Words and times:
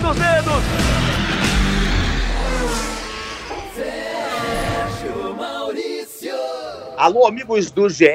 dos 0.00 0.16
dedos. 0.16 0.62
Alô, 6.96 7.26
amigos 7.26 7.70
do 7.70 7.88
GE. 7.88 8.06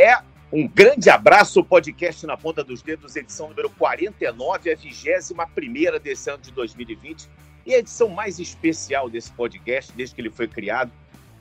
Um 0.51 0.67
grande 0.67 1.09
abraço, 1.09 1.63
podcast 1.63 2.25
na 2.25 2.37
ponta 2.37 2.63
dos 2.63 2.81
dedos, 2.81 3.15
edição 3.15 3.49
número 3.49 3.69
49, 3.71 4.71
a 4.71 4.75
21 4.75 5.99
desse 6.01 6.29
ano 6.29 6.41
de 6.41 6.51
2020 6.51 7.27
e 7.65 7.73
a 7.73 7.79
edição 7.79 8.09
mais 8.09 8.39
especial 8.39 9.09
desse 9.09 9.31
podcast, 9.31 9.91
desde 9.95 10.15
que 10.15 10.21
ele 10.21 10.29
foi 10.29 10.47
criado. 10.47 10.91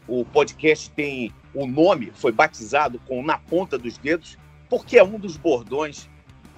O 0.08 0.24
podcast 0.24 0.90
tem 0.90 1.32
o 1.54 1.66
nome, 1.66 2.12
foi 2.14 2.32
batizado 2.32 2.98
com 3.06 3.22
Na 3.22 3.38
Ponta 3.38 3.79
dos 3.79 3.96
Dedos, 3.98 4.36
porque 4.68 4.98
é 4.98 5.04
um 5.04 5.18
dos 5.18 5.36
bordões 5.36 6.08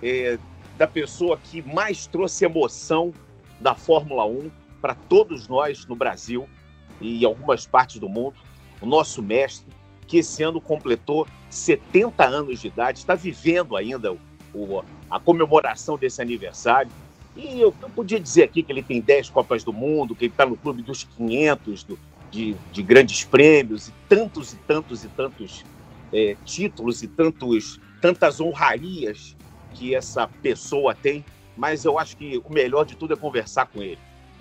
é, 0.03 0.39
da 0.79 0.87
pessoa 0.87 1.37
que 1.37 1.63
mais 1.63 2.07
trouxe 2.07 2.45
emoção 2.45 3.13
da 3.61 3.75
Fórmula 3.75 4.25
1 4.25 4.51
para 4.81 4.95
todos 4.95 5.49
nós 5.49 5.87
no 5.87 5.97
Brasil 5.97 6.49
e 7.01 7.25
algumas 7.25 7.67
partes 7.67 7.99
do 7.99 8.09
mundo. 8.09 8.37
O 8.81 8.87
nosso 8.87 9.23
mestre, 9.23 9.67
que 10.07 10.19
esse 10.19 10.43
ano 10.43 10.61
completou 10.61 11.27
70 11.51 12.25
anos 12.25 12.61
de 12.61 12.69
idade, 12.69 12.99
está 12.99 13.15
vivendo 13.15 13.77
ainda 13.77 14.13
o, 14.13 14.19
o, 14.55 14.85
a 15.11 15.19
comemoração 15.19 15.97
desse 15.97 16.21
aniversário. 16.21 16.91
E 17.37 17.61
eu, 17.61 17.75
eu, 17.83 17.91
podia 17.91 18.19
dizer 18.19 18.45
aqui 18.45 18.63
que 18.63 18.73
ele 18.73 18.83
tem 18.83 19.01
10 19.01 19.31
Copas 19.31 19.63
do 19.63 19.73
Mundo, 19.73 20.15
que 20.15 20.25
ele 20.25 20.33
está 20.33 20.47
no 20.47 20.57
clube 20.57 20.83
dos 20.83 21.05
500, 21.05 21.85
do, 21.85 21.99
de, 22.31 22.57
de, 22.73 22.83
grandes 22.83 23.25
prêmios, 23.25 23.89
e 23.89 23.93
tantos 24.09 24.55
e 24.55 24.57
tantos 24.57 25.05
e 25.05 25.09
tantos 25.09 25.65
é, 26.13 26.37
títulos 26.45 27.03
e 27.03 27.09
tantos, 27.09 27.81
tantas 28.01 28.41
honrarias 28.41 29.37
que 29.75 29.95
essa 29.95 30.27
pessoa 30.27 30.95
tem. 30.95 31.25
Mas 31.57 31.85
eu 31.85 31.99
acho 31.99 32.17
que 32.17 32.41
o 32.45 32.53
melhor 32.53 32.85
de 32.85 32.97
tudo 32.97 33.15
é 33.15 33.17
conversar 33.17 33.67
com 33.67 33.83
ele. 33.83 33.99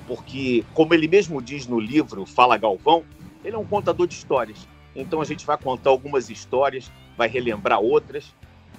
Porque, 0.08 0.64
como 0.73 0.94
ele 0.94 1.08
mesmo 1.08 1.42
diz 1.42 1.66
no 1.66 1.80
livro 1.80 2.26
Fala 2.26 2.58
Galvão, 2.58 3.03
ele 3.44 3.56
é 3.56 3.59
um 3.59 3.66
contador 3.66 4.08
de 4.08 4.16
histórias. 4.16 4.67
Então 4.95 5.22
a 5.22 5.26
gente 5.26 5.45
vai 5.45 5.58
contar 5.58 5.89
algumas 5.89 6.30
histórias, 6.30 6.92
vai 7.17 7.28
relembrar 7.28 7.80
outras 7.80 8.34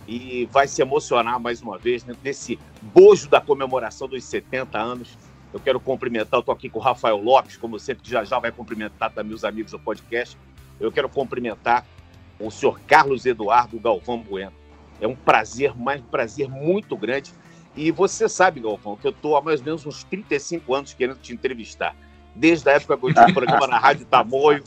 e 0.08 0.48
vai 0.52 0.68
se 0.68 0.80
emocionar 0.80 1.38
mais 1.40 1.60
uma 1.60 1.78
vez 1.78 2.04
né, 2.04 2.14
nesse 2.22 2.58
bojo 2.80 3.28
da 3.28 3.40
comemoração 3.40 4.08
dos 4.08 4.24
70 4.24 4.78
anos. 4.78 5.18
Eu 5.52 5.60
quero 5.60 5.80
cumprimentar, 5.80 6.40
estou 6.40 6.52
aqui 6.54 6.68
com 6.68 6.78
o 6.78 6.82
Rafael 6.82 7.16
Lopes, 7.16 7.56
como 7.56 7.78
sempre, 7.78 8.02
que 8.02 8.10
já 8.10 8.24
já 8.24 8.38
vai 8.38 8.52
cumprimentar 8.52 9.12
também 9.12 9.34
os 9.34 9.44
amigos 9.44 9.72
do 9.72 9.78
podcast. 9.78 10.36
Eu 10.78 10.92
quero 10.92 11.08
cumprimentar 11.08 11.86
o 12.38 12.50
senhor 12.50 12.78
Carlos 12.80 13.24
Eduardo 13.24 13.78
Galvão 13.78 14.18
Bueno. 14.18 14.52
É 15.00 15.06
um 15.06 15.16
prazer, 15.16 15.76
mais 15.76 16.00
um 16.00 16.04
prazer 16.04 16.48
muito 16.48 16.96
grande. 16.96 17.32
E 17.76 17.90
você 17.90 18.28
sabe, 18.28 18.60
Galvão, 18.60 18.96
que 18.96 19.06
eu 19.06 19.10
estou 19.10 19.36
há 19.36 19.42
mais 19.42 19.60
ou 19.60 19.66
menos 19.66 19.84
uns 19.84 20.02
35 20.04 20.74
anos 20.74 20.94
querendo 20.94 21.18
te 21.18 21.34
entrevistar. 21.34 21.94
Desde 22.34 22.68
a 22.70 22.72
época 22.72 22.96
que 22.96 23.06
eu 23.06 23.14
tinha 23.14 23.26
um 23.26 23.34
programa 23.34 23.66
na 23.66 23.78
Rádio 23.78 24.06
Tamoio, 24.06 24.64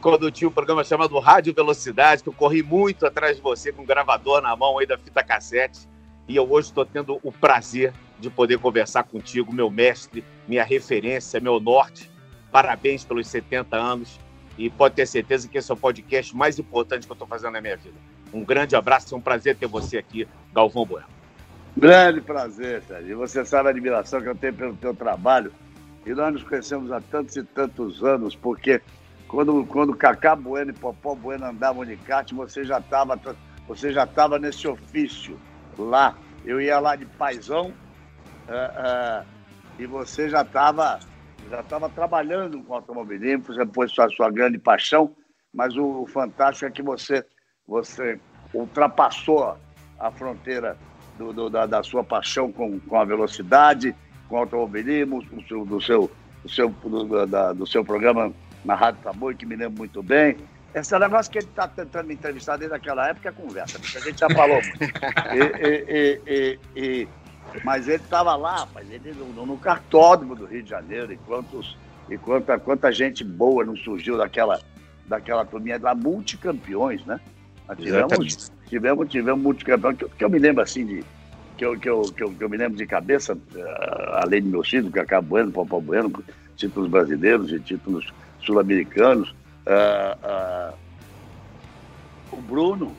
quando 0.00 0.26
eu 0.26 0.30
tinha 0.30 0.48
um 0.48 0.52
programa 0.52 0.82
chamado 0.82 1.18
Rádio 1.18 1.54
Velocidade, 1.54 2.22
que 2.22 2.28
eu 2.28 2.32
corri 2.32 2.62
muito 2.62 3.06
atrás 3.06 3.36
de 3.36 3.42
você 3.42 3.70
com 3.70 3.82
um 3.82 3.86
gravador 3.86 4.40
na 4.40 4.56
mão 4.56 4.78
aí 4.78 4.86
da 4.86 4.96
fita 4.96 5.22
cassete. 5.22 5.80
E 6.26 6.34
eu 6.34 6.50
hoje 6.50 6.68
estou 6.68 6.86
tendo 6.86 7.20
o 7.22 7.30
prazer 7.30 7.92
de 8.18 8.30
poder 8.30 8.58
conversar 8.58 9.02
contigo, 9.04 9.52
meu 9.52 9.70
mestre, 9.70 10.24
minha 10.48 10.64
referência, 10.64 11.38
meu 11.38 11.60
norte. 11.60 12.10
Parabéns 12.50 13.04
pelos 13.04 13.26
70 13.28 13.76
anos 13.76 14.18
e 14.56 14.70
pode 14.70 14.94
ter 14.94 15.06
certeza 15.06 15.48
que 15.48 15.58
esse 15.58 15.70
é 15.70 15.74
o 15.74 15.76
podcast 15.76 16.34
mais 16.36 16.58
importante 16.58 17.06
que 17.06 17.12
eu 17.12 17.14
estou 17.14 17.28
fazendo 17.28 17.52
na 17.52 17.60
minha 17.60 17.76
vida. 17.76 17.96
Um 18.32 18.44
grande 18.44 18.74
abraço, 18.74 19.14
é 19.14 19.18
um 19.18 19.20
prazer 19.20 19.56
ter 19.56 19.66
você 19.66 19.98
aqui, 19.98 20.26
Galvão 20.52 20.86
Bueno. 20.86 21.21
Grande 21.76 22.20
prazer, 22.20 22.82
Sérgio. 22.82 23.18
Você 23.18 23.44
sabe 23.44 23.68
a 23.68 23.70
admiração 23.70 24.20
que 24.20 24.28
eu 24.28 24.34
tenho 24.34 24.54
pelo 24.54 24.76
teu 24.76 24.94
trabalho. 24.94 25.52
E 26.04 26.10
nós 26.10 26.32
nos 26.32 26.42
conhecemos 26.42 26.92
há 26.92 27.00
tantos 27.00 27.36
e 27.36 27.44
tantos 27.44 28.02
anos, 28.04 28.34
porque 28.34 28.82
quando, 29.28 29.64
quando 29.66 29.96
Cacá 29.96 30.36
Bueno 30.36 30.70
e 30.70 30.74
Popó 30.74 31.14
Bueno 31.14 31.46
andavam 31.46 31.84
de 31.84 31.96
kart, 31.96 32.30
você 32.32 32.64
já 32.64 32.78
estava 32.78 33.18
você 33.66 33.92
já 33.92 34.04
estava 34.04 34.38
nesse 34.38 34.66
ofício 34.66 35.38
lá. 35.78 36.16
Eu 36.44 36.60
ia 36.60 36.78
lá 36.80 36.96
de 36.96 37.06
paisão 37.06 37.68
uh, 37.68 39.22
uh, 39.22 39.26
e 39.78 39.86
você 39.86 40.28
já 40.28 40.42
estava 40.42 40.98
já 41.48 41.60
estava 41.60 41.88
trabalhando 41.88 42.62
com 42.62 42.74
automobilismo, 42.74 43.44
você 43.44 43.66
pôs 43.66 43.90
sua, 43.90 44.08
sua 44.10 44.30
grande 44.30 44.58
paixão, 44.58 45.14
mas 45.52 45.76
o, 45.76 46.02
o 46.02 46.06
fantástico 46.06 46.66
é 46.66 46.70
que 46.70 46.82
você, 46.82 47.24
você 47.66 48.18
ultrapassou 48.54 49.56
a 49.98 50.10
fronteira 50.10 50.76
do, 51.22 51.32
do, 51.32 51.50
da, 51.50 51.66
da, 51.66 51.82
sua 51.82 52.02
paixão 52.02 52.50
com, 52.50 52.80
com 52.80 52.96
a 52.98 53.04
velocidade, 53.04 53.94
com 54.28 54.36
o 54.36 54.38
automobilismo, 54.38 55.22
do 55.22 55.46
seu, 55.46 55.64
do 55.64 55.80
seu, 55.80 56.10
do 56.42 56.50
seu, 56.50 56.68
do, 56.68 57.26
da, 57.26 57.52
do 57.52 57.66
seu 57.66 57.84
programa 57.84 58.32
na 58.64 58.74
Rádio 58.74 59.02
Tamoio, 59.02 59.36
que 59.36 59.46
me 59.46 59.54
lembro 59.54 59.78
muito 59.78 60.02
bem. 60.02 60.36
Esse 60.74 60.98
negócio 60.98 61.30
que 61.30 61.38
ele 61.38 61.46
está 61.46 61.68
tentando 61.68 62.06
me 62.06 62.14
entrevistar 62.14 62.56
desde 62.56 62.74
aquela 62.74 63.08
época 63.08 63.28
é 63.28 63.32
conversa, 63.32 63.78
porque 63.78 63.98
a 63.98 64.00
gente 64.00 64.18
já 64.18 64.30
falou. 64.30 64.60
E, 65.34 66.20
e, 66.26 66.58
e, 66.74 67.08
mas 67.64 67.86
ele 67.86 67.96
estava 67.96 68.34
lá, 68.34 68.60
rapaz, 68.60 68.90
ele 68.90 69.12
no, 69.12 69.46
no, 69.46 69.58
cartódromo 69.58 70.34
do 70.34 70.46
Rio 70.46 70.62
de 70.62 70.70
Janeiro, 70.70 71.12
e, 71.12 71.16
quantos, 71.18 71.76
e 72.08 72.16
quanta, 72.16 72.58
quanta 72.58 72.90
gente 72.90 73.22
boa 73.22 73.64
não 73.64 73.76
surgiu 73.76 74.16
daquela, 74.16 74.60
daquela 75.06 75.44
turminha 75.44 75.78
lá, 75.80 75.94
multicampeões, 75.94 77.04
né? 77.04 77.20
tivemos, 77.76 78.50
tivemos, 78.72 79.08
tivemos 79.10 79.42
multicampeões, 79.42 79.98
que, 79.98 80.08
que 80.08 80.24
eu 80.24 80.30
me 80.30 80.38
lembro 80.38 80.62
assim 80.62 80.86
de. 80.86 81.04
Que 81.58 81.66
eu, 81.66 81.78
que, 81.78 81.88
eu, 81.88 82.02
que, 82.02 82.22
eu, 82.22 82.32
que 82.32 82.42
eu 82.42 82.48
me 82.48 82.56
lembro 82.56 82.78
de 82.78 82.86
cabeça, 82.86 83.34
uh, 83.34 83.38
além 84.24 84.42
de 84.42 84.48
meus 84.48 84.68
filhos, 84.68 84.90
Cacá 84.90 85.20
Bueno, 85.20 85.52
Popó 85.52 85.78
Bueno, 85.78 86.10
títulos 86.56 86.88
brasileiros 86.88 87.52
e 87.52 87.60
títulos 87.60 88.10
sul-americanos. 88.40 89.30
Uh, 89.66 90.72
uh, 90.72 90.74
o 92.32 92.40
Bruno, 92.40 92.96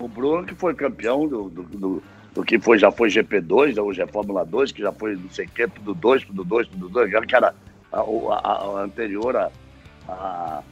o 0.00 0.08
Bruno 0.08 0.44
que 0.44 0.54
foi 0.56 0.74
campeão 0.74 1.28
do, 1.28 1.48
do, 1.48 1.62
do, 1.62 2.02
do, 2.34 2.42
que 2.42 2.58
foi, 2.58 2.76
já 2.76 2.90
foi 2.90 3.08
GP2, 3.08 3.80
hoje 3.80 4.02
é 4.02 4.06
Fórmula 4.08 4.44
2, 4.44 4.72
que 4.72 4.82
já 4.82 4.92
foi 4.92 5.14
não 5.14 5.30
sei 5.30 5.46
o 5.46 5.50
que, 5.50 5.68
tudo 5.68 5.94
2, 5.94 6.24
tudo 6.24 6.44
2, 6.44 6.68
tudo 6.68 6.88
2, 6.88 7.24
que 7.24 7.36
era 7.36 7.54
a, 7.92 8.00
a, 8.00 8.52
a 8.52 8.82
anterior 8.82 9.36
à 9.36 9.50
a, 10.08 10.62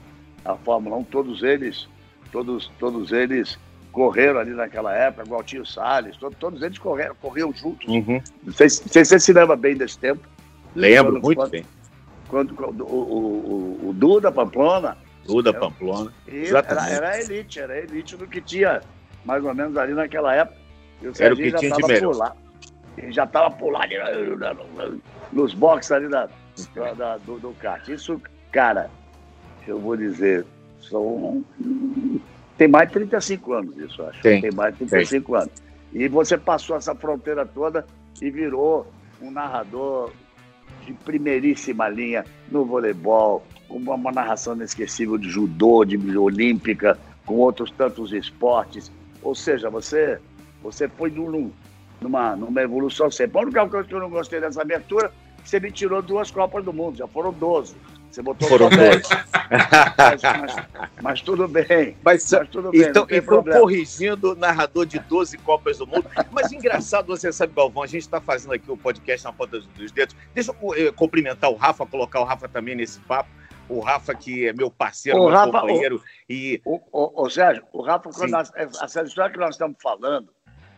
a, 0.45 0.57
Fórmula 0.57 0.97
1, 0.97 1.05
todos 1.05 1.43
eles, 1.43 1.89
todos, 2.33 2.71
todos 2.79 3.13
eles 3.13 3.59
correram 3.95 4.41
ali 4.41 4.51
naquela 4.51 4.93
época, 4.93 5.25
Gualtinho 5.25 5.65
Salles, 5.65 6.17
todos, 6.17 6.37
todos 6.39 6.61
eles 6.61 6.77
correram, 6.79 7.15
corriam 7.23 7.53
juntos. 7.53 7.87
Uhum. 7.89 8.21
Não, 8.43 8.53
sei, 8.53 8.69
se 8.69 9.05
você 9.05 9.19
se 9.21 9.33
lembra 9.33 9.57
bem 9.57 9.77
desse 9.77 9.97
tempo. 9.97 10.29
Lembro, 10.75 11.23
muito 11.23 11.39
quando, 11.39 11.51
bem 11.51 11.65
quando, 12.29 12.55
quando 12.55 12.85
o, 12.85 12.97
o, 12.97 13.89
o, 13.89 13.93
Duda 13.93 14.33
Pamplona. 14.33 14.97
Duda 15.25 15.51
era, 15.51 15.61
Pamplona. 15.61 16.13
Era, 16.27 16.91
era 16.91 17.21
elite, 17.21 17.61
era 17.61 17.79
elite 17.79 18.17
do 18.17 18.27
que 18.27 18.41
tinha 18.41 18.83
mais 19.25 19.43
ou 19.45 19.55
menos 19.55 19.77
ali 19.77 19.95
naquela 19.95 20.35
época. 20.35 20.59
E 21.01 21.07
o 21.07 21.13
era 21.19 21.33
o 21.33 21.37
que 21.37 21.53
tinha 21.53 21.71
de 21.71 21.87
melhor. 21.87 22.17
Lá, 22.17 22.37
ele 22.99 23.13
já 23.13 23.25
estava 23.25 23.51
por 23.53 23.71
lá 23.71 23.83
ali, 23.83 23.97
nos 25.33 25.55
boxes 25.55 25.93
ali 25.93 26.09
da, 26.09 26.29
da, 26.97 27.17
do, 27.19 27.39
do 27.39 27.53
kart. 27.61 27.87
Isso, 27.89 28.21
cara, 28.51 28.91
eu 29.67 29.79
vou 29.79 29.97
dizer, 29.97 30.45
são. 30.81 31.45
Tem 32.65 32.71
mais 32.71 32.89
de 32.89 32.95
35 32.95 33.53
anos 33.53 33.77
isso, 33.77 34.03
acho. 34.05 34.23
Tem, 34.23 34.41
tem 34.41 34.51
mais 34.51 34.73
de 34.73 34.87
35 34.87 35.33
tem. 35.33 35.43
anos. 35.43 35.53
E 35.93 36.09
você 36.09 36.39
passou 36.39 36.77
essa 36.77 36.95
fronteira 36.95 37.45
toda 37.45 37.85
e 38.23 38.31
virou 38.31 38.91
um 39.21 39.31
narrador 39.31 40.11
de 40.87 40.95
primeiríssima 40.95 41.91
linha 41.91 42.25
no 42.51 42.65
voleibol, 42.65 43.45
com 43.69 43.77
uma 43.77 44.11
narração 44.11 44.55
inesquecível 44.55 45.19
de 45.19 45.29
judô, 45.29 45.85
de 45.85 45.99
olímpica, 46.17 46.99
com 47.27 47.35
outros 47.35 47.71
tantos 47.71 48.15
esportes. 48.15 48.91
Ou 49.23 49.35
seja, 49.35 49.69
você, 49.69 50.19
você 50.63 50.89
foi 50.89 51.11
num, 51.11 51.53
numa, 52.01 52.35
numa 52.35 52.63
evolução 52.63 53.11
sempre. 53.11 53.39
A 53.39 53.43
única 53.43 53.69
coisa 53.69 53.87
que 53.87 53.95
eu 53.95 54.01
não 54.01 54.09
gostei 54.09 54.41
dessa 54.41 54.63
abertura 54.63 55.13
você 55.45 55.61
me 55.61 55.71
tirou 55.71 56.01
duas 56.01 56.31
Copas 56.31 56.65
do 56.65 56.73
Mundo, 56.73 56.97
já 56.97 57.07
foram 57.07 57.31
12. 57.31 57.77
Você 58.15 58.23
botou 58.23 58.49
Foram 58.49 58.71
dois. 58.71 59.09
Mas, 59.99 60.23
mas, 60.23 60.67
mas, 61.03 61.21
tudo 61.21 61.49
bem. 61.49 61.97
Mas, 62.05 62.31
mas 62.31 62.49
tudo 62.49 62.71
bem. 62.71 62.83
Então, 62.83 63.07
então 63.11 63.43
corrigindo 63.43 64.33
o 64.33 64.35
narrador 64.37 64.87
de 64.87 65.01
12 65.01 65.37
Copas 65.39 65.79
do 65.79 65.87
Mundo. 65.87 66.07
Mas 66.31 66.53
engraçado, 66.53 67.09
você 67.09 67.33
sabe, 67.33 67.53
Galvão, 67.57 67.83
a 67.83 67.89
gente 67.89 68.03
está 68.03 68.21
fazendo 68.21 68.55
aqui 68.55 68.71
o 68.71 68.77
podcast 68.77 69.25
na 69.25 69.33
ponta 69.33 69.59
dos 69.59 69.91
dedos. 69.91 70.15
Deixa 70.33 70.53
eu 70.53 70.75
eh, 70.77 70.93
cumprimentar 70.93 71.51
o 71.51 71.57
Rafa, 71.57 71.85
colocar 71.85 72.21
o 72.21 72.25
Rafa 72.25 72.49
também 72.49 72.77
nesse 72.77 73.01
papo. 73.01 73.29
O 73.69 73.81
Rafa, 73.81 74.15
que 74.15 74.47
é 74.47 74.53
meu 74.53 74.71
parceiro, 74.71 75.19
o 75.19 75.25
meu 75.25 75.37
Rafa, 75.37 75.51
companheiro. 75.51 75.97
O, 75.97 76.33
e... 76.33 76.63
o, 76.65 76.81
o, 76.93 77.25
o 77.25 77.29
Sérgio, 77.31 77.65
o 77.73 77.83
Rafa, 77.83 78.11
quando 78.11 78.31
nós, 78.31 78.53
essa 78.55 79.03
história 79.03 79.33
que 79.33 79.41
nós 79.41 79.57
estamos 79.57 79.77
falando, 79.83 80.29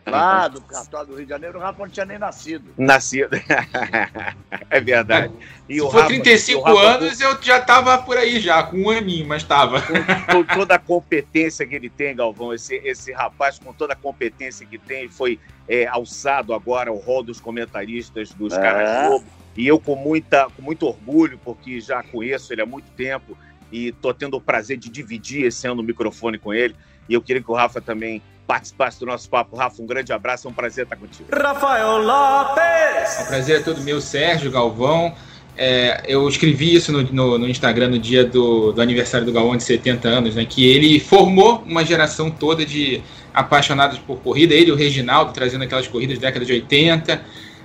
Lá 0.09 0.47
do 0.47 0.61
cartório 0.61 1.07
do 1.07 1.15
Rio 1.15 1.25
de 1.25 1.29
Janeiro, 1.29 1.57
o 1.57 1.61
Rafa 1.61 1.79
não 1.83 1.89
tinha 1.89 2.05
nem 2.05 2.17
nascido. 2.17 2.73
Nascido. 2.77 3.35
é 4.69 4.79
verdade. 4.79 5.33
E 5.67 5.75
Se 5.75 5.81
o 5.81 5.89
for 5.89 6.01
Rafa, 6.01 6.07
35 6.07 6.63
Rafa, 6.63 6.81
anos, 6.81 7.21
eu 7.21 7.41
já 7.41 7.57
estava 7.57 7.97
por 7.97 8.17
aí 8.17 8.39
já, 8.39 8.63
com 8.63 8.77
um 8.77 8.89
aninho, 8.89 9.27
mas 9.27 9.41
estava. 9.41 9.81
Com, 9.81 9.93
com, 10.31 10.43
toda 10.43 10.75
a 10.75 10.79
competência 10.79 11.65
que 11.65 11.75
ele 11.75 11.89
tem, 11.89 12.15
Galvão, 12.15 12.53
esse, 12.53 12.75
esse 12.77 13.11
rapaz 13.11 13.59
com 13.59 13.73
toda 13.73 13.93
a 13.93 13.95
competência 13.95 14.65
que 14.65 14.77
tem, 14.77 15.09
foi 15.09 15.39
é, 15.67 15.85
alçado 15.87 16.53
agora 16.53 16.89
ao 16.89 16.97
rol 16.97 17.23
dos 17.23 17.41
comentaristas 17.41 18.31
dos 18.31 18.53
é. 18.53 18.61
caras 18.61 19.07
Globo. 19.09 19.25
E 19.57 19.67
eu, 19.67 19.79
com, 19.79 19.95
muita, 19.95 20.47
com 20.51 20.61
muito 20.61 20.85
orgulho, 20.85 21.39
porque 21.43 21.81
já 21.81 22.03
conheço 22.03 22.53
ele 22.53 22.61
há 22.61 22.65
muito 22.65 22.89
tempo 22.91 23.35
e 23.71 23.87
estou 23.87 24.13
tendo 24.13 24.37
o 24.37 24.41
prazer 24.41 24.77
de 24.77 24.89
dividir 24.89 25.45
esse 25.45 25.67
ano 25.67 25.81
o 25.81 25.83
microfone 25.83 26.37
com 26.37 26.53
ele. 26.53 26.75
E 27.09 27.13
eu 27.13 27.21
queria 27.21 27.41
que 27.41 27.51
o 27.51 27.55
Rafa 27.55 27.81
também 27.81 28.21
participasse 28.47 28.99
do 28.99 29.05
nosso 29.05 29.29
papo. 29.29 29.57
Rafa, 29.57 29.81
um 29.83 29.85
grande 29.85 30.13
abraço, 30.13 30.47
é 30.47 30.51
um 30.51 30.53
prazer 30.53 30.85
estar 30.85 30.95
contigo. 30.95 31.27
Rafael 31.31 31.97
Lopes! 31.97 33.19
É 33.19 33.23
um 33.23 33.25
prazer 33.27 33.59
é 33.59 33.63
todo 33.63 33.81
meu, 33.81 33.99
Sérgio 33.99 34.49
Galvão. 34.49 35.13
É, 35.57 36.03
eu 36.07 36.27
escrevi 36.29 36.75
isso 36.75 36.91
no, 36.91 37.01
no, 37.01 37.37
no, 37.39 37.49
Instagram 37.49 37.89
no 37.89 37.99
dia 37.99 38.23
do, 38.23 38.71
do 38.71 38.81
aniversário 38.81 39.25
do 39.25 39.33
Galvão 39.33 39.57
de 39.57 39.63
70 39.63 40.07
anos, 40.07 40.35
né, 40.35 40.45
que 40.45 40.65
ele 40.69 40.99
formou 40.99 41.63
uma 41.65 41.83
geração 41.83 42.29
toda 42.29 42.63
de 42.63 43.01
apaixonados 43.33 43.97
por 43.97 44.19
corrida, 44.19 44.53
ele 44.53 44.69
e 44.69 44.71
o 44.71 44.75
Reginaldo 44.75 45.33
trazendo 45.33 45.63
aquelas 45.63 45.87
corridas 45.87 46.19
da 46.19 46.27
década 46.27 46.45
de 46.45 46.53
80. 46.53 47.21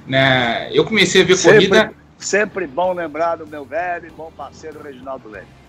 Né, 0.07 0.71
eu 0.73 0.85
comecei 0.85 1.23
a 1.23 1.25
ver 1.25 1.37
sempre, 1.37 1.69
corrida. 1.69 1.93
Sempre 2.19 2.67
bom 2.67 2.95
lembrar 2.95 3.37
do 3.37 3.47
meu 3.47 3.65
velho 3.65 4.09
e 4.09 4.11
bom 4.11 4.33
parceiro 4.35 4.83
Reginaldo 4.83 5.29
Leme. 5.29 5.62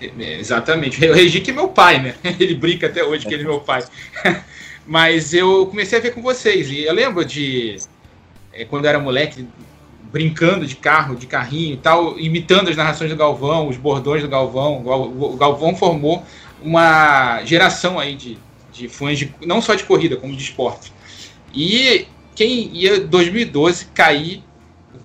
Exatamente. 0.00 1.04
O 1.06 1.14
Regi 1.14 1.40
que 1.40 1.50
é 1.50 1.54
meu 1.54 1.68
pai, 1.68 2.00
né? 2.02 2.14
Ele 2.38 2.54
brinca 2.54 2.86
até 2.86 3.04
hoje 3.04 3.26
que 3.26 3.34
ele 3.34 3.44
é 3.44 3.46
meu 3.46 3.60
pai. 3.60 3.84
Mas 4.86 5.34
eu 5.34 5.66
comecei 5.66 5.98
a 5.98 6.02
ver 6.02 6.12
com 6.12 6.22
vocês. 6.22 6.70
E 6.70 6.84
eu 6.84 6.94
lembro 6.94 7.24
de 7.24 7.76
é, 8.52 8.64
quando 8.64 8.84
eu 8.84 8.90
era 8.90 8.98
moleque, 8.98 9.46
brincando 10.12 10.66
de 10.66 10.76
carro, 10.76 11.16
de 11.16 11.26
carrinho 11.26 11.74
e 11.74 11.76
tal, 11.76 12.18
imitando 12.18 12.70
as 12.70 12.76
narrações 12.76 13.10
do 13.10 13.16
Galvão, 13.16 13.68
os 13.68 13.76
bordões 13.76 14.22
do 14.22 14.28
Galvão. 14.28 14.82
O 14.86 15.36
Galvão 15.36 15.74
formou 15.76 16.24
uma 16.62 17.42
geração 17.44 17.98
aí 17.98 18.14
de, 18.14 18.38
de 18.72 18.88
fãs, 18.88 19.18
de, 19.18 19.32
não 19.44 19.60
só 19.60 19.74
de 19.74 19.84
corrida, 19.84 20.16
como 20.16 20.34
de 20.34 20.42
esporte. 20.42 20.92
E 21.54 22.06
quem 22.34 22.70
ia 22.74 23.00
2012 23.00 23.86
cair 23.86 24.42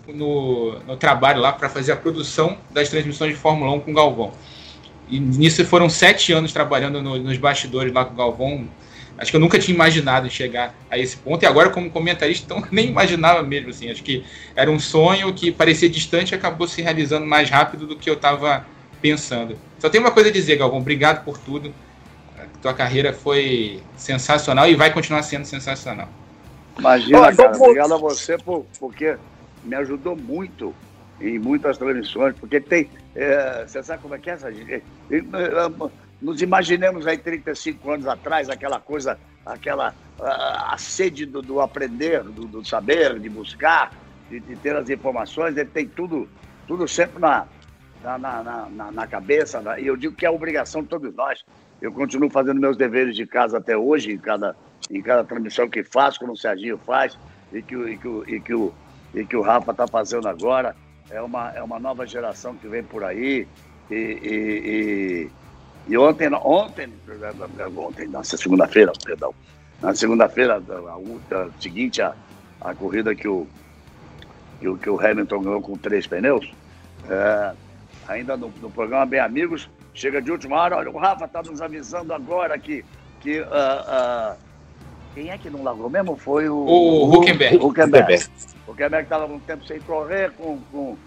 no, 0.08 0.80
no 0.80 0.98
trabalho 0.98 1.42
lá 1.42 1.52
para 1.52 1.70
fazer 1.70 1.92
a 1.92 1.98
produção 1.98 2.58
das 2.72 2.90
transmissões 2.90 3.32
de 3.32 3.38
Fórmula 3.38 3.72
1 3.74 3.80
com 3.82 3.92
o 3.92 3.94
Galvão. 3.94 4.32
E 5.12 5.20
nisso 5.20 5.64
foram 5.66 5.90
sete 5.90 6.32
anos 6.32 6.54
trabalhando 6.54 7.02
no, 7.02 7.18
nos 7.20 7.38
bastidores 7.38 7.94
lá 7.94 8.06
com 8.06 8.14
o 8.14 8.18
Galvão. 8.18 8.68
Acho 9.18 9.30
que 9.30 9.36
eu 9.36 9.42
nunca 9.42 9.60
tinha 9.60 9.76
imaginado 9.76 10.30
chegar 10.30 10.74
a 10.90 10.98
esse 10.98 11.18
ponto. 11.18 11.44
E 11.44 11.46
agora, 11.46 11.70
como 11.70 11.92
comentarista, 11.92 12.46
então, 12.46 12.68
nem 12.72 12.88
imaginava 12.88 13.44
mesmo. 13.44 13.70
Assim. 13.70 13.92
Acho 13.92 14.02
que 14.02 14.24
era 14.56 14.72
um 14.72 14.80
sonho 14.80 15.34
que 15.34 15.52
parecia 15.52 15.90
distante 15.90 16.32
e 16.32 16.36
acabou 16.36 16.68
se 16.68 16.82
realizando 16.82 17.26
mais 17.26 17.50
rápido 17.50 17.86
do 17.86 17.96
que 17.96 18.10
eu 18.10 18.16
estava 18.16 18.66
pensando. 19.02 19.58
Só 19.78 19.90
tenho 19.90 20.04
uma 20.04 20.12
coisa 20.12 20.30
a 20.30 20.32
dizer, 20.32 20.56
Galvão. 20.56 20.80
Obrigado 20.80 21.26
por 21.26 21.38
tudo. 21.38 21.74
A 22.40 22.46
tua 22.62 22.74
carreira 22.74 23.12
foi 23.12 23.82
sensacional 23.98 24.70
e 24.70 24.76
vai 24.76 24.92
continuar 24.94 25.24
sendo 25.24 25.46
sensacional. 25.46 26.08
Imagina, 26.80 27.36
cara. 27.36 27.58
Obrigado 27.58 27.94
a 27.94 27.98
você 27.98 28.38
por, 28.38 28.66
porque 28.80 29.18
me 29.64 29.76
ajudou 29.76 30.16
muito 30.16 30.74
em 31.20 31.38
muitas 31.38 31.78
transmissões, 31.78 32.36
porque 32.40 32.60
tem. 32.60 32.90
É, 33.16 33.66
você 33.68 33.84
sabe 33.84 34.02
como 34.02 34.16
é 34.16 34.20
que 34.20 34.30
é 34.30 34.34
essa 34.34 34.52
gente? 34.52 34.84
Nos 36.22 36.42
imaginemos 36.42 37.08
aí 37.08 37.18
35 37.18 37.92
anos 37.92 38.08
atrás, 38.08 38.50
aquela 38.50 38.80
coisa, 38.80 39.18
aquela 39.46 39.94
a, 40.20 40.76
a 40.76 40.78
sede 40.78 41.26
do, 41.26 41.42
do 41.42 41.60
aprender, 41.60 42.24
do, 42.24 42.46
do, 42.46 42.66
saber, 42.66 43.20
de 43.20 43.28
buscar, 43.28 43.92
de, 44.30 44.40
de, 44.40 44.56
ter 44.56 44.76
as 44.76 44.90
informações, 44.90 45.58
ele 45.58 45.70
tem 45.70 45.88
tudo, 45.88 46.30
tudo 46.68 46.88
sempre 46.88 47.20
na, 47.20 47.48
na, 48.04 48.18
na, 48.18 48.70
na, 48.70 48.92
na 48.92 49.08
cabeça, 49.08 49.62
e 49.80 49.88
eu 49.88 49.98
digo 49.98 50.16
que 50.16 50.26
é 50.26 50.30
obrigação 50.30 50.84
de 50.84 50.90
todos 50.90 51.14
nós. 51.16 51.44
Eu 51.82 51.92
continuo 51.92 52.30
fazendo 52.30 52.62
meus 52.62 52.78
deveres 52.78 53.16
de 53.16 53.26
casa 53.26 53.58
até 53.58 53.76
hoje, 53.76 54.12
em 54.12 54.18
cada, 54.18 54.56
em 54.92 55.02
cada 55.02 55.24
transmissão 55.24 55.68
que 55.68 55.84
faço, 55.84 56.20
como 56.20 56.34
o 56.34 56.38
Serginho 56.38 56.78
faz, 56.78 57.18
e 57.52 57.64
que, 57.64 57.76
e 57.76 57.98
que, 57.98 58.08
e 58.28 58.40
que, 58.40 58.54
o, 58.54 58.72
e 59.16 59.26
que 59.26 59.36
o 59.36 59.42
Rafa 59.42 59.72
está 59.72 59.88
fazendo 59.88 60.28
agora 60.28 60.76
é 61.12 61.22
uma, 61.22 61.52
é 61.52 61.62
uma 61.62 61.80
nova 61.80 62.06
geração 62.08 62.56
que 62.56 62.68
vem 62.68 62.84
por 62.84 63.04
aí. 63.04 63.48
E, 63.90 63.96
e, 63.96 65.28
e, 65.28 65.30
e 65.88 65.98
ontem, 65.98 66.30
ontem, 66.34 66.90
ontem, 67.76 68.08
nessa 68.08 68.38
segunda-feira, 68.38 68.94
perdão, 69.04 69.34
na 69.82 69.94
segunda-feira, 69.94 70.62
seguinte, 71.60 72.02
a, 72.02 72.16
a 72.62 72.74
corrida 72.74 73.14
que 73.14 73.28
o, 73.28 73.48
que 74.60 74.68
o, 74.68 74.78
que 74.78 74.90
o 74.90 75.00
Hamilton 75.00 75.42
ganhou 75.42 75.62
com 75.62 75.78
três 75.78 76.08
pneus, 76.08 76.50
é, 77.10 77.54
ainda 78.08 78.38
no, 78.38 78.50
no, 78.62 78.70
programa 78.70 79.06
Bem 79.06 79.20
Amigos, 79.20 79.70
chega 79.94 80.22
de 80.22 80.32
última 80.32 80.58
hora, 80.58 80.78
olha, 80.78 80.90
o 80.90 80.98
Rafa 80.98 81.26
está 81.26 81.42
nos 81.42 81.62
avisando 81.62 82.14
agora 82.14 82.58
que, 82.58 82.86
que 83.20 83.42
uh, 83.42 83.46
uh, 83.46 84.38
quem 85.14 85.30
é 85.30 85.38
que 85.38 85.50
não 85.50 85.64
largou 85.64 85.90
mesmo? 85.90 86.16
Foi 86.16 86.48
o. 86.50 86.56
O 86.56 87.14
Huckenberg. 87.14 87.58
O 87.58 87.68
Huckenberg. 87.68 88.26
Huckenberg 88.68 89.04
estava 89.04 89.26
um 89.26 89.40
tempo 89.40 89.66
sem 89.66 89.80
correr 89.82 90.32
com, 90.32 90.60
com, 90.72 90.98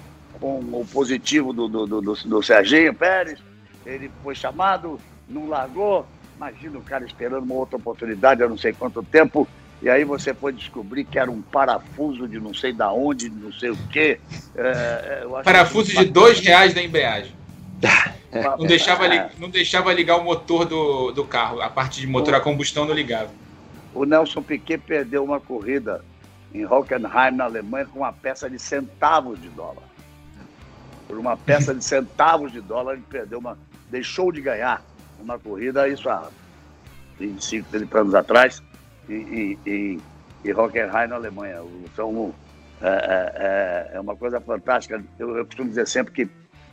com 0.41 0.59
o 0.59 0.87
positivo 0.93 1.53
do, 1.53 1.69
do, 1.69 1.87
do, 1.87 2.15
do, 2.15 2.43
Serginho 2.43 2.95
Pérez. 2.95 3.39
Ele 3.87 4.11
foi 4.23 4.35
chamado, 4.35 5.01
não 5.29 5.49
largou. 5.49 6.07
Imagina 6.37 6.79
o 6.79 6.83
cara 6.83 7.05
esperando 7.05 7.45
uma 7.45 7.55
outra 7.55 7.77
oportunidade 7.77 8.43
há 8.43 8.49
não 8.49 8.59
sei 8.59 8.73
quanto 8.73 9.03
tempo. 9.03 9.49
E 9.81 9.89
aí 9.89 10.05
você 10.05 10.33
foi 10.33 10.53
descobrir 10.53 11.05
que 11.05 11.19
era 11.19 11.31
um 11.31 11.43
parafuso 11.43 12.27
de 12.27 12.41
não 12.41 12.55
sei 12.55 12.73
da 12.73 12.93
onde, 12.93 13.29
não 13.29 13.53
sei 13.53 13.71
o 13.71 13.79
quê. 13.91 14.19
É, 14.57 15.25
é 15.25 15.43
parafuso 15.43 15.93
de 15.93 16.07
dois 16.07 16.41
reais 16.41 16.75
da 16.75 16.83
embreagem. 16.83 17.33
Não 18.59 18.67
deixava, 18.67 19.05
não 19.39 19.49
deixava 19.49 19.93
ligar 19.93 20.17
o 20.17 20.25
motor 20.25 20.65
do, 20.65 21.13
do 21.13 21.25
carro, 21.25 21.61
a 21.61 21.69
parte 21.71 22.01
de 22.01 22.07
motor 22.09 22.35
a 22.35 22.41
combustão 22.41 22.85
não 22.85 22.93
ligava. 22.93 23.31
O 23.95 24.05
Nelson 24.05 24.43
Piquet 24.43 24.79
perdeu 24.79 25.23
uma 25.23 25.41
corrida 25.41 26.05
em 26.53 26.65
Hockenheim, 26.65 27.37
na 27.37 27.45
Alemanha, 27.45 27.87
com 27.87 28.01
uma 28.01 28.13
peça 28.13 28.51
de 28.51 28.59
centavos 28.59 29.41
de 29.41 29.49
dólar. 29.51 29.85
Por 31.07 31.19
uma 31.19 31.37
peça 31.37 31.75
de 31.75 31.85
centavos 31.85 32.51
de 32.53 32.61
dólar, 32.61 32.95
ele 32.95 33.05
perdeu 33.09 33.39
uma. 33.39 33.57
deixou 33.91 34.33
de 34.33 34.41
ganhar 34.41 34.83
uma 35.21 35.39
corrida, 35.39 35.89
isso 35.89 36.09
há 36.09 36.29
25, 37.19 37.69
30 37.71 37.99
anos 38.01 38.15
atrás, 38.15 38.63
em, 39.09 39.59
em, 39.65 40.01
em 40.45 40.53
Hockenheim, 40.53 41.09
na 41.09 41.17
Alemanha. 41.17 41.61
Então, 41.85 42.35
é, 42.83 42.89
é, 42.89 43.93
é, 43.93 43.97
é 43.97 44.01
uma 44.01 44.17
coisa 44.17 44.41
fantástica. 44.41 45.03
Eu, 45.19 45.37
eu 45.37 45.47
costumo 45.47 45.69
dizer 45.69 45.87
sempre 45.87 46.13
que 46.13 46.29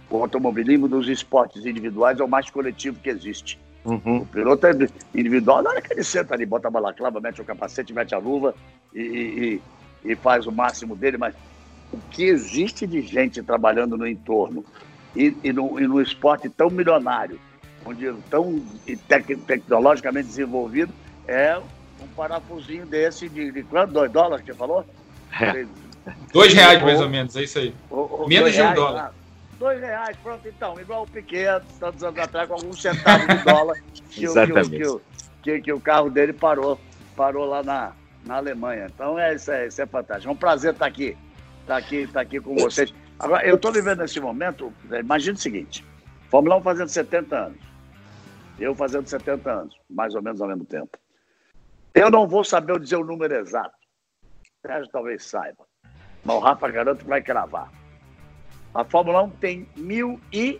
o 0.09 0.17
automobilismo 0.21 0.87
dos 0.87 1.07
esportes 1.07 1.65
individuais 1.65 2.19
é 2.19 2.23
o 2.23 2.27
mais 2.27 2.49
coletivo 2.49 2.99
que 2.99 3.09
existe. 3.09 3.59
Uhum. 3.83 4.17
O 4.17 4.25
piloto 4.25 4.67
é 4.67 4.71
individual, 5.15 5.63
na 5.63 5.71
hora 5.71 5.81
que 5.81 5.91
ele 5.91 6.03
senta 6.03 6.35
ali, 6.35 6.45
bota 6.45 6.67
a 6.67 6.71
balaclava, 6.71 7.19
mete 7.19 7.41
o 7.41 7.45
capacete, 7.45 7.93
mete 7.93 8.13
a 8.13 8.19
luva 8.19 8.53
e, 8.93 9.61
e, 10.05 10.11
e 10.11 10.15
faz 10.15 10.45
o 10.45 10.51
máximo 10.51 10.95
dele, 10.95 11.17
mas 11.17 11.33
o 11.91 11.97
que 12.11 12.23
existe 12.23 12.85
de 12.85 13.01
gente 13.01 13.41
trabalhando 13.41 13.97
no 13.97 14.07
entorno 14.07 14.63
e, 15.15 15.35
e, 15.43 15.51
no, 15.51 15.79
e 15.79 15.87
no 15.87 16.01
esporte 16.01 16.47
tão 16.47 16.69
milionário, 16.69 17.39
onde 17.85 18.13
tão 18.29 18.63
tec, 19.07 19.35
tecnologicamente 19.47 20.27
desenvolvido, 20.27 20.93
é 21.27 21.57
um 21.57 22.07
parafusinho 22.15 22.85
desse 22.85 23.27
de, 23.27 23.51
de 23.51 23.63
quanto? 23.63 23.93
Dois 23.93 24.11
dólares 24.11 24.45
que 24.45 24.51
você 24.51 24.57
falou? 24.57 24.85
É. 25.39 25.65
Dois 26.31 26.53
reais, 26.53 26.81
mais 26.81 26.99
ou 27.01 27.09
menos, 27.09 27.35
é 27.35 27.43
isso 27.43 27.59
aí. 27.59 27.73
Menos 28.27 28.53
de 28.53 28.61
um 28.61 28.73
dólar. 28.73 29.13
Dois 29.61 29.79
reais, 29.79 30.17
pronto, 30.23 30.47
então, 30.47 30.79
igual 30.79 31.03
o 31.03 31.07
Piquet, 31.07 31.61
tantos 31.79 32.03
anos 32.03 32.19
atrás, 32.19 32.47
com 32.47 32.55
alguns 32.55 32.81
centavos 32.81 33.27
de 33.27 33.43
dólar, 33.43 33.77
que, 34.09 34.27
o, 34.27 34.33
que, 34.33 34.87
o, 34.87 35.01
que, 35.43 35.61
que, 35.61 35.71
o 35.71 35.79
carro 35.79 36.09
dele 36.09 36.33
parou, 36.33 36.79
parou 37.15 37.45
lá 37.45 37.61
na, 37.61 37.93
na 38.25 38.37
Alemanha. 38.37 38.87
Então, 38.91 39.19
é, 39.19 39.35
isso, 39.35 39.51
é, 39.51 39.67
isso 39.67 39.79
é 39.79 39.85
fantástico. 39.85 40.31
É 40.31 40.33
um 40.33 40.35
prazer 40.35 40.73
estar 40.73 40.87
aqui, 40.87 41.15
estar 41.61 41.77
aqui, 41.77 41.95
estar 41.97 42.21
aqui 42.21 42.41
com 42.41 42.55
vocês. 42.55 42.91
Agora, 43.19 43.45
eu 43.45 43.55
estou 43.55 43.71
vivendo 43.71 43.99
nesse 43.99 44.19
momento, 44.19 44.73
imagina 44.99 45.35
o 45.35 45.39
seguinte, 45.39 45.85
Fórmula 46.31 46.55
1 46.55 46.61
fazendo 46.63 46.87
70 46.87 47.37
anos, 47.37 47.59
eu 48.59 48.73
fazendo 48.73 49.07
70 49.07 49.47
anos, 49.47 49.79
mais 49.87 50.15
ou 50.15 50.23
menos 50.23 50.41
ao 50.41 50.47
mesmo 50.47 50.65
tempo. 50.65 50.97
Eu 51.93 52.09
não 52.09 52.27
vou 52.27 52.43
saber 52.43 52.79
dizer 52.79 52.95
o 52.95 53.05
número 53.05 53.35
exato. 53.35 53.75
Sérgio 54.65 54.91
talvez 54.91 55.23
saiba. 55.23 55.67
Mas 56.25 56.35
o 56.35 56.39
Rafa 56.39 56.67
garanto 56.67 57.03
que 57.03 57.09
vai 57.09 57.21
cravar. 57.21 57.80
A 58.73 58.83
Fórmula 58.83 59.23
1 59.23 59.29
tem 59.31 59.67
mil 59.75 60.19
e. 60.31 60.59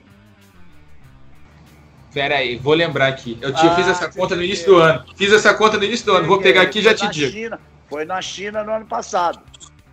Pera 2.14 2.38
aí, 2.38 2.58
vou 2.58 2.74
lembrar 2.74 3.08
aqui. 3.08 3.38
Eu 3.42 3.56
ah, 3.56 3.76
fiz 3.76 3.88
essa 3.88 4.10
conta 4.10 4.36
no 4.36 4.44
início 4.44 4.66
do 4.66 4.76
ano. 4.78 5.06
Fiz 5.16 5.32
essa 5.32 5.54
conta 5.54 5.78
no 5.78 5.84
início 5.86 6.06
do 6.06 6.14
ano. 6.14 6.28
Vou 6.28 6.42
pegar 6.42 6.64
aqui 6.64 6.80
e 6.80 6.82
já 6.82 6.94
te 6.94 7.08
digo. 7.10 7.32
China, 7.32 7.60
foi 7.90 8.04
na 8.04 8.22
China 8.22 8.64
no 8.64 8.72
ano 8.74 8.86
passado. 8.86 9.40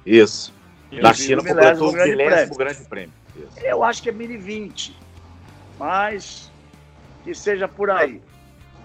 Isso. 0.05 0.53
na 0.91 1.15
China 1.15 1.45
completou 1.45 1.89
o 1.89 1.93
grande, 1.93 2.17
grande 2.17 2.57
Grande 2.57 2.85
Prêmio. 2.87 3.13
Isso. 3.37 3.65
Eu 3.65 3.85
acho 3.85 4.03
que 4.03 4.09
é 4.09 4.13
1020. 4.13 4.97
Mas 5.79 6.51
que 7.23 7.33
seja 7.35 7.69
por 7.69 7.89
aí. 7.89 8.21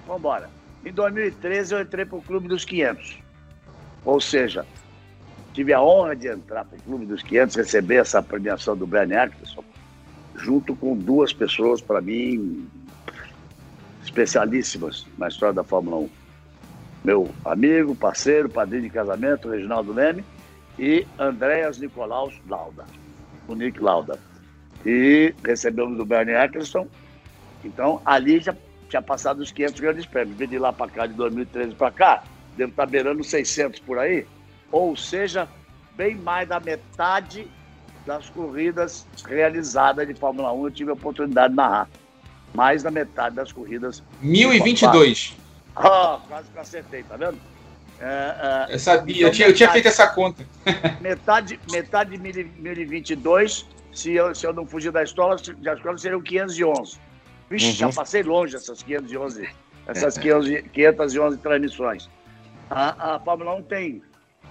Vamos 0.05 0.19
embora. 0.19 0.49
Em 0.85 0.91
2013 0.91 1.73
eu 1.73 1.81
entrei 1.81 2.05
para 2.05 2.17
o 2.17 2.21
Clube 2.21 2.47
dos 2.47 2.65
500. 2.65 3.17
Ou 4.05 4.21
seja, 4.21 4.65
tive 5.53 5.72
a 5.72 5.81
honra 5.81 6.15
de 6.15 6.27
entrar 6.27 6.65
para 6.65 6.77
o 6.77 6.81
Clube 6.81 7.05
dos 7.05 7.22
500, 7.22 7.55
receber 7.55 7.95
essa 7.95 8.22
premiação 8.22 8.75
do 8.75 8.88
Bernie 8.88 9.15
Eccleston, 9.15 9.63
junto 10.36 10.75
com 10.75 10.98
duas 10.98 11.31
pessoas, 11.31 11.79
para 11.79 12.01
mim, 12.01 12.67
especialíssimas 14.03 15.05
na 15.17 15.27
história 15.27 15.53
da 15.53 15.63
Fórmula 15.63 15.98
1. 15.98 16.10
Meu 17.03 17.29
amigo, 17.45 17.95
parceiro, 17.95 18.50
padrinho 18.50 18.83
de 18.83 18.89
casamento, 18.89 19.50
Reginaldo 19.50 19.93
Leme, 19.93 20.24
e 20.79 21.05
Andréas 21.19 21.77
Nicolaus 21.77 22.33
Lauda. 22.50 22.86
o 23.48 23.53
Nick 23.53 23.79
Lauda. 23.79 24.19
E 24.86 25.33
recebemos 25.45 26.00
o 26.00 26.05
Bernie 26.05 26.33
Eccleston. 26.33 26.88
Então, 27.63 28.01
ali 28.03 28.39
já 28.39 28.55
tinha 28.89 29.01
passado 29.01 29.39
os 29.39 29.51
500 29.51 29.79
grandes 29.79 30.05
prêmios. 30.05 30.38
Vim 30.38 30.48
de 30.48 30.57
lá 30.57 30.74
para 30.74 30.89
cá, 30.89 31.05
de 31.05 31.13
2013 31.13 31.75
para 31.75 31.91
cá, 31.91 32.24
devo 32.57 32.72
estar 32.72 32.86
tá 32.86 32.89
beirando 32.89 33.24
600 33.24 33.79
por 33.81 34.00
aí. 34.00 34.25
Ou 34.73 34.97
seja, 34.97 35.47
bem 35.95 36.15
mais 36.15 36.49
da 36.49 36.59
metade 36.59 37.47
das 38.07 38.27
corridas 38.31 39.05
realizadas 39.23 40.07
de 40.07 40.15
Fórmula 40.15 40.51
1 40.51 40.65
eu 40.65 40.71
tive 40.71 40.89
a 40.89 40.93
oportunidade 40.93 41.49
de 41.51 41.57
narrar. 41.57 41.87
Mais 42.55 42.81
da 42.81 42.89
metade 42.89 43.35
das 43.35 43.51
corridas. 43.51 44.01
1022. 44.19 45.37
Ah, 45.75 46.15
oh, 46.15 46.27
quase 46.27 46.49
que 46.49 46.57
acertei, 46.57 47.03
tá 47.03 47.15
vendo? 47.17 47.37
É, 47.99 48.67
é, 48.69 48.73
eu 48.73 48.79
sabia, 48.79 49.15
então, 49.15 49.27
eu, 49.27 49.31
tinha, 49.31 49.47
metade, 49.47 49.51
eu 49.51 49.55
tinha 49.55 49.71
feito 49.71 49.87
essa 49.87 50.07
conta. 50.07 50.43
metade, 50.99 51.59
metade 51.71 52.17
de 52.17 52.17
1022, 52.17 53.67
se 53.93 54.13
eu, 54.13 54.33
se 54.33 54.45
eu 54.45 54.53
não 54.53 54.65
fugir 54.65 54.91
da 54.91 55.03
escola, 55.03 55.35
da 55.59 55.75
escola 55.75 55.97
seriam 55.99 56.21
511. 56.21 56.97
Vixe, 57.47 57.67
uhum. 57.67 57.73
já 57.73 57.89
passei 57.91 58.23
longe 58.23 58.55
essas 58.55 58.81
511, 58.81 59.47
essas 59.87 60.17
511, 60.17 60.63
511 60.69 61.37
transmissões. 61.37 62.09
A, 62.71 63.15
a 63.15 63.19
Fórmula 63.19 63.53
1 63.55 63.63
tem, 63.63 64.01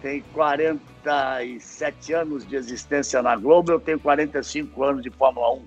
tem 0.02 0.22
47 0.34 2.12
anos 2.12 2.46
de 2.46 2.56
existência 2.56 3.22
na 3.22 3.36
Globo, 3.36 3.72
eu 3.72 3.80
tenho 3.80 3.98
45 3.98 4.82
anos 4.82 5.02
de 5.02 5.10
Fórmula 5.10 5.54
1. 5.54 5.62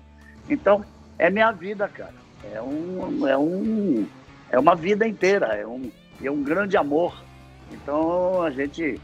Então, 0.50 0.84
é 1.18 1.30
minha 1.30 1.50
vida, 1.50 1.88
cara. 1.88 2.14
É, 2.52 2.62
um, 2.62 3.26
é, 3.26 3.36
um, 3.36 4.06
é 4.50 4.58
uma 4.58 4.76
vida 4.76 5.08
inteira, 5.08 5.46
é 5.46 5.66
um, 5.66 5.90
é 6.22 6.30
um 6.30 6.42
grande 6.42 6.76
amor 6.76 7.26
então 7.72 8.42
a 8.42 8.50
gente. 8.50 9.00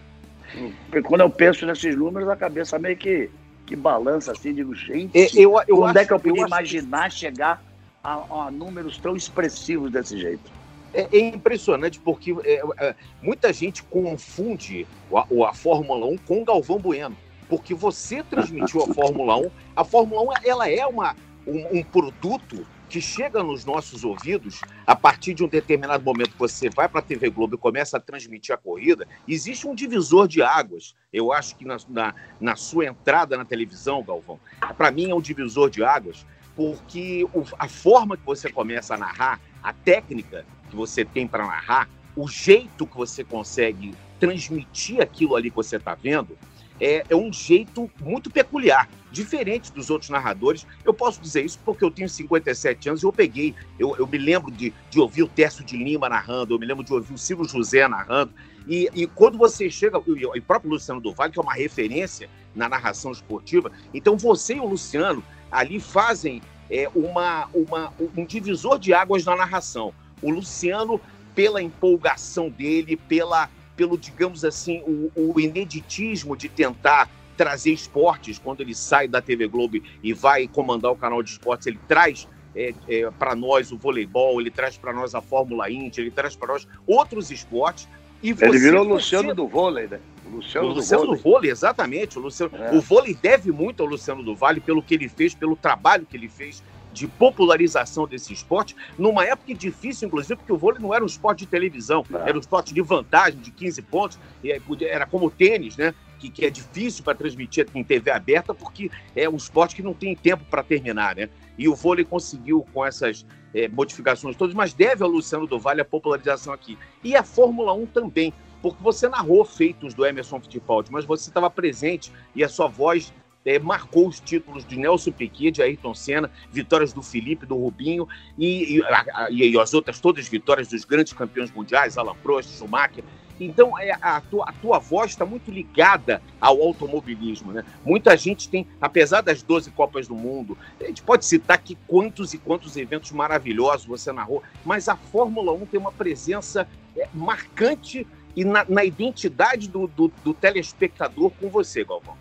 Quando 1.05 1.23
eu 1.23 1.31
penso 1.31 1.65
nesses 1.67 1.97
números, 1.97 2.29
a 2.29 2.37
cabeça 2.37 2.79
meio 2.79 2.97
que, 2.97 3.31
que 3.65 3.75
balança 3.75 4.33
assim, 4.33 4.53
digo, 4.53 4.75
gente, 4.75 5.17
eu, 5.39 5.55
eu 5.67 5.77
quando 5.77 5.97
é 5.97 6.01
acho, 6.01 6.05
é 6.05 6.07
que 6.07 6.13
eu 6.13 6.21
podia 6.21 6.43
eu 6.43 6.47
imaginar 6.47 7.07
acho... 7.07 7.19
chegar 7.19 7.63
a, 8.05 8.47
a, 8.47 8.51
números 8.51 8.99
tão 8.99 9.17
expressivos 9.17 9.91
desse 9.91 10.19
jeito? 10.19 10.51
É, 10.95 11.09
é 11.11 11.21
impressionante 11.21 11.99
porque 11.99 12.35
é, 12.45 12.63
é, 12.79 12.95
muita 13.23 13.53
gente 13.53 13.83
confunde 13.85 14.87
a, 15.15 15.49
a 15.49 15.55
Fórmula 15.55 16.07
1 16.07 16.19
com 16.19 16.43
o 16.43 16.45
Galvão 16.45 16.79
Bueno. 16.79 17.17
Porque 17.49 17.75
você 17.75 18.23
transmitiu 18.23 18.83
a 18.83 18.87
Fórmula 18.95 19.37
1, 19.37 19.51
a 19.77 19.85
Fórmula 19.85 20.23
1 20.23 20.33
ela 20.45 20.69
é 20.69 20.87
uma, 20.87 21.17
um, 21.47 21.79
um 21.79 21.83
produto 21.83 22.67
que 22.93 23.01
chega 23.01 23.43
nos 23.43 23.65
nossos 23.65 24.05
ouvidos 24.05 24.61
a 24.87 24.95
partir 24.95 25.33
de 25.33 25.43
um 25.43 25.49
determinado 25.49 26.05
momento 26.05 26.33
que 26.33 26.39
você 26.39 26.69
vai 26.69 26.87
para 26.87 26.99
a 26.99 27.03
TV 27.03 27.31
Globo 27.31 27.55
e 27.55 27.59
começa 27.59 27.97
a 27.97 28.01
transmitir 28.01 28.55
a 28.55 28.59
corrida, 28.59 29.09
existe 29.27 29.67
um 29.67 29.75
divisor 29.75 30.29
de 30.29 30.43
águas. 30.43 30.95
Eu 31.11 31.33
acho 31.33 31.57
que 31.57 31.65
na, 31.65 31.79
na, 31.89 32.15
na 32.39 32.55
sua 32.55 32.85
entrada 32.85 33.35
na 33.39 33.47
televisão, 33.47 34.03
Galvão, 34.03 34.39
para 34.77 34.91
mim 34.91 35.09
é 35.09 35.15
um 35.15 35.23
divisor 35.23 35.71
de 35.71 35.83
águas, 35.83 36.27
porque 36.55 37.27
o, 37.33 37.45
a 37.59 37.67
forma 37.67 38.15
que 38.15 38.27
você 38.27 38.53
começa 38.53 38.95
a 38.95 38.99
narrar, 38.99 39.41
a 39.63 39.73
técnica 39.73 40.45
que 40.73 40.77
você 40.77 41.05
tem 41.05 41.27
para 41.29 41.47
narrar, 41.47 41.89
o 42.17 42.27
jeito 42.27 42.87
que 42.87 42.97
você 42.97 43.23
consegue 43.23 43.95
transmitir 44.19 45.01
aquilo 45.01 45.37
ali 45.37 45.51
que 45.51 45.57
você 45.57 45.77
está 45.77 45.95
vendo, 45.95 46.37
é, 46.81 47.05
é 47.09 47.15
um 47.15 47.33
jeito 47.33 47.91
muito 48.01 48.31
peculiar 48.31 48.89
diferente 49.11 49.71
dos 49.71 49.91
outros 49.91 50.09
narradores. 50.09 50.67
Eu 50.85 50.95
posso 50.95 51.21
dizer 51.21 51.45
isso 51.45 51.61
porque 51.65 51.85
eu 51.85 51.91
tenho 51.91 52.09
57 52.09 52.89
anos 52.89 53.03
e 53.03 53.07
eu 53.07 53.13
peguei, 53.13 53.55
eu, 53.79 53.95
eu 53.99 54.07
me 54.07 54.17
lembro 54.17 54.51
de, 54.51 54.73
de 54.91 54.99
ouvir 54.99 55.23
o 55.23 55.29
Tércio 55.29 55.63
de 55.63 55.77
Lima 55.77 56.09
narrando, 56.09 56.55
eu 56.55 56.59
me 56.59 56.65
lembro 56.65 56.83
de 56.83 56.93
ouvir 56.93 57.13
o 57.13 57.19
Silvio 57.19 57.47
José 57.47 57.87
narrando. 57.87 58.33
E, 58.67 58.89
e 58.95 59.07
quando 59.07 59.37
você 59.37 59.69
chega, 59.71 60.01
e 60.07 60.25
o 60.39 60.43
próprio 60.43 60.71
Luciano 60.71 61.01
do 61.01 61.13
Vale, 61.13 61.33
que 61.33 61.39
é 61.39 61.43
uma 61.43 61.55
referência 61.55 62.29
na 62.55 62.69
narração 62.69 63.13
esportiva, 63.13 63.71
então 63.93 64.17
você 64.17 64.55
e 64.55 64.61
o 64.61 64.67
Luciano 64.67 65.23
ali 65.51 65.79
fazem 65.79 66.41
é, 66.71 66.89
uma, 66.95 67.49
uma, 67.53 67.93
um 68.17 68.25
divisor 68.25 68.79
de 68.79 68.95
águas 68.95 69.25
na 69.25 69.37
narração. 69.37 69.93
O 70.23 70.31
Luciano, 70.31 71.01
pela 71.35 71.61
empolgação 71.61 72.49
dele, 72.49 72.97
pela, 72.97 73.51
pelo, 73.77 73.99
digamos 73.99 74.45
assim, 74.45 74.83
o, 74.87 75.11
o 75.15 75.41
ineditismo 75.41 76.37
de 76.37 76.49
tentar 76.49 77.11
trazer 77.37 77.73
esportes, 77.73 78.39
quando 78.39 78.61
ele 78.61 78.75
sai 78.75 79.09
da 79.09 79.21
TV 79.21 79.49
Globo 79.49 79.81
e 80.03 80.13
vai 80.13 80.47
comandar 80.47 80.93
o 80.93 80.97
canal 80.97 81.23
de 81.23 81.31
esportes, 81.31 81.67
ele 81.67 81.81
traz 81.89 82.29
é, 82.55 82.75
é, 82.89 83.11
para 83.11 83.35
nós 83.35 83.73
o 83.73 83.77
voleibol, 83.77 84.41
ele 84.41 84.51
traz 84.51 84.77
para 84.77 84.93
nós 84.93 85.15
a 85.15 85.21
Fórmula 85.21 85.71
Indy, 85.71 86.01
ele 86.01 86.11
traz 86.11 86.37
para 86.37 86.53
nós 86.53 86.69
outros 86.87 87.31
esportes. 87.31 87.89
E 88.23 88.31
ele 88.31 88.59
virou 88.59 88.85
o 88.85 88.89
Luciano 88.89 89.31
você... 89.31 89.35
do 89.35 89.49
vôlei, 89.49 89.89
né? 89.89 89.99
O 90.25 90.37
Luciano, 90.37 90.69
o 90.69 90.71
do, 90.71 90.77
Luciano 90.77 91.05
vôlei. 91.05 91.17
do 91.17 91.23
vôlei, 91.23 91.51
exatamente. 91.51 92.19
O, 92.19 92.23
Luciano... 92.23 92.57
É. 92.57 92.77
o 92.77 92.81
vôlei 92.81 93.15
deve 93.21 93.51
muito 93.51 93.83
ao 93.83 93.89
Luciano 93.89 94.23
do 94.23 94.37
Vale 94.37 94.61
pelo 94.61 94.83
que 94.83 94.95
ele 94.95 95.09
fez, 95.09 95.35
pelo 95.35 95.57
trabalho 95.57 96.07
que 96.09 96.17
ele 96.17 96.29
fez 96.29 96.63
de 96.93 97.09
popularização 97.09 98.07
desse 98.07 98.33
esporte, 98.33 98.77
numa 98.99 99.25
época 99.25 99.55
difícil, 99.55 100.09
inclusive, 100.09 100.37
porque 100.37 100.53
o 100.53 100.59
vôlei 100.59 100.81
não 100.81 100.95
era 100.95 101.03
um 101.03 101.07
esporte 101.07 101.41
de 101.41 101.47
televisão, 101.47 102.05
era 102.27 102.37
um 102.37 102.41
esporte 102.41 102.75
de 102.75 102.83
vantagem, 102.83 103.41
de 103.41 103.51
15 103.51 103.83
pontos, 103.83 104.19
e 104.43 104.53
era 104.85 105.07
como 105.07 105.27
o 105.27 105.31
tênis, 105.31 105.77
né? 105.77 105.95
que, 106.23 106.31
que 106.31 106.47
é 106.47 106.51
difícil 106.51 107.03
para 107.03 107.15
transmitir 107.17 107.67
em 107.75 107.83
TV 107.83 108.11
aberta, 108.11 108.55
porque 108.55 108.91
é 109.17 109.29
um 109.29 109.37
esporte 109.37 109.75
que 109.75 109.83
não 109.83 109.93
tem 109.93 110.15
tempo 110.15 110.45
para 110.49 110.63
terminar, 110.63 111.17
né? 111.17 111.29
E 111.59 111.69
o 111.69 111.75
vôlei 111.75 112.05
conseguiu 112.05 112.65
com 112.73 112.87
essas 112.87 113.27
é, 113.53 113.69
modificações 113.69 114.37
todas, 114.37 114.55
mas 114.55 114.73
deve 114.73 115.03
ao 115.03 115.11
Luciano 115.11 115.47
do 115.47 115.59
Vale 115.59 115.81
a 115.81 115.85
popularização 115.85 116.53
aqui. 116.53 116.79
E 117.03 117.17
a 117.17 117.25
Fórmula 117.25 117.73
1 117.73 117.87
também, 117.87 118.33
porque 118.63 118.83
você 118.83 119.09
narrou 119.09 119.45
feitos 119.45 119.95
do 119.95 120.07
Emerson 120.07 120.41
Fittipaldi, 120.41 120.93
mas 120.93 121.05
você 121.05 121.29
estava 121.29 121.51
presente 121.51 122.13
e 122.35 122.45
a 122.45 122.49
sua 122.49 122.69
voz 122.69 123.13
é, 123.45 123.59
marcou 123.59 124.09
os 124.09 124.21
títulos 124.21 124.65
de 124.65 124.77
Nelson 124.77 125.13
Piquet, 125.13 125.51
de 125.51 125.63
Ayrton 125.63 125.95
Senna, 125.95 126.31
vitórias 126.51 126.93
do 126.93 127.03
Felipe, 127.03 127.47
do 127.47 127.57
Rubinho 127.57 128.09
e, 128.39 128.79
e, 128.79 128.83
a, 128.85 129.29
e, 129.31 129.59
as 129.59 129.75
outras 129.75 130.01
todas 130.01 130.29
vitórias 130.29 130.69
dos 130.69 130.85
grandes 130.85 131.13
campeões 131.13 131.51
mundiais, 131.51 131.99
Alain 131.99 132.17
Prost, 132.23 132.51
Schumacher. 132.57 133.05
Então, 133.41 133.77
é, 133.79 133.93
a, 134.01 134.21
tua, 134.21 134.45
a 134.49 134.53
tua 134.53 134.79
voz 134.79 135.11
está 135.11 135.25
muito 135.25 135.51
ligada 135.51 136.23
ao 136.41 136.63
automobilismo. 136.63 137.53
Né? 137.53 137.65
Muita 137.85 138.17
gente 138.17 138.49
tem, 138.49 138.67
apesar 138.81 139.21
das 139.21 139.43
12 139.43 139.71
Copas 139.73 140.07
do 140.07 140.15
Mundo, 140.15 140.57
a 140.81 140.85
gente 140.85 141.03
pode 141.03 141.25
citar 141.25 141.57
aqui 141.57 141.77
quantos 141.87 142.35
e 142.35 142.39
quantos 142.39 142.77
eventos 142.77 143.11
maravilhosos 143.11 143.87
você 143.87 144.13
narrou, 144.13 144.43
mas 144.65 144.89
a 144.89 144.97
Fórmula 144.97 145.53
1 145.53 145.67
tem 145.67 145.81
uma 145.81 145.93
presença 145.93 146.69
é, 146.97 147.09
marcante 147.13 148.07
e 148.37 148.45
na, 148.45 148.65
na 148.69 148.85
identidade 148.85 149.69
do, 149.69 149.87
do, 149.87 150.13
do, 150.25 150.33
telespectador 150.33 151.31
com 151.33 151.49
você, 151.49 151.85
Galvão. 151.85 152.17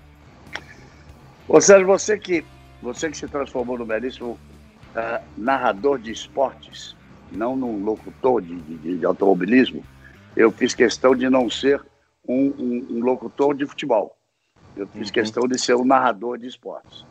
Ô 1.53 1.60
Sérgio, 1.60 1.86
você 1.86 2.17
que, 2.17 2.46
você 2.81 3.10
que 3.10 3.17
se 3.17 3.27
transformou 3.27 3.77
no 3.77 3.86
belíssimo 3.86 4.39
uh, 4.96 5.22
narrador 5.36 6.00
de 6.00 6.10
esportes, 6.10 6.96
não 7.29 7.58
num 7.58 7.84
locutor 7.84 8.41
de, 8.41 8.55
de, 8.55 8.98
de 9.00 9.05
automobilismo, 9.05 9.84
eu 10.34 10.50
fiz 10.50 10.74
questão 10.74 11.13
de 11.13 11.29
não 11.29 11.50
ser 11.50 11.81
um, 12.25 12.53
um, 12.58 12.88
um 12.91 13.00
locutor 13.03 13.53
de 13.53 13.65
futebol. 13.65 14.15
Eu 14.77 14.88
fiz 14.88 15.10
uhum. 15.10 15.13
questão 15.13 15.46
de 15.46 15.60
ser 15.60 15.75
um 15.75 15.84
narrador 15.84 16.38
de 16.38 16.48
esportes. 16.48 17.05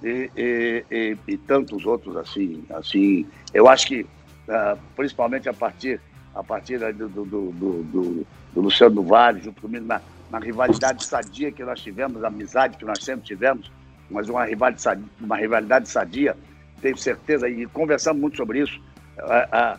E, 0.00 0.30
e, 0.36 0.84
e, 0.88 1.18
e, 1.26 1.36
tantos 1.36 1.84
outros 1.84 2.16
assim. 2.16 2.64
assim 2.70 3.26
eu 3.52 3.68
acho 3.68 3.88
que, 3.88 4.02
uh, 4.02 4.78
principalmente 4.94 5.48
a 5.48 5.52
partir, 5.52 6.00
a 6.32 6.44
partir 6.44 6.78
do, 6.78 7.08
do, 7.08 7.24
do, 7.24 7.52
do, 7.82 8.26
do 8.54 8.60
Luciano 8.60 8.94
do 8.94 9.02
Vale, 9.02 9.42
junto 9.42 9.60
comigo, 9.60 9.84
na, 9.84 10.00
na 10.32 10.38
rivalidade 10.38 11.04
sadia 11.04 11.52
que 11.52 11.62
nós 11.62 11.80
tivemos, 11.80 12.24
a 12.24 12.28
amizade 12.28 12.78
que 12.78 12.84
nós 12.86 13.04
sempre 13.04 13.26
tivemos, 13.26 13.70
mas 14.10 14.30
uma 14.30 14.46
rivalidade 14.46 14.80
sadia, 14.80 15.04
uma 15.20 15.36
rivalidade 15.36 15.88
sadia 15.88 16.34
tenho 16.80 16.96
certeza, 16.96 17.48
e 17.48 17.66
conversamos 17.66 18.20
muito 18.20 18.36
sobre 18.38 18.60
isso, 18.60 18.80
uh, 19.18 19.76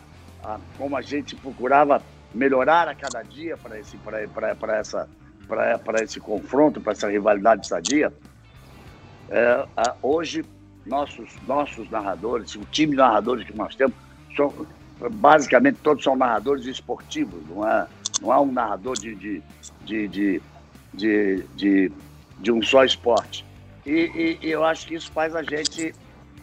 uh, 0.48 0.60
como 0.78 0.96
a 0.96 1.02
gente 1.02 1.36
procurava 1.36 2.00
melhorar 2.32 2.88
a 2.88 2.94
cada 2.94 3.22
dia 3.22 3.56
para 3.56 3.78
esse, 3.78 3.98
essa, 4.78 5.08
esse 6.02 6.20
confronto, 6.20 6.80
para 6.80 6.92
essa 6.92 7.08
rivalidade 7.08 7.66
sadia. 7.66 8.12
É, 9.30 9.66
hoje, 10.02 10.44
nossos, 10.84 11.30
nossos 11.46 11.88
narradores, 11.90 12.54
o 12.56 12.64
time 12.66 12.92
de 12.92 12.96
narradores 12.96 13.46
que 13.46 13.56
nós 13.56 13.74
temos, 13.74 13.94
são, 14.36 14.52
basicamente 15.12 15.78
todos 15.82 16.02
são 16.02 16.16
narradores 16.16 16.66
esportivos, 16.66 17.40
não 17.48 17.66
é, 17.66 17.86
não 18.20 18.32
há 18.32 18.40
um 18.40 18.50
narrador 18.50 18.94
de, 18.98 19.14
de, 19.14 19.42
de, 19.84 20.08
de, 20.92 21.44
de, 21.54 21.92
de, 22.38 22.52
um 22.52 22.62
só 22.62 22.84
esporte. 22.84 23.44
E, 23.84 24.38
e, 24.40 24.50
eu 24.50 24.64
acho 24.64 24.86
que 24.86 24.94
isso 24.94 25.10
faz 25.12 25.34
a 25.34 25.42
gente 25.42 25.94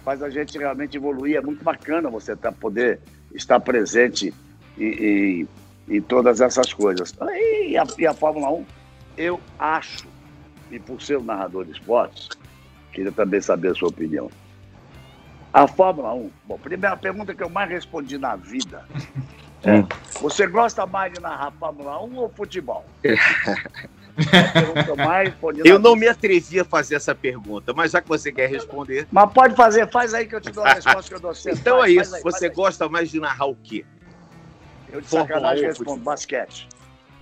faz 0.03 0.21
a 0.23 0.29
gente 0.29 0.57
realmente 0.57 0.97
evoluir. 0.97 1.37
É 1.37 1.41
muito 1.41 1.63
bacana 1.63 2.09
você 2.09 2.35
tá, 2.35 2.51
poder 2.51 2.99
estar 3.33 3.59
presente 3.59 4.33
e, 4.77 5.47
e 5.87 6.01
todas 6.01 6.41
essas 6.41 6.73
coisas. 6.73 7.13
E 7.67 7.77
a, 7.77 7.83
e 7.97 8.07
a 8.07 8.13
Fórmula 8.13 8.49
1, 8.51 8.65
eu 9.17 9.39
acho, 9.59 10.07
e 10.71 10.79
por 10.79 11.01
ser 11.01 11.17
um 11.17 11.23
narrador 11.23 11.65
de 11.65 11.71
esportes, 11.71 12.29
queria 12.91 13.11
também 13.11 13.41
saber 13.41 13.71
a 13.71 13.75
sua 13.75 13.89
opinião. 13.89 14.29
A 15.53 15.67
Fórmula 15.67 16.13
1, 16.13 16.31
bom, 16.47 16.57
primeira 16.57 16.95
pergunta 16.95 17.35
que 17.35 17.43
eu 17.43 17.49
mais 17.49 17.69
respondi 17.69 18.17
na 18.17 18.35
vida. 18.35 18.85
É, 19.63 19.83
você 20.21 20.45
gosta 20.45 20.85
mais 20.85 21.11
de 21.13 21.19
narrar 21.19 21.51
Fórmula 21.51 22.01
1 22.03 22.15
ou 22.15 22.29
futebol? 22.29 22.85
eu 25.65 25.79
não 25.79 25.95
me 25.95 26.07
atrevi 26.07 26.59
a 26.59 26.65
fazer 26.65 26.95
essa 26.95 27.15
pergunta, 27.15 27.73
mas 27.73 27.91
já 27.91 28.01
que 28.01 28.07
você 28.07 28.31
quer 28.31 28.47
responder. 28.47 29.07
Mas 29.11 29.31
pode 29.33 29.55
fazer, 29.55 29.89
faz 29.89 30.13
aí 30.13 30.27
que 30.27 30.35
eu 30.35 30.41
te 30.41 30.51
dou 30.51 30.63
a 30.63 30.73
resposta 30.73 31.09
que 31.09 31.15
eu 31.15 31.19
dou 31.19 31.33
sempre. 31.33 31.59
Então 31.59 31.79
faz, 31.79 31.89
é 31.89 31.95
isso. 32.01 32.15
Aí, 32.15 32.21
você 32.21 32.49
gosta 32.49 32.87
mais 32.87 33.09
de 33.09 33.19
narrar 33.19 33.47
o 33.47 33.55
quê? 33.55 33.83
Eu 34.91 35.01
de 35.01 35.07
sacanagem 35.07 35.65
respondo 35.65 36.03
basquete. 36.03 36.69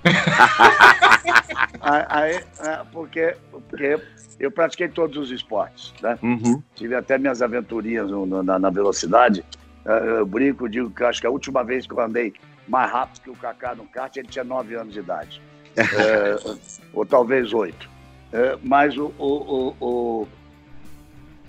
aí, 1.81 2.43
é, 2.59 2.81
porque, 2.91 3.35
porque 3.51 4.01
eu 4.39 4.51
pratiquei 4.51 4.89
todos 4.89 5.17
os 5.17 5.31
esportes, 5.31 5.93
né? 6.01 6.17
Uhum. 6.21 6.61
Tive 6.75 6.95
até 6.95 7.17
minhas 7.17 7.41
aventurinhas 7.41 8.09
no, 8.09 8.43
na, 8.43 8.59
na, 8.59 8.69
velocidade. 8.69 9.45
Eu 9.85 10.25
brinco, 10.25 10.67
digo 10.67 10.89
que 10.89 11.03
acho 11.03 11.21
que 11.21 11.27
a 11.27 11.29
última 11.29 11.63
vez 11.63 11.85
que 11.85 11.93
eu 11.93 11.99
andei 11.99 12.33
mais 12.69 12.91
rápido 12.91 13.21
que 13.21 13.29
o 13.29 13.35
Kaká 13.35 13.75
no 13.75 13.85
kart, 13.85 14.15
ele 14.15 14.27
tinha 14.27 14.43
nove 14.43 14.75
anos 14.75 14.93
de 14.93 14.99
idade. 14.99 15.41
é, 15.77 16.57
ou 16.93 17.05
talvez 17.05 17.53
oito. 17.53 17.89
É, 18.31 18.57
mas 18.63 18.95
o, 18.95 19.11
o, 19.17 19.25
o, 19.25 19.75
o, 19.81 20.27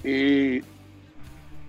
e 0.04 0.64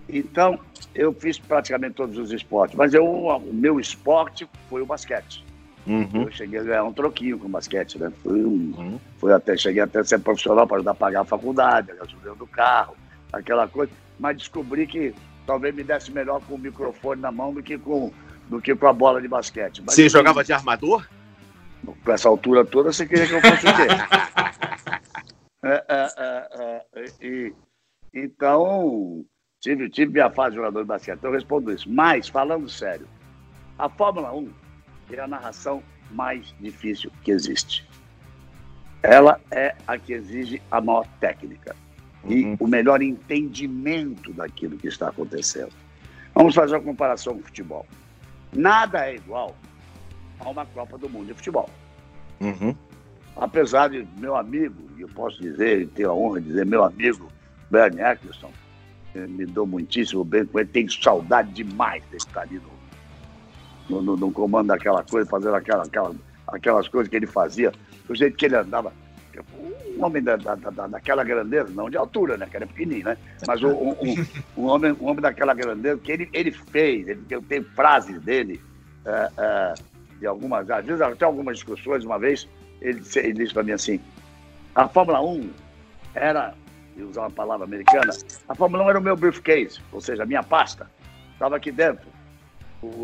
então 0.07 0.59
eu 0.95 1.13
fiz 1.13 1.37
praticamente 1.37 1.95
todos 1.95 2.17
os 2.17 2.31
esportes, 2.31 2.75
mas 2.75 2.93
eu, 2.93 3.05
o 3.05 3.53
meu 3.53 3.79
esporte 3.79 4.47
foi 4.69 4.81
o 4.81 4.85
basquete. 4.85 5.43
Uhum. 5.87 6.23
Eu 6.23 6.31
cheguei 6.31 6.59
a 6.59 6.63
ganhar 6.63 6.83
um 6.83 6.93
troquinho 6.93 7.39
com 7.39 7.49
basquete, 7.49 7.97
né? 7.97 8.11
Fui, 8.21 8.43
um, 8.43 8.73
uhum. 8.77 8.99
fui 9.17 9.33
até, 9.33 9.57
cheguei 9.57 9.81
até 9.81 9.99
a 9.99 10.03
ser 10.03 10.19
profissional 10.19 10.67
para 10.67 10.77
ajudar 10.77 10.91
a 10.91 10.95
pagar 10.95 11.21
a 11.21 11.25
faculdade, 11.25 11.91
a 11.91 11.95
gasolina 11.95 12.35
do 12.35 12.47
carro, 12.47 12.95
aquela 13.33 13.67
coisa. 13.67 13.91
Mas 14.19 14.37
descobri 14.37 14.85
que 14.85 15.13
talvez 15.45 15.73
me 15.73 15.83
desse 15.83 16.11
melhor 16.11 16.41
com 16.41 16.55
o 16.55 16.59
microfone 16.59 17.21
na 17.21 17.31
mão 17.31 17.53
do 17.53 17.63
que 17.63 17.77
com, 17.77 18.11
do 18.51 18.61
que 18.61 18.75
com 18.75 18.85
a 18.85 18.91
bola 18.91 19.21
de 19.21 19.29
basquete. 19.29 19.81
Mas, 19.81 19.95
você 19.95 20.09
jogava 20.09 20.43
de 20.43 20.51
armador? 20.51 21.07
Com 22.03 22.11
essa 22.11 22.27
altura 22.27 22.65
toda, 22.65 22.91
você 22.91 23.07
queria 23.07 23.25
que 23.25 23.33
eu 23.33 23.41
fosse 23.41 23.65
o 23.65 23.75
quê? 23.75 23.87
é, 25.63 25.85
é, 25.87 26.13
é, 26.17 26.85
é, 26.95 27.05
e, 27.25 27.53
então, 28.13 29.23
tive, 29.61 29.89
tive 29.89 30.11
minha 30.11 30.29
fase 30.29 30.49
de 30.51 30.55
jogador 30.57 30.81
de 30.81 30.87
basquete, 30.87 31.17
então 31.17 31.29
eu 31.29 31.35
respondo 31.35 31.71
isso. 31.71 31.89
Mas, 31.89 32.27
falando 32.27 32.69
sério, 32.69 33.07
a 33.79 33.87
Fórmula 33.87 34.33
1 34.33 34.51
é 35.11 35.19
a 35.21 35.27
narração 35.27 35.81
mais 36.11 36.53
difícil 36.59 37.09
que 37.23 37.31
existe. 37.31 37.87
Ela 39.01 39.39
é 39.49 39.73
a 39.87 39.97
que 39.97 40.11
exige 40.11 40.61
a 40.69 40.81
maior 40.81 41.07
técnica 41.21 41.73
e 42.25 42.43
uhum. 42.43 42.57
o 42.59 42.67
melhor 42.67 43.01
entendimento 43.01 44.33
daquilo 44.33 44.77
que 44.77 44.89
está 44.89 45.07
acontecendo. 45.07 45.71
Vamos 46.35 46.53
fazer 46.53 46.75
uma 46.75 46.83
comparação 46.83 47.35
com 47.35 47.39
o 47.39 47.43
futebol. 47.43 47.87
Nada 48.53 49.07
é 49.07 49.15
igual 49.15 49.55
a 50.39 50.49
uma 50.49 50.65
Copa 50.65 50.97
do 50.97 51.09
Mundo 51.09 51.27
de 51.27 51.33
futebol. 51.33 51.69
Uhum. 52.39 52.75
Apesar 53.35 53.89
de 53.89 54.07
meu 54.17 54.35
amigo, 54.35 54.75
e 54.97 55.01
eu 55.01 55.09
posso 55.09 55.41
dizer, 55.41 55.81
e 55.81 55.87
tenho 55.87 56.09
a 56.09 56.13
honra 56.13 56.41
de 56.41 56.47
dizer, 56.47 56.65
meu 56.65 56.83
amigo 56.83 57.27
Bernie 57.69 58.01
Eccleston, 58.01 58.51
me 59.15 59.45
dou 59.45 59.65
muitíssimo 59.65 60.23
bem 60.23 60.45
com 60.45 60.59
ele, 60.59 60.69
tenho 60.69 60.91
saudade 60.91 61.51
demais 61.51 62.03
de 62.09 62.17
estar 62.17 62.41
ali 62.41 62.59
no, 63.89 63.97
no, 63.97 64.01
no, 64.01 64.17
no 64.17 64.31
comando 64.31 64.67
daquela 64.67 65.03
coisa, 65.03 65.29
fazendo 65.29 65.55
aquela, 65.55 65.83
aquela, 65.83 66.15
aquelas 66.47 66.87
coisas 66.87 67.09
que 67.09 67.15
ele 67.15 67.27
fazia, 67.27 67.71
o 68.07 68.15
jeito 68.15 68.37
que 68.37 68.45
ele 68.45 68.55
andava. 68.55 68.93
Um 69.39 70.03
homem 70.03 70.21
da, 70.21 70.35
da, 70.35 70.55
da, 70.55 70.87
daquela 70.87 71.23
grandeza, 71.23 71.71
não 71.73 71.89
de 71.89 71.97
altura, 71.97 72.37
né? 72.37 72.47
Que 72.49 72.57
era 72.57 72.67
pequenininho, 72.67 73.05
né? 73.05 73.17
Mas 73.47 73.61
um, 73.63 73.71
um, 73.71 73.95
um, 74.57 74.65
homem, 74.65 74.95
um 74.99 75.05
homem 75.07 75.21
daquela 75.21 75.53
grandeza 75.53 75.99
que 75.99 76.11
ele, 76.11 76.29
ele 76.33 76.51
fez, 76.51 77.07
ele, 77.07 77.21
eu 77.29 77.41
tenho 77.41 77.63
frases 77.75 78.19
dele, 78.21 78.61
é, 79.05 79.31
é, 79.37 79.73
de 80.19 80.27
algumas, 80.27 80.69
às 80.69 80.85
vezes 80.85 81.01
até 81.01 81.25
algumas 81.25 81.57
discussões, 81.57 82.05
uma 82.05 82.19
vez, 82.19 82.47
ele, 82.81 83.01
ele 83.15 83.33
disse 83.33 83.53
para 83.53 83.63
mim 83.63 83.71
assim, 83.71 83.99
a 84.75 84.87
Fórmula 84.87 85.21
1 85.21 85.49
era, 86.13 86.53
e 86.95 87.03
usar 87.03 87.21
uma 87.21 87.31
palavra 87.31 87.65
americana, 87.65 88.11
a 88.47 88.55
Fórmula 88.55 88.83
1 88.85 88.89
era 88.89 88.99
o 88.99 89.01
meu 89.01 89.15
briefcase, 89.15 89.81
ou 89.91 90.01
seja, 90.01 90.23
a 90.23 90.25
minha 90.25 90.43
pasta, 90.43 90.89
estava 91.33 91.55
aqui 91.55 91.71
dentro. 91.71 92.07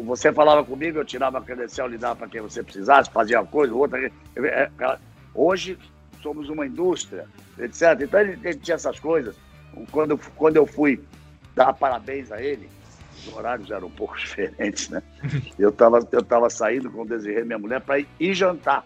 Você 0.06 0.34
falava 0.34 0.64
comigo, 0.64 0.98
eu 0.98 1.06
tirava 1.06 1.38
a 1.38 1.42
credencial, 1.42 1.88
lhe 1.88 2.00
dava 2.00 2.16
para 2.16 2.28
quem 2.28 2.42
você 2.42 2.64
precisasse, 2.64 3.12
fazia 3.12 3.40
uma 3.40 3.48
coisa, 3.48 3.74
outra. 3.74 4.12
É, 4.36 4.70
hoje 5.36 5.78
somos 6.22 6.50
uma 6.50 6.66
indústria, 6.66 7.26
etc. 7.58 8.02
Então 8.02 8.20
ele, 8.20 8.40
ele 8.44 8.60
tinha 8.60 8.76
essas 8.76 9.00
coisas. 9.00 9.36
Quando, 9.92 10.18
quando 10.36 10.58
eu 10.58 10.66
fui 10.66 11.02
dar 11.56 11.74
parabéns 11.74 12.32
a 12.32 12.42
ele, 12.42 12.70
os 13.18 13.36
horários 13.36 13.70
eram 13.72 13.88
um 13.88 13.92
pouco 13.92 14.18
diferentes, 14.20 14.90
né? 14.90 15.02
Eu 15.58 15.70
estava 15.70 16.08
eu 16.12 16.24
tava 16.24 16.50
saindo 16.50 16.90
com 16.90 17.02
o 17.02 17.06
Desirê, 17.06 17.44
minha 17.44 17.60
mulher, 17.60 17.82
para 17.82 18.00
ir, 18.00 18.34
jantar. 18.34 18.86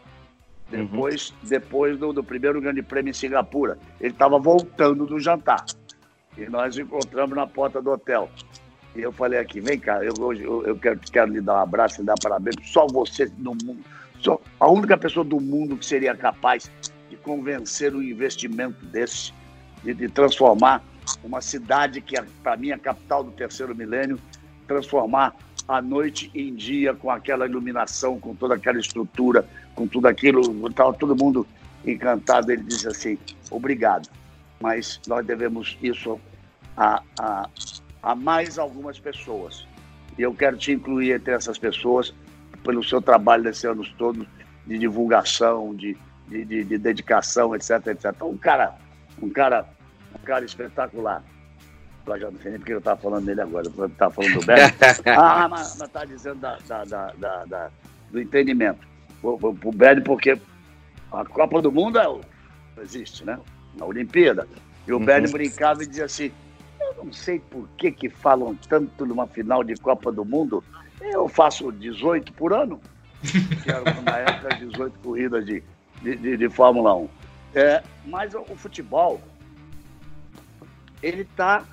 Uhum. 0.72 0.86
Depois, 0.86 1.30
uhum. 1.30 1.36
depois 1.50 1.98
do, 1.98 2.14
do 2.14 2.24
primeiro 2.24 2.62
grande 2.62 2.82
prêmio 2.82 3.12
em 3.12 3.14
Singapura. 3.14 3.78
Ele 4.00 4.14
estava 4.14 4.40
voltando 4.40 5.06
do 5.06 5.20
jantar. 5.20 5.66
E 6.38 6.46
nós 6.46 6.78
encontramos 6.78 7.36
na 7.36 7.46
porta 7.46 7.82
do 7.82 7.92
hotel. 7.92 8.30
E 8.96 9.02
eu 9.02 9.12
falei 9.12 9.40
aqui, 9.40 9.62
vem 9.62 9.80
cá, 9.80 10.04
eu, 10.04 10.14
hoje 10.20 10.44
eu, 10.44 10.66
eu 10.66 10.76
quero, 10.76 11.00
quero 11.00 11.32
lhe 11.32 11.40
dar 11.40 11.56
um 11.56 11.62
abraço 11.62 12.02
e 12.02 12.06
dar 12.06 12.16
parabéns. 12.22 12.56
Só 12.64 12.88
você 12.88 13.32
no 13.38 13.52
mundo, 13.52 13.80
só 14.20 14.40
a 14.60 14.70
única 14.70 14.98
pessoa 14.98 15.24
do 15.24 15.40
mundo 15.40 15.78
que 15.78 15.86
seria 15.86 16.16
capaz 16.16 16.70
convencer 17.24 17.96
um 17.96 18.02
investimento 18.02 18.86
desse, 18.86 19.34
de, 19.84 19.94
de 19.94 20.10
transformar 20.10 20.84
uma 21.24 21.42
cidade 21.42 22.02
que, 22.02 22.18
é, 22.18 22.26
para 22.44 22.56
mim, 22.58 22.70
é 22.70 22.74
a 22.74 22.78
capital 22.78 23.24
do 23.24 23.32
terceiro 23.32 23.76
milênio, 23.76 24.20
transformar 24.68 25.36
a 25.68 25.82
noite 25.82 26.32
em 26.34 26.54
dia 26.54 26.94
com 26.94 27.10
aquela 27.10 27.46
iluminação, 27.46 28.20
com 28.20 28.36
toda 28.36 28.56
aquela 28.56 28.80
estrutura, 28.80 29.48
com 29.76 29.88
tudo 29.88 30.08
aquilo. 30.08 30.68
Estava 30.68 30.94
todo 30.94 31.16
mundo 31.16 31.48
encantado. 31.86 32.52
Ele 32.52 32.64
disse 32.64 32.88
assim: 32.88 33.18
obrigado, 33.50 34.10
mas 34.60 35.00
nós 35.08 35.26
devemos 35.26 35.78
isso 35.82 36.20
a, 36.76 37.02
a 37.20 37.50
a 38.02 38.16
mais 38.16 38.58
algumas 38.58 39.00
pessoas. 39.00 39.68
E 40.18 40.22
eu 40.22 40.34
quero 40.34 40.58
te 40.58 40.72
incluir 40.72 41.14
entre 41.14 41.34
essas 41.34 41.58
pessoas 41.58 42.14
pelo 42.64 42.84
seu 42.84 43.02
trabalho 43.02 43.44
desses 43.44 43.66
anos 43.66 43.94
todos 43.98 44.26
de 44.66 44.78
divulgação, 44.78 45.76
de, 45.76 45.98
de, 46.32 46.46
de, 46.46 46.64
de 46.64 46.78
dedicação, 46.78 47.54
etc, 47.54 47.88
etc. 47.88 48.14
Então, 48.16 48.30
um 48.30 48.38
cara, 48.38 48.76
um 49.22 49.30
cara, 49.30 49.66
um 50.16 50.24
cara 50.24 50.46
espetacular. 50.46 51.22
Eu 52.08 52.32
não 52.32 52.40
sei 52.40 52.52
nem 52.52 52.60
porque 52.60 52.74
eu 52.74 52.80
estava 52.80 53.00
falando 53.00 53.26
dele 53.26 53.42
agora, 53.42 53.68
eu 53.78 53.86
estava 53.86 54.14
falando 54.14 54.40
do 54.40 54.46
Beto. 54.46 54.76
ah, 55.06 55.48
mas 55.48 55.80
está 55.80 56.04
dizendo 56.04 56.40
da, 56.40 56.58
da, 56.84 57.14
da, 57.46 57.72
do 58.10 58.20
entendimento. 58.20 58.88
O, 59.22 59.30
o, 59.30 59.58
o 59.64 59.72
Bernie, 59.72 60.04
porque 60.04 60.40
a 61.12 61.26
Copa 61.26 61.62
do 61.62 61.72
Mundo 61.72 62.00
é 62.00 62.08
o, 62.08 62.22
existe, 62.82 63.24
né? 63.24 63.40
Na 63.78 63.86
Olimpíada. 63.86 64.48
E 64.88 64.92
o 64.92 64.98
uhum. 64.98 65.06
Bernie 65.06 65.32
brincava 65.32 65.84
e 65.84 65.88
dizia 65.88 66.06
assim: 66.06 66.32
não 66.98 67.14
sei 67.14 67.40
por 67.40 67.68
que, 67.78 67.92
que 67.92 68.10
falam 68.10 68.56
tanto 68.68 69.06
numa 69.06 69.28
final 69.28 69.64
de 69.64 69.76
Copa 69.76 70.12
do 70.12 70.26
Mundo. 70.26 70.64
Eu 71.00 71.28
faço 71.28 71.72
18 71.72 72.34
por 72.34 72.52
ano, 72.52 72.82
que 73.22 73.70
era 73.70 73.84
na 74.02 74.18
época 74.18 74.56
18 74.56 75.00
corridas 75.00 75.46
de, 75.46 75.64
de, 76.02 76.16
de, 76.16 76.38
de 76.38 76.50
Fórmula 76.50 76.96
1. 76.96 77.10
É, 77.54 77.84
mas 78.06 78.34
o, 78.34 78.42
o 78.42 78.56
futebol, 78.56 79.22
ele 81.02 81.22
está 81.22 81.64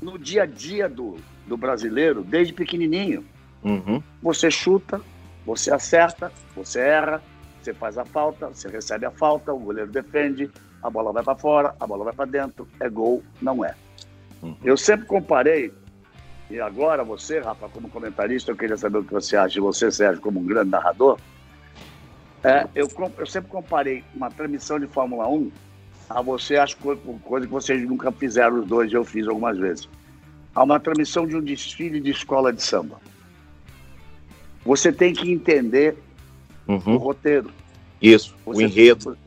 no 0.00 0.18
dia 0.18 0.42
a 0.42 0.46
dia 0.46 0.88
do, 0.88 1.16
do 1.46 1.56
brasileiro 1.56 2.22
desde 2.22 2.52
pequenininho. 2.52 3.24
Uhum. 3.62 4.02
Você 4.22 4.50
chuta, 4.50 5.00
você 5.46 5.72
acerta, 5.72 6.32
você 6.54 6.80
erra, 6.80 7.22
você 7.60 7.72
faz 7.72 7.96
a 7.96 8.04
falta, 8.04 8.48
você 8.48 8.68
recebe 8.68 9.06
a 9.06 9.10
falta, 9.10 9.52
o 9.52 9.58
goleiro 9.58 9.90
defende, 9.90 10.50
a 10.82 10.90
bola 10.90 11.12
vai 11.12 11.22
para 11.22 11.36
fora, 11.36 11.74
a 11.78 11.86
bola 11.86 12.04
vai 12.04 12.12
para 12.12 12.24
dentro, 12.24 12.66
é 12.80 12.88
gol, 12.88 13.22
não 13.40 13.64
é. 13.64 13.74
Uhum. 14.42 14.56
Eu 14.64 14.76
sempre 14.76 15.06
comparei, 15.06 15.72
e 16.50 16.60
agora 16.60 17.04
você, 17.04 17.38
Rafa, 17.38 17.68
como 17.68 17.88
comentarista, 17.88 18.50
eu 18.50 18.56
queria 18.56 18.76
saber 18.76 18.98
o 18.98 19.04
que 19.04 19.12
você 19.12 19.36
acha 19.36 19.54
de 19.54 19.60
você, 19.60 19.90
Sérgio, 19.90 20.20
como 20.20 20.40
um 20.40 20.46
grande 20.46 20.70
narrador. 20.70 21.18
É, 22.44 22.66
eu, 22.74 22.88
eu 23.18 23.26
sempre 23.26 23.50
comparei 23.50 24.04
uma 24.14 24.30
transmissão 24.30 24.78
de 24.78 24.86
Fórmula 24.86 25.28
1 25.28 25.50
a 26.10 26.20
você, 26.20 26.56
acho 26.56 26.76
coisa 26.76 27.46
que 27.46 27.52
vocês 27.52 27.88
nunca 27.88 28.10
fizeram 28.12 28.60
os 28.60 28.66
dois, 28.66 28.92
eu 28.92 29.04
fiz 29.04 29.26
algumas 29.26 29.56
vezes. 29.58 29.88
A 30.54 30.62
uma 30.62 30.78
transmissão 30.78 31.26
de 31.26 31.36
um 31.36 31.40
desfile 31.40 32.00
de 32.00 32.10
escola 32.10 32.52
de 32.52 32.62
samba. 32.62 33.00
Você 34.64 34.92
tem 34.92 35.14
que 35.14 35.30
entender 35.30 35.96
uhum. 36.68 36.94
o 36.94 36.96
roteiro. 36.98 37.50
Isso, 38.00 38.34
você, 38.44 38.62
o 38.62 38.66
enredo. 38.66 39.18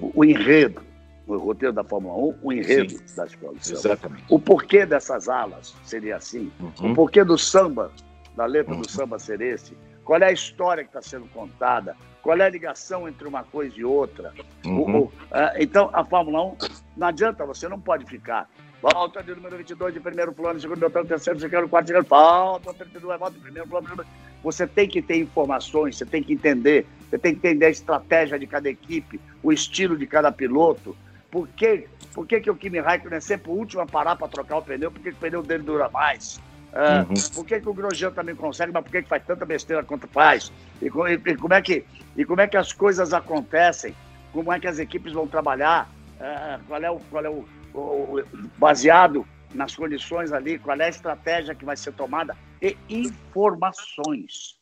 O, 0.00 0.20
o 0.20 0.24
enredo 0.24 0.82
o 1.26 1.36
roteiro 1.36 1.72
da 1.72 1.84
Fórmula 1.84 2.14
1, 2.14 2.38
o 2.42 2.52
enredo 2.52 2.90
Sim, 2.90 3.16
da 3.16 3.26
escola 3.26 3.54
de 3.54 3.66
samba. 3.66 3.78
Exatamente. 3.78 4.24
O 4.28 4.38
porquê 4.38 4.86
dessas 4.86 5.28
alas 5.28 5.74
seria 5.84 6.16
assim, 6.16 6.50
uhum. 6.60 6.92
o 6.92 6.94
porquê 6.94 7.24
do 7.24 7.38
samba, 7.38 7.90
da 8.36 8.44
letra 8.44 8.74
uhum. 8.74 8.80
do 8.80 8.90
samba 8.90 9.18
ser 9.18 9.40
esse, 9.40 9.76
qual 10.04 10.20
é 10.20 10.26
a 10.26 10.32
história 10.32 10.82
que 10.82 10.90
está 10.90 11.02
sendo 11.02 11.26
contada, 11.26 11.96
qual 12.22 12.38
é 12.38 12.44
a 12.44 12.48
ligação 12.48 13.08
entre 13.08 13.26
uma 13.26 13.42
coisa 13.42 13.74
e 13.78 13.84
outra. 13.84 14.32
Uhum. 14.64 14.80
O, 14.80 14.98
o, 14.98 15.04
uh, 15.04 15.12
então, 15.58 15.90
a 15.92 16.04
Fórmula 16.04 16.44
1, 16.44 16.56
não 16.96 17.06
adianta, 17.08 17.44
você 17.44 17.68
não 17.68 17.80
pode 17.80 18.06
ficar. 18.06 18.48
Volta 18.80 19.22
de 19.22 19.34
número 19.34 19.56
22 19.56 19.94
de 19.94 20.00
primeiro 20.00 20.32
plano, 20.32 20.58
segundo 20.58 20.90
plano, 20.90 21.06
terceiro, 21.06 21.38
segundo, 21.38 21.68
quarto, 21.68 21.88
segundo, 21.88 22.04
falta 22.04 22.74
32, 22.74 23.18
volta 23.18 23.34
de 23.34 23.40
primeiro 23.40 23.68
plano. 23.68 24.04
Você 24.42 24.66
tem 24.66 24.88
que 24.88 25.00
ter 25.02 25.18
informações, 25.18 25.96
você 25.96 26.06
tem 26.06 26.22
que 26.22 26.32
entender, 26.32 26.86
você 27.08 27.18
tem 27.18 27.32
que 27.32 27.38
entender 27.38 27.66
a 27.66 27.70
estratégia 27.70 28.38
de 28.38 28.46
cada 28.46 28.68
equipe, 28.68 29.20
o 29.42 29.52
estilo 29.52 29.96
de 29.96 30.06
cada 30.06 30.32
piloto. 30.32 30.96
Por 31.30 31.48
que, 31.48 31.86
por 32.12 32.26
que, 32.26 32.40
que 32.40 32.50
o 32.50 32.56
Kimi 32.56 32.80
Raikkonen 32.80 33.18
é 33.18 33.20
sempre 33.20 33.50
o 33.50 33.54
último 33.54 33.82
a 33.82 33.86
parar 33.86 34.16
para 34.16 34.28
trocar 34.28 34.58
o 34.58 34.62
pneu? 34.62 34.90
Por 34.90 35.00
que, 35.00 35.10
que 35.10 35.16
o 35.16 35.20
pneu 35.20 35.42
dele 35.42 35.62
dura 35.62 35.88
mais? 35.88 36.40
É, 36.72 37.00
uhum. 37.00 37.14
Por 37.34 37.46
que, 37.46 37.60
que 37.60 37.68
o 37.68 37.74
Grosjean 37.74 38.10
também 38.10 38.34
consegue, 38.34 38.72
mas 38.72 38.82
por 38.82 38.90
que, 38.90 39.02
que 39.02 39.08
faz 39.08 39.22
tanta 39.24 39.44
besteira 39.44 39.82
quanto 39.84 40.08
faz? 40.08 40.50
E, 40.80 40.86
e, 40.86 41.30
e, 41.32 41.36
como 41.36 41.54
é 41.54 41.60
que, 41.60 41.84
e 42.16 42.24
como 42.24 42.40
é 42.40 42.46
que 42.46 42.56
as 42.56 42.72
coisas 42.72 43.12
acontecem? 43.12 43.94
Como 44.32 44.52
é 44.52 44.60
que 44.60 44.66
as 44.66 44.78
equipes 44.78 45.12
vão 45.12 45.26
trabalhar? 45.26 45.88
É, 46.20 46.58
qual 46.66 46.82
é, 46.82 46.90
o, 46.90 47.00
qual 47.10 47.24
é 47.24 47.30
o, 47.30 47.44
o, 47.74 48.22
baseado 48.58 49.26
nas 49.54 49.74
condições 49.74 50.32
ali, 50.32 50.58
qual 50.58 50.78
é 50.80 50.86
a 50.86 50.88
estratégia 50.88 51.54
que 51.54 51.64
vai 51.64 51.76
ser 51.76 51.92
tomada? 51.92 52.36
E 52.60 52.76
informações. 52.88 54.58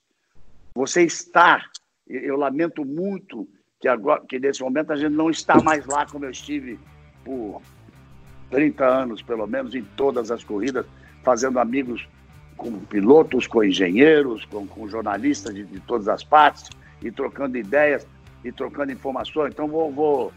Você 0.75 1.03
está, 1.03 1.63
eu 2.09 2.37
lamento 2.37 2.85
muito 2.85 3.49
que, 3.81 3.89
agora, 3.89 4.23
que 4.29 4.39
nesse 4.39 4.63
momento 4.63 4.93
a 4.93 4.97
gente 4.97 5.13
não 5.13 5.31
está 5.31 5.61
mais 5.63 5.87
lá 5.87 6.07
como 6.07 6.25
eu 6.25 6.31
estive 6.31 6.79
por 7.25 7.61
30 8.51 8.85
anos, 8.85 9.23
pelo 9.23 9.47
menos, 9.47 9.75
em 9.75 9.83
todas 9.83 10.31
as 10.31 10.43
corridas 10.43 10.87
fazendo 11.23 11.59
amigos 11.59 12.07
com 12.57 12.79
pilotos, 12.81 13.47
com 13.47 13.65
engenheiros, 13.65 14.45
com, 14.47 14.67
com 14.67 14.89
jornalistas 14.89 15.55
de, 15.55 15.65
de, 15.65 15.81
todas 15.81 16.09
as 16.09 16.23
partes, 16.23 16.69
e 17.03 17.11
trocando 17.11 17.57
ideias 17.57 18.07
e 18.45 18.53
trocando 18.53 18.93
informações. 18.93 19.53
Então, 19.53 19.69
vou, 19.69 19.93
vou, 19.93 20.33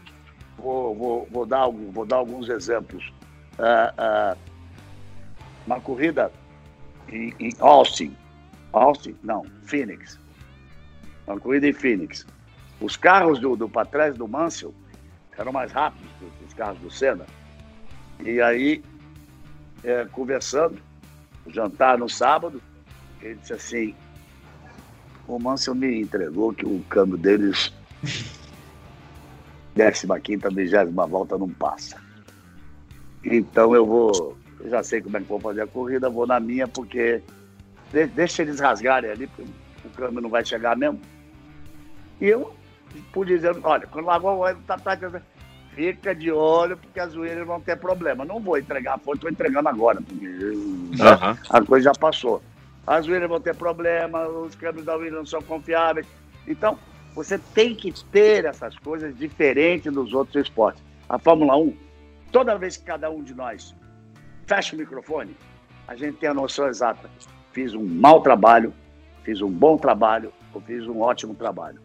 vou, 0.58 0.94
vou, 0.94 1.28
vou 1.30 1.46
dar, 1.46 1.68
vou 1.68 2.04
dar 2.04 2.16
alguns 2.16 2.48
exemplos. 2.48 3.12
Uh, 3.58 4.34
uh, 4.34 4.38
uma 5.66 5.80
corrida 5.80 6.30
em, 7.08 7.34
em, 7.38 7.52
Austin, 7.60 8.14
Austin, 8.72 9.16
não, 9.22 9.44
Phoenix. 9.64 10.18
Uma 11.26 11.38
corrida 11.38 11.68
em 11.68 11.72
Phoenix. 11.72 12.26
Os 12.80 12.96
carros 12.96 13.38
do, 13.38 13.56
do 13.56 13.68
para 13.68 13.86
trás 13.86 14.16
do 14.16 14.28
Mansell 14.28 14.74
eram 15.38 15.52
mais 15.52 15.72
rápidos 15.72 16.08
que 16.18 16.44
os 16.44 16.54
carros 16.54 16.78
do 16.80 16.90
Senna. 16.90 17.24
E 18.20 18.40
aí 18.40 18.82
é, 19.82 20.06
conversando, 20.06 20.78
jantar 21.46 21.98
no 21.98 22.08
sábado, 22.08 22.60
ele 23.20 23.36
disse 23.36 23.52
assim, 23.52 23.94
o 25.26 25.38
Mansell 25.38 25.74
me 25.74 26.00
entregou 26.00 26.52
que 26.52 26.66
o 26.66 26.82
câmbio 26.88 27.16
deles, 27.16 27.72
15ª, 29.76 30.54
20 30.54 30.92
volta 31.08 31.38
não 31.38 31.48
passa. 31.48 31.96
Então 33.24 33.74
eu 33.74 33.86
vou, 33.86 34.36
eu 34.60 34.70
já 34.70 34.82
sei 34.82 35.00
como 35.00 35.16
é 35.16 35.20
que 35.20 35.26
vou 35.26 35.40
fazer 35.40 35.62
a 35.62 35.66
corrida, 35.66 36.10
vou 36.10 36.26
na 36.26 36.38
minha, 36.38 36.68
porque 36.68 37.22
deixa 38.14 38.42
eles 38.42 38.60
rasgarem 38.60 39.10
ali, 39.10 39.26
porque 39.26 39.50
o 39.84 39.90
câmbio 39.90 40.20
não 40.20 40.30
vai 40.30 40.44
chegar 40.44 40.76
mesmo. 40.76 41.00
E 42.20 42.26
eu 42.26 42.54
pude 43.12 43.34
dizer, 43.34 43.56
olha, 43.62 43.86
quando 43.86 44.06
largou 44.06 44.36
o 44.36 44.38
óleo, 44.40 44.58
tá, 44.66 44.78
tá, 44.78 44.96
tá, 44.96 45.22
fica 45.74 46.14
de 46.14 46.30
olho, 46.30 46.76
porque 46.76 47.00
as 47.00 47.12
zoeiras 47.12 47.46
vão 47.46 47.60
ter 47.60 47.76
problema. 47.76 48.24
Não 48.24 48.40
vou 48.40 48.58
entregar 48.58 48.94
a 48.94 48.98
fonte, 48.98 49.16
estou 49.16 49.30
entregando 49.30 49.68
agora, 49.68 50.00
porque 50.00 50.26
uhum. 50.26 51.36
a 51.50 51.62
coisa 51.62 51.84
já 51.84 51.92
passou. 51.92 52.42
As 52.86 53.06
zoeiras 53.06 53.28
vão 53.28 53.40
ter 53.40 53.54
problema, 53.54 54.26
os 54.26 54.54
câmbios 54.54 54.84
da 54.84 54.94
Williams 54.94 55.16
não 55.16 55.26
são 55.26 55.42
confiáveis. 55.42 56.06
Então, 56.46 56.78
você 57.14 57.38
tem 57.38 57.74
que 57.74 57.92
ter 58.06 58.44
essas 58.44 58.76
coisas 58.78 59.16
diferentes 59.16 59.92
dos 59.92 60.12
outros 60.12 60.44
esportes. 60.44 60.82
A 61.08 61.18
Fórmula 61.18 61.56
1, 61.56 61.76
toda 62.32 62.58
vez 62.58 62.76
que 62.76 62.84
cada 62.84 63.10
um 63.10 63.22
de 63.22 63.34
nós 63.34 63.74
fecha 64.46 64.74
o 64.74 64.78
microfone, 64.78 65.36
a 65.86 65.94
gente 65.94 66.18
tem 66.18 66.28
a 66.28 66.34
noção 66.34 66.68
exata. 66.68 67.08
Fiz 67.52 67.74
um 67.74 67.84
mau 67.84 68.20
trabalho, 68.20 68.74
fiz 69.22 69.40
um 69.40 69.50
bom 69.50 69.76
trabalho 69.76 70.32
ou 70.52 70.60
fiz 70.60 70.86
um 70.86 71.00
ótimo 71.00 71.34
trabalho. 71.34 71.80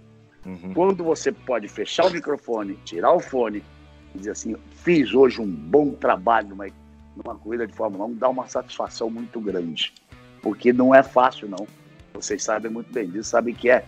Uhum. 0.46 0.74
Quando 0.74 1.04
você 1.04 1.32
pode 1.32 1.68
fechar 1.68 2.06
o 2.06 2.12
microfone, 2.12 2.76
tirar 2.84 3.14
o 3.14 3.20
fone 3.20 3.64
dizer 4.16 4.32
assim, 4.32 4.56
fiz 4.72 5.14
hoje 5.14 5.42
um 5.42 5.48
bom 5.48 5.92
trabalho 5.92 6.50
numa, 6.50 6.68
numa 7.16 7.36
corrida 7.36 7.68
de 7.68 7.74
Fórmula 7.74 8.06
1, 8.06 8.16
dá 8.16 8.30
uma 8.30 8.48
satisfação 8.48 9.10
muito 9.10 9.40
grande. 9.40 9.94
Porque 10.42 10.72
não 10.74 10.94
é 10.94 11.04
fácil, 11.04 11.48
não. 11.48 11.68
Vocês 12.14 12.44
sabem 12.44 12.72
muito 12.72 12.92
bem 12.92 13.10
disso, 13.10 13.30
sabem 13.30 13.54
que 13.54 13.70
é. 13.70 13.84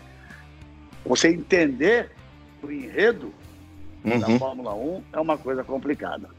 Você 1.06 1.30
entender 1.30 2.12
o 2.62 2.72
enredo 2.72 3.34
uhum. 4.04 4.20
da 4.20 4.40
Fórmula 4.40 4.74
1 4.76 5.04
é 5.14 5.20
uma 5.20 5.38
coisa 5.38 5.64
complicada. 5.64 6.30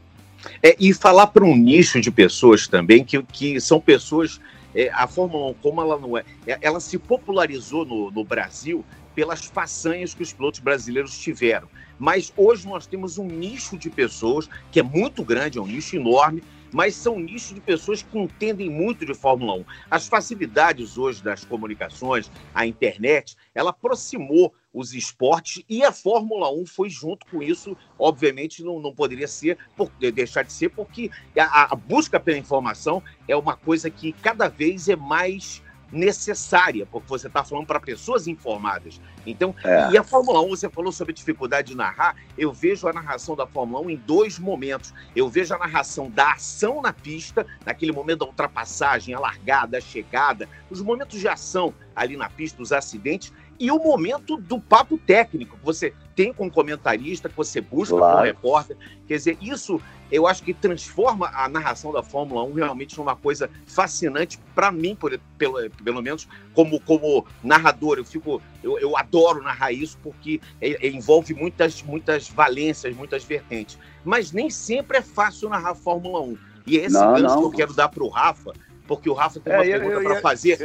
É, 0.61 0.75
e 0.79 0.93
falar 0.93 1.27
para 1.27 1.43
um 1.43 1.55
nicho 1.55 2.01
de 2.01 2.11
pessoas 2.11 2.67
também, 2.67 3.03
que, 3.03 3.21
que 3.23 3.59
são 3.59 3.79
pessoas. 3.79 4.39
É, 4.75 4.89
a 4.91 5.05
Fórmula 5.05 5.51
1, 5.51 5.53
como 5.55 5.81
ela 5.81 5.99
não 5.99 6.17
é, 6.17 6.23
é 6.47 6.57
ela 6.59 6.79
se 6.79 6.97
popularizou 6.97 7.85
no, 7.85 8.09
no 8.09 8.23
Brasil 8.23 8.83
pelas 9.13 9.45
façanhas 9.45 10.15
que 10.15 10.23
os 10.23 10.33
pilotos 10.33 10.59
brasileiros 10.59 11.17
tiveram. 11.19 11.67
Mas 11.99 12.33
hoje 12.35 12.67
nós 12.67 12.87
temos 12.87 13.19
um 13.19 13.27
nicho 13.27 13.77
de 13.77 13.89
pessoas 13.89 14.49
que 14.71 14.79
é 14.79 14.83
muito 14.83 15.23
grande, 15.23 15.59
é 15.59 15.61
um 15.61 15.67
nicho 15.67 15.95
enorme, 15.95 16.43
mas 16.73 16.95
são 16.95 17.19
nichos 17.19 17.53
de 17.53 17.61
pessoas 17.61 18.01
que 18.01 18.17
entendem 18.17 18.69
muito 18.69 19.05
de 19.05 19.13
Fórmula 19.13 19.53
1. 19.55 19.65
As 19.89 20.07
facilidades 20.07 20.97
hoje 20.97 21.23
das 21.23 21.45
comunicações, 21.45 22.29
a 22.53 22.65
internet, 22.65 23.35
ela 23.53 23.69
aproximou 23.69 24.53
os 24.73 24.93
esportes 24.93 25.63
e 25.69 25.83
a 25.83 25.91
Fórmula 25.91 26.51
1 26.51 26.65
foi 26.65 26.89
junto 26.89 27.25
com 27.27 27.41
isso. 27.41 27.77
Obviamente, 27.97 28.63
não, 28.63 28.79
não 28.79 28.93
poderia 28.93 29.27
ser, 29.27 29.57
por, 29.77 29.89
deixar 30.13 30.43
de 30.43 30.51
ser, 30.51 30.69
porque 30.69 31.11
a, 31.37 31.73
a 31.73 31.75
busca 31.75 32.19
pela 32.19 32.37
informação 32.37 33.01
é 33.27 33.35
uma 33.35 33.55
coisa 33.55 33.89
que 33.89 34.11
cada 34.13 34.49
vez 34.49 34.89
é 34.89 34.95
mais 34.95 35.62
necessária, 35.93 36.85
porque 36.85 37.07
você 37.07 37.27
está 37.27 37.43
falando 37.43 37.67
para 37.67 37.79
pessoas 37.79 38.27
informadas. 38.27 38.99
Então, 39.25 39.55
é. 39.63 39.91
e 39.91 39.97
a 39.97 40.03
Fórmula 40.03 40.41
1, 40.41 40.49
você 40.49 40.69
falou 40.69 40.91
sobre 40.91 41.11
a 41.11 41.15
dificuldade 41.15 41.69
de 41.69 41.77
narrar, 41.77 42.15
eu 42.37 42.51
vejo 42.51 42.87
a 42.87 42.93
narração 42.93 43.35
da 43.35 43.45
Fórmula 43.45 43.85
1 43.85 43.89
em 43.91 43.95
dois 43.95 44.39
momentos. 44.39 44.93
Eu 45.15 45.29
vejo 45.29 45.53
a 45.53 45.57
narração 45.59 46.09
da 46.09 46.33
ação 46.33 46.81
na 46.81 46.91
pista, 46.91 47.45
naquele 47.65 47.91
momento 47.91 48.19
da 48.19 48.25
ultrapassagem, 48.25 49.13
a 49.13 49.19
largada, 49.19 49.77
a 49.77 49.81
chegada, 49.81 50.49
os 50.69 50.81
momentos 50.81 51.19
de 51.19 51.27
ação 51.27 51.73
ali 51.95 52.17
na 52.17 52.29
pista, 52.29 52.61
os 52.61 52.71
acidentes, 52.71 53.31
e 53.59 53.71
o 53.71 53.77
momento 53.77 54.37
do 54.37 54.59
papo 54.59 54.97
técnico 54.97 55.57
que 55.57 55.65
você 55.65 55.93
tem 56.15 56.33
com 56.33 56.47
o 56.47 56.51
comentarista, 56.51 57.29
que 57.29 57.35
você 57.35 57.61
busca 57.61 57.95
claro. 57.95 58.15
com 58.15 58.21
o 58.21 58.25
repórter. 58.25 58.77
Quer 59.07 59.17
dizer, 59.17 59.37
isso 59.41 59.81
eu 60.11 60.27
acho 60.27 60.43
que 60.43 60.53
transforma 60.53 61.31
a 61.33 61.49
narração 61.49 61.91
da 61.91 62.03
Fórmula 62.03 62.43
1 62.43 62.53
realmente 62.53 62.97
numa 62.97 63.15
coisa 63.15 63.49
fascinante 63.65 64.39
para 64.53 64.71
mim, 64.71 64.95
por, 64.95 65.19
pelo, 65.37 65.69
pelo 65.83 66.01
menos 66.01 66.27
como, 66.53 66.79
como 66.79 67.25
narrador. 67.43 67.97
Eu 67.97 68.05
fico, 68.05 68.41
eu, 68.61 68.77
eu 68.77 68.95
adoro 68.95 69.41
narrar 69.41 69.71
isso 69.71 69.97
porque 70.03 70.39
é, 70.61 70.85
é, 70.85 70.89
envolve 70.89 71.33
muitas, 71.33 71.81
muitas 71.81 72.29
valências, 72.29 72.95
muitas 72.95 73.23
vertentes. 73.23 73.79
Mas 74.03 74.31
nem 74.31 74.49
sempre 74.49 74.97
é 74.97 75.01
fácil 75.01 75.49
narrar 75.49 75.71
a 75.71 75.75
Fórmula 75.75 76.21
1. 76.21 76.37
E 76.67 76.77
é 76.77 76.85
esse 76.85 76.93
não, 76.93 77.13
gancho 77.13 77.23
não. 77.23 77.39
que 77.39 77.45
eu 77.45 77.51
quero 77.51 77.73
dar 77.73 77.89
para 77.89 78.03
o 78.03 78.07
Rafa, 78.07 78.53
porque 78.87 79.09
o 79.09 79.13
Rafa 79.13 79.39
tem 79.39 79.53
uma 79.53 79.65
é, 79.65 79.79
pergunta 79.79 80.01
para 80.01 80.21
fazer. 80.21 80.57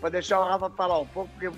Para 0.00 0.10
deixar 0.10 0.40
o 0.40 0.44
Rafa 0.44 0.68
falar 0.70 0.98
um 0.98 1.06
pouco, 1.06 1.30
porque 1.30 1.50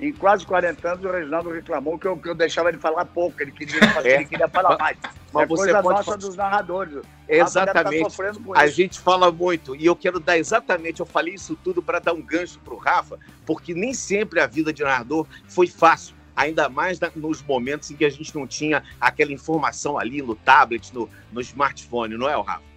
em 0.00 0.12
quase 0.12 0.44
40 0.44 0.88
anos, 0.88 1.04
o 1.04 1.10
Reginaldo 1.10 1.50
reclamou 1.50 1.98
que 1.98 2.06
eu, 2.06 2.16
que 2.16 2.28
eu 2.28 2.34
deixava 2.34 2.68
ele 2.68 2.78
falar 2.78 3.04
pouco, 3.04 3.40
ele 3.40 3.52
queria, 3.52 3.78
é. 4.04 4.16
ele 4.16 4.24
queria 4.24 4.48
falar 4.48 4.76
mais. 4.76 4.98
Mas 5.32 5.44
é 5.44 5.46
você 5.46 5.62
coisa 5.72 5.82
pode... 5.82 5.96
nossa 5.96 6.18
dos 6.18 6.36
narradores. 6.36 7.02
Exatamente. 7.28 8.06
A 8.54 8.66
gente 8.66 8.98
fala 8.98 9.30
muito. 9.30 9.76
E 9.76 9.86
eu 9.86 9.94
quero 9.94 10.18
dar 10.18 10.36
exatamente, 10.36 11.00
eu 11.00 11.06
falei 11.06 11.34
isso 11.34 11.56
tudo 11.62 11.80
para 11.80 12.00
dar 12.00 12.12
um 12.12 12.20
gancho 12.20 12.58
para 12.58 12.74
o 12.74 12.76
Rafa, 12.76 13.18
porque 13.46 13.72
nem 13.72 13.94
sempre 13.94 14.40
a 14.40 14.46
vida 14.46 14.72
de 14.72 14.82
narrador 14.82 15.26
foi 15.48 15.68
fácil. 15.68 16.14
Ainda 16.36 16.68
mais 16.68 16.98
nos 17.14 17.40
momentos 17.42 17.92
em 17.92 17.96
que 17.96 18.04
a 18.04 18.10
gente 18.10 18.34
não 18.34 18.44
tinha 18.44 18.82
aquela 19.00 19.32
informação 19.32 19.96
ali 19.96 20.20
no 20.20 20.34
tablet, 20.34 20.92
no, 20.92 21.08
no 21.32 21.40
smartphone, 21.40 22.16
não 22.16 22.28
é, 22.28 22.34
Rafa? 22.34 22.73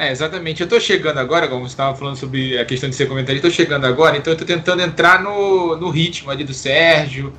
É, 0.00 0.10
exatamente. 0.10 0.62
Eu 0.62 0.64
estou 0.64 0.80
chegando 0.80 1.18
agora, 1.18 1.46
como 1.46 1.68
você 1.68 1.74
estava 1.74 1.94
falando 1.94 2.16
sobre 2.16 2.58
a 2.58 2.64
questão 2.64 2.88
de 2.88 2.96
ser 2.96 3.06
comentarista, 3.06 3.46
estou 3.46 3.64
chegando 3.64 3.84
agora, 3.84 4.16
então 4.16 4.32
eu 4.32 4.34
estou 4.34 4.46
tentando 4.46 4.80
entrar 4.80 5.22
no, 5.22 5.76
no 5.76 5.90
ritmo 5.90 6.30
ali 6.30 6.42
do 6.42 6.54
Sérgio, 6.54 7.34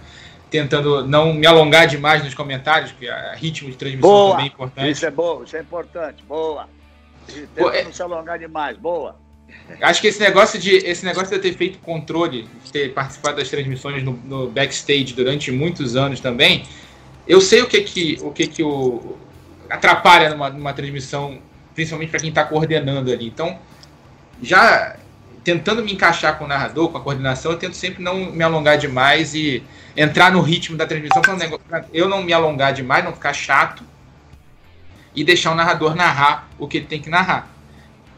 tentando 0.47 1.03
não 1.07 1.33
me 1.33 1.47
alongar 1.47 1.87
demais 1.87 2.23
nos 2.23 2.35
comentários, 2.35 2.91
porque 2.91 3.07
a 3.07 3.33
ritmo 3.33 3.71
de 3.71 3.75
transmissão 3.77 4.07
boa. 4.07 4.31
também 4.33 4.45
é 4.45 4.47
importante. 4.49 4.91
Isso 4.91 5.05
é 5.07 5.09
bom, 5.09 5.43
isso 5.43 5.57
é 5.57 5.59
importante, 5.59 6.23
boa. 6.23 6.69
Tentando 7.25 7.73
é... 7.73 7.83
não 7.83 7.91
se 7.91 8.01
alongar 8.03 8.37
demais, 8.37 8.77
boa. 8.77 9.15
Acho 9.81 9.99
que 9.99 10.07
esse 10.07 10.19
negócio 10.19 10.59
de 10.59 10.69
esse 10.69 11.03
negócio 11.03 11.29
de 11.29 11.35
eu 11.37 11.41
ter 11.41 11.57
feito 11.57 11.79
controle, 11.79 12.47
de 12.63 12.71
ter 12.71 12.93
participado 12.93 13.37
das 13.37 13.49
transmissões 13.49 14.03
no, 14.03 14.13
no 14.23 14.51
backstage 14.51 15.13
durante 15.15 15.51
muitos 15.51 15.95
anos 15.95 16.19
também, 16.19 16.63
eu 17.27 17.41
sei 17.41 17.63
o 17.63 17.67
que 17.67 17.81
que 17.81 18.19
o 18.21 18.31
que 18.31 18.45
que 18.45 18.61
o 18.61 19.17
atrapalha 19.67 20.29
numa, 20.29 20.51
numa 20.51 20.73
transmissão 20.73 21.41
principalmente 21.73 22.09
para 22.09 22.19
quem 22.19 22.29
está 22.29 22.43
coordenando 22.43 23.11
ali. 23.11 23.27
Então, 23.27 23.57
já 24.41 24.95
tentando 25.43 25.83
me 25.83 25.93
encaixar 25.93 26.37
com 26.37 26.45
o 26.45 26.47
narrador, 26.47 26.89
com 26.89 26.97
a 26.97 27.01
coordenação, 27.01 27.51
eu 27.51 27.57
tento 27.57 27.75
sempre 27.75 28.03
não 28.03 28.31
me 28.31 28.43
alongar 28.43 28.77
demais 28.77 29.33
e 29.33 29.63
entrar 29.97 30.31
no 30.31 30.41
ritmo 30.41 30.77
da 30.77 30.85
transmissão, 30.85 31.21
para 31.21 31.85
eu 31.91 32.07
não 32.07 32.21
me 32.21 32.31
alongar 32.31 32.73
demais, 32.73 33.03
não 33.03 33.13
ficar 33.13 33.33
chato 33.33 33.83
e 35.15 35.23
deixar 35.23 35.51
o 35.51 35.55
narrador 35.55 35.95
narrar 35.95 36.47
o 36.59 36.67
que 36.67 36.77
ele 36.77 36.85
tem 36.85 37.01
que 37.01 37.09
narrar. 37.09 37.49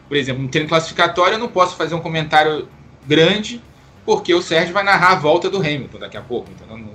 Por 0.08 0.18
exemplo, 0.18 0.44
no 0.44 0.50
treino 0.50 0.70
classificatório 0.70 1.36
eu 1.36 1.40
não 1.40 1.48
posso 1.48 1.76
fazer 1.76 1.96
um 1.96 2.02
comentário 2.02 2.68
grande 3.06 3.62
porque 4.06 4.34
o 4.34 4.42
Sérgio 4.42 4.74
vai 4.74 4.84
narrar 4.84 5.14
a 5.14 5.16
volta 5.16 5.50
do 5.50 5.58
Hamilton 5.58 6.00
daqui 6.00 6.18
a 6.18 6.22
pouco. 6.22 6.50
Então, 6.52 6.78
não, 6.78 6.94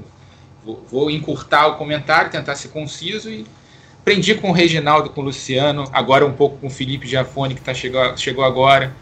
Vou, 0.68 0.84
vou 0.90 1.10
encurtar 1.10 1.66
o 1.68 1.76
comentário, 1.76 2.30
tentar 2.30 2.54
ser 2.54 2.68
conciso 2.68 3.30
e 3.30 3.46
aprendi 4.08 4.34
com 4.34 4.48
o 4.48 4.52
Reginaldo, 4.52 5.10
com 5.10 5.20
o 5.20 5.24
Luciano, 5.24 5.84
agora 5.92 6.24
um 6.24 6.32
pouco 6.32 6.56
com 6.56 6.68
o 6.68 6.70
Felipe 6.70 7.06
Giafone, 7.06 7.54
que 7.54 7.60
tá, 7.60 7.74
chegou, 7.74 8.16
chegou 8.16 8.42
agora, 8.42 8.96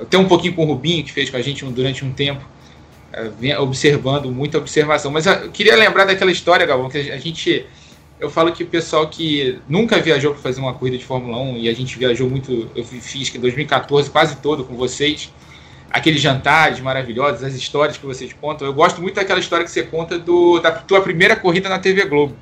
até 0.00 0.18
um 0.18 0.26
pouquinho 0.26 0.52
com 0.54 0.64
o 0.64 0.66
Rubinho, 0.66 1.04
que 1.04 1.12
fez 1.12 1.30
com 1.30 1.36
a 1.36 1.40
gente 1.40 1.64
durante 1.66 2.04
um 2.04 2.12
tempo, 2.12 2.44
uh, 3.14 3.62
observando, 3.62 4.32
muita 4.32 4.58
observação. 4.58 5.12
Mas 5.12 5.26
eu 5.26 5.48
queria 5.52 5.76
lembrar 5.76 6.06
daquela 6.06 6.32
história, 6.32 6.66
Galvão, 6.66 6.90
que 6.90 6.98
a 6.98 7.18
gente 7.18 7.64
eu 8.18 8.28
falo 8.30 8.50
que 8.52 8.64
o 8.64 8.66
pessoal 8.66 9.08
que 9.08 9.60
nunca 9.68 10.00
viajou 10.00 10.32
para 10.32 10.42
fazer 10.42 10.60
uma 10.60 10.74
corrida 10.74 10.98
de 10.98 11.04
Fórmula 11.04 11.38
1 11.38 11.58
e 11.58 11.68
a 11.68 11.74
gente 11.74 11.96
viajou 11.96 12.28
muito, 12.28 12.68
eu 12.74 12.84
fiz 12.84 13.28
que 13.28 13.38
em 13.38 13.40
2014 13.40 14.10
quase 14.10 14.36
todo 14.36 14.64
com 14.64 14.74
vocês, 14.74 15.32
aqueles 15.88 16.20
jantares 16.20 16.80
maravilhosos, 16.80 17.44
as 17.44 17.54
histórias 17.54 17.96
que 17.96 18.06
vocês 18.06 18.32
contam. 18.32 18.66
Eu 18.66 18.74
gosto 18.74 19.00
muito 19.00 19.14
daquela 19.14 19.38
história 19.38 19.64
que 19.64 19.70
você 19.70 19.84
conta 19.84 20.18
do, 20.18 20.58
da 20.58 20.72
tua 20.72 21.00
primeira 21.00 21.36
corrida 21.36 21.68
na 21.68 21.78
TV 21.78 22.04
Globo. 22.06 22.36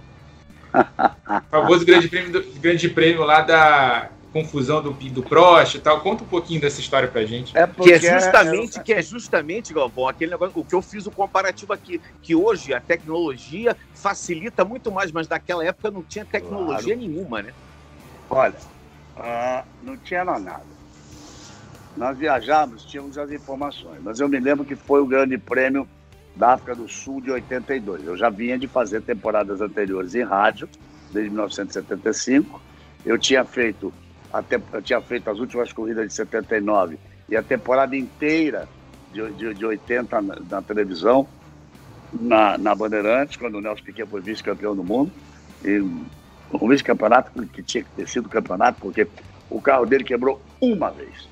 O 0.73 1.51
famoso 1.51 1.85
grande 1.85 2.09
prêmio, 2.09 2.33
do, 2.33 2.43
grande 2.61 2.89
prêmio 2.89 3.23
lá 3.25 3.41
da 3.43 4.11
confusão 4.33 4.83
do, 4.83 4.93
do 4.93 5.23
Prost 5.23 5.75
e 5.75 5.81
tal. 5.81 6.01
Conta 6.01 6.25
um 6.25 6.27
pouquinho 6.27 6.61
dessa 6.61 6.81
história 6.81 7.09
pra 7.09 7.25
gente. 7.25 7.57
É 7.57 7.67
que 7.67 7.93
é 7.93 7.99
justamente, 7.99 8.79
é... 8.79 8.83
que 8.83 8.93
é 8.93 9.03
justamente, 9.03 9.75
Galvão, 9.75 10.09
aquele 10.09 10.31
negócio, 10.31 10.59
o 10.59 10.65
que 10.65 10.75
eu 10.75 10.83
fiz 10.83 11.07
o 11.07 11.11
comparativo 11.11 11.73
aqui, 11.73 12.01
que 12.23 12.35
hoje 12.35 12.73
a 12.73 12.81
tecnologia 12.81 13.77
facilita 13.95 14.65
muito 14.65 14.91
mais, 14.91 15.11
mas 15.13 15.29
naquela 15.29 15.65
época 15.65 15.91
não 15.91 16.03
tinha 16.03 16.25
tecnologia 16.25 16.95
claro. 16.95 17.11
nenhuma, 17.11 17.43
né? 17.43 17.53
Olha, 18.29 18.55
uh, 19.17 19.67
não 19.83 19.97
tinha 19.97 20.25
nada. 20.25 20.63
Nós 21.97 22.17
viajávamos, 22.17 22.85
tínhamos 22.85 23.19
as 23.19 23.31
informações, 23.33 24.01
mas 24.03 24.21
eu 24.21 24.29
me 24.29 24.39
lembro 24.39 24.65
que 24.65 24.77
foi 24.77 25.01
o 25.01 25.07
grande 25.07 25.37
prêmio 25.37 25.89
da 26.41 26.55
África 26.55 26.75
do 26.75 26.89
Sul 26.89 27.21
de 27.21 27.31
82. 27.31 28.07
Eu 28.07 28.17
já 28.17 28.31
vinha 28.31 28.59
de 28.59 28.67
fazer 28.67 29.03
temporadas 29.03 29.61
anteriores 29.61 30.15
em 30.15 30.25
rádio, 30.25 30.67
desde 31.13 31.29
1975. 31.31 32.61
Eu 33.05 33.19
tinha 33.19 33.45
feito 33.45 33.93
até, 34.33 34.59
eu 34.73 34.81
tinha 34.81 35.03
feito 35.03 35.29
as 35.29 35.39
últimas 35.39 35.71
corridas 35.71 36.09
de 36.09 36.15
79 36.15 36.99
e 37.29 37.37
a 37.37 37.43
temporada 37.43 37.95
inteira 37.95 38.67
de, 39.13 39.31
de, 39.33 39.53
de 39.53 39.67
80 39.67 40.23
na, 40.23 40.37
na, 40.49 40.63
televisão, 40.63 41.29
na, 42.11 42.57
na 42.57 42.75
Bandeirantes, 42.75 43.37
quando 43.37 43.57
o 43.57 43.61
Nelson 43.61 43.85
Piquet 43.85 44.07
foi 44.07 44.23
vice-campeão 44.23 44.75
do 44.75 44.83
mundo. 44.83 45.13
E 45.63 45.79
um 45.79 46.69
vice-campeonato 46.69 47.31
que 47.49 47.63
tinha 47.63 47.85
que 47.85 47.91
ter 47.91 48.09
sido 48.09 48.31
campeonato, 48.31 48.81
porque 48.81 49.07
o 49.51 49.61
carro 49.61 49.85
dele 49.85 50.05
quebrou 50.05 50.41
uma 50.59 50.91
vez 50.91 51.29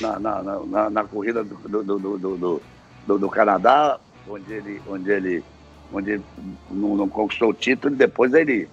na, 0.00 0.20
na, 0.20 0.42
na, 0.42 0.90
na 0.90 1.04
corrida 1.04 1.42
do, 1.42 1.56
do, 1.56 1.98
do, 1.98 2.60
do, 3.06 3.18
do, 3.18 3.28
Canadá, 3.28 3.98
onde 4.28 4.52
ele, 4.52 4.82
onde 4.86 5.10
ele, 5.10 5.44
onde 5.92 6.10
ele 6.12 6.24
não, 6.70 6.96
não 6.96 7.08
conquistou 7.08 7.50
o 7.50 7.54
título, 7.54 7.94
e 7.94 7.98
depois 7.98 8.32
ele 8.34 8.68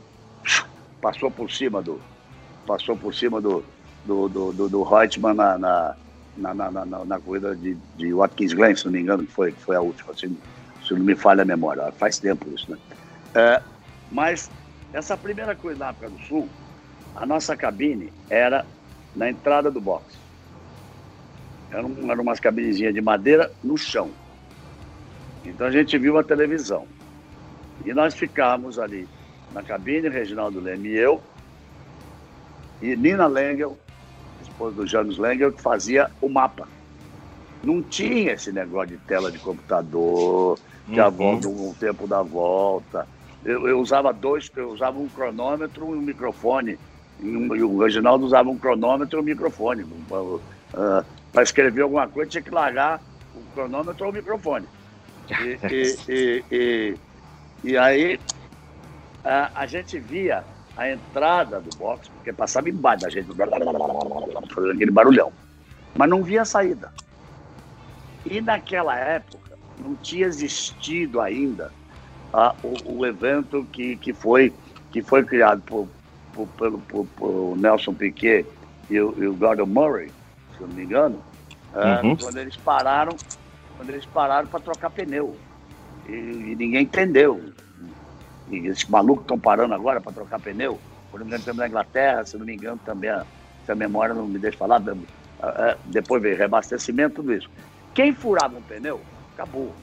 passou 1.01 1.31
por 1.31 1.51
cima 1.51 1.81
do, 1.81 2.01
passou 2.65 2.95
por 2.95 3.13
cima 3.13 3.41
do, 3.41 3.63
do, 4.05 4.29
do, 4.29 4.53
do, 4.53 4.69
do 4.69 4.83
Reutemann 4.83 5.33
na, 5.33 5.57
na, 5.57 5.95
na, 6.37 6.53
na, 6.53 6.71
na, 6.71 7.05
na 7.05 7.19
corrida 7.19 7.55
de, 7.55 7.75
de 7.95 8.13
Watkins 8.13 8.53
Glen, 8.53 8.75
se 8.75 8.85
não 8.85 8.91
me 8.91 9.01
engano, 9.01 9.25
que 9.25 9.31
foi, 9.31 9.51
foi 9.51 9.75
a 9.75 9.81
última, 9.81 10.13
se, 10.15 10.31
se 10.87 10.93
não 10.93 11.03
me 11.03 11.15
falha 11.15 11.41
a 11.41 11.45
memória. 11.45 11.91
Faz 11.93 12.19
tempo 12.19 12.47
isso, 12.53 12.71
né? 12.71 12.77
É, 13.33 13.61
mas 14.11 14.49
essa 14.93 15.17
primeira 15.17 15.55
corrida 15.55 15.79
na 15.79 15.89
África 15.89 16.09
do 16.09 16.19
Sul, 16.21 16.49
a 17.15 17.25
nossa 17.25 17.55
cabine 17.55 18.11
era 18.29 18.65
na 19.15 19.29
entrada 19.29 19.69
do 19.69 19.81
box. 19.81 20.15
Eram, 21.71 21.95
eram 22.09 22.23
umas 22.23 22.39
cabinezinhas 22.39 22.93
de 22.93 23.01
madeira 23.01 23.51
no 23.63 23.77
chão. 23.77 24.09
Então 25.45 25.67
a 25.67 25.71
gente 25.71 25.97
viu 25.97 26.17
a 26.17 26.23
televisão. 26.23 26.87
E 27.85 27.93
nós 27.93 28.13
ficamos 28.13 28.77
ali 28.77 29.07
na 29.53 29.63
cabine, 29.63 30.07
Reginaldo 30.07 30.59
Leme 30.59 30.89
e 30.89 30.97
eu, 30.97 31.21
e 32.81 32.95
Nina 32.95 33.27
Lengel, 33.27 33.77
esposa 34.41 34.75
do 34.75 34.87
Janus 34.87 35.17
Lengel, 35.17 35.51
que 35.51 35.61
fazia 35.61 36.09
o 36.21 36.29
mapa. 36.29 36.67
Não 37.63 37.81
tinha 37.81 38.33
esse 38.33 38.51
negócio 38.51 38.89
de 38.89 38.97
tela 39.05 39.31
de 39.31 39.37
computador, 39.37 40.57
que 40.85 40.99
uhum. 40.99 41.05
a 41.05 41.09
volta, 41.09 41.47
o 41.47 41.75
tempo 41.79 42.07
da 42.07 42.21
volta. 42.21 43.07
Eu, 43.43 43.67
eu, 43.67 43.79
usava 43.79 44.11
dois, 44.11 44.51
eu 44.55 44.69
usava 44.69 44.99
um 44.99 45.07
cronômetro 45.07 45.95
e 45.95 45.97
um 45.97 46.01
microfone. 46.01 46.77
E, 47.19 47.27
um, 47.27 47.55
e 47.55 47.63
o 47.63 47.79
Reginaldo 47.79 48.25
usava 48.25 48.49
um 48.49 48.57
cronômetro 48.57 49.19
e 49.19 49.21
um 49.21 49.25
microfone. 49.25 49.83
Uh, 49.83 50.15
uh, 50.15 50.41
Para 51.31 51.43
escrever 51.43 51.81
alguma 51.81 52.07
coisa, 52.07 52.31
tinha 52.31 52.41
que 52.41 52.51
largar 52.51 52.99
o 53.35 53.41
cronômetro 53.53 54.05
ou 54.05 54.11
o 54.11 54.13
microfone. 54.13 54.65
E, 55.29 55.59
e, 56.09 56.43
e, 56.51 56.97
e 57.63 57.77
aí 57.77 58.19
a 59.23 59.65
gente 59.65 59.99
via 59.99 60.43
a 60.75 60.89
entrada 60.89 61.59
do 61.59 61.75
box, 61.77 62.09
porque 62.09 62.33
passava 62.33 62.69
embaixo 62.69 63.03
da 63.03 63.09
gente, 63.09 63.27
fazendo 63.27 64.71
aquele 64.71 64.91
barulhão. 64.91 65.31
Mas 65.95 66.09
não 66.09 66.23
via 66.23 66.45
saída. 66.45 66.91
E 68.25 68.41
naquela 68.41 68.97
época 68.97 69.57
não 69.79 69.95
tinha 69.95 70.25
existido 70.25 71.19
ainda 71.19 71.71
o, 72.85 73.05
evento 73.05 73.65
que, 73.71 73.95
que, 73.97 74.13
foi, 74.13 74.53
que 74.91 75.01
foi 75.01 75.23
criado 75.23 75.61
por, 75.61 75.87
pelo 76.57 76.79
por, 76.79 77.57
Nelson 77.57 77.93
Piquet 77.93 78.45
e 78.89 78.99
o, 78.99 79.33
Gordon 79.33 79.65
Murray, 79.65 80.11
se 80.55 80.61
eu 80.61 80.67
não 80.67 80.75
me 80.75 80.83
engano, 80.83 81.23
ah, 81.73 82.01
uhum. 82.03 82.15
quando 82.15 82.37
eles 82.37 82.55
pararam, 82.57 83.15
quando 83.81 83.89
eles 83.89 84.05
pararam 84.05 84.47
para 84.47 84.59
trocar 84.59 84.91
pneu. 84.91 85.35
E, 86.07 86.11
e 86.11 86.55
ninguém 86.55 86.83
entendeu 86.83 87.41
e 88.51 88.67
esses 88.67 88.85
malucos 88.87 89.23
estão 89.23 89.39
parando 89.39 89.73
agora 89.73 89.99
para 89.99 90.11
trocar 90.11 90.39
pneu. 90.39 90.79
Por 91.09 91.19
exemplo, 91.19 91.55
na 91.55 91.67
Inglaterra, 91.67 92.23
se 92.23 92.37
não 92.37 92.45
me 92.45 92.53
engano, 92.53 92.79
também, 92.85 93.09
se 93.65 93.71
a 93.71 93.75
memória 93.75 94.13
não 94.13 94.27
me 94.27 94.37
deixa 94.37 94.57
falar, 94.57 94.81
depois 95.85 96.21
veio 96.21 96.37
reabastecimento, 96.37 97.15
tudo 97.15 97.33
isso. 97.33 97.49
Quem 97.95 98.13
furava 98.13 98.55
um 98.55 98.61
pneu, 98.61 99.01
acabou. 99.33 99.73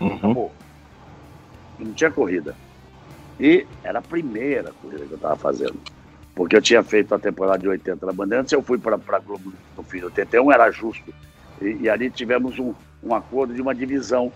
Uhum. 0.00 0.16
Acabou. 0.16 0.52
Não 1.78 1.92
tinha 1.94 2.10
corrida. 2.10 2.54
E 3.40 3.66
era 3.82 4.00
a 4.00 4.02
primeira 4.02 4.72
corrida 4.82 5.06
que 5.06 5.12
eu 5.12 5.16
estava 5.16 5.36
fazendo. 5.36 5.80
Porque 6.34 6.56
eu 6.56 6.62
tinha 6.62 6.82
feito 6.82 7.14
a 7.14 7.18
temporada 7.18 7.58
de 7.58 7.68
80 7.68 8.04
na 8.04 8.12
Bandeirantes, 8.12 8.52
eu 8.52 8.62
fui 8.62 8.76
para 8.76 8.96
a 8.96 9.18
Globo 9.18 9.52
no 9.76 9.82
fim 9.82 9.98
de 9.98 10.04
81, 10.04 10.52
era 10.52 10.70
justo. 10.70 11.14
E, 11.60 11.78
e 11.82 11.88
ali 11.88 12.10
tivemos 12.10 12.58
um, 12.58 12.74
um 13.02 13.14
acordo 13.14 13.54
de 13.54 13.62
uma 13.62 13.74
divisão 13.74 14.32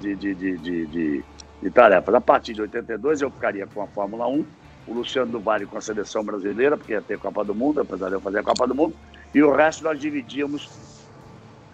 de, 0.00 0.14
de, 0.14 0.34
de, 0.34 0.86
de 0.86 1.24
de 1.62 1.70
tarefas. 1.70 2.14
A 2.14 2.20
partir 2.20 2.52
de 2.52 2.62
82 2.62 3.22
eu 3.22 3.30
ficaria 3.30 3.66
com 3.66 3.82
a 3.82 3.86
Fórmula 3.86 4.26
1, 4.26 4.44
o 4.86 4.94
Luciano 4.94 5.32
do 5.32 5.40
Vale 5.40 5.66
com 5.66 5.76
a 5.76 5.80
seleção 5.80 6.22
brasileira, 6.22 6.76
porque 6.76 6.92
ia 6.92 7.02
ter 7.02 7.18
Copa 7.18 7.44
do 7.44 7.54
Mundo, 7.54 7.80
apesar 7.80 8.08
de 8.08 8.14
eu 8.14 8.20
fazer 8.20 8.38
a 8.38 8.42
Copa 8.42 8.66
do 8.66 8.74
Mundo, 8.74 8.94
e 9.34 9.42
o 9.42 9.52
resto 9.52 9.84
nós 9.84 9.98
dividíamos 9.98 10.70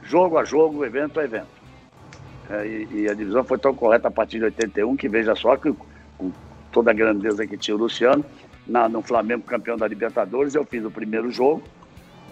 jogo 0.02 0.38
a 0.38 0.44
jogo, 0.44 0.84
evento 0.84 1.20
a 1.20 1.24
evento. 1.24 1.62
É, 2.50 2.66
e, 2.66 3.02
e, 3.02 3.08
a 3.08 3.14
divisão 3.14 3.44
foi 3.44 3.58
tão 3.58 3.74
correta 3.74 4.08
a 4.08 4.10
partir 4.10 4.38
de 4.38 4.44
81 4.44 4.96
que 4.96 5.08
veja 5.08 5.34
só 5.34 5.56
que 5.56 5.72
com 6.18 6.32
toda 6.72 6.90
a 6.90 6.94
grandeza 6.94 7.46
que 7.46 7.56
tinha 7.56 7.74
o 7.74 7.78
Luciano, 7.78 8.24
na, 8.66 8.88
no 8.88 9.02
Flamengo 9.02 9.42
campeão 9.42 9.76
da 9.76 9.86
Libertadores, 9.86 10.54
eu 10.54 10.64
fiz 10.64 10.84
o 10.84 10.90
primeiro 10.90 11.30
jogo 11.30 11.62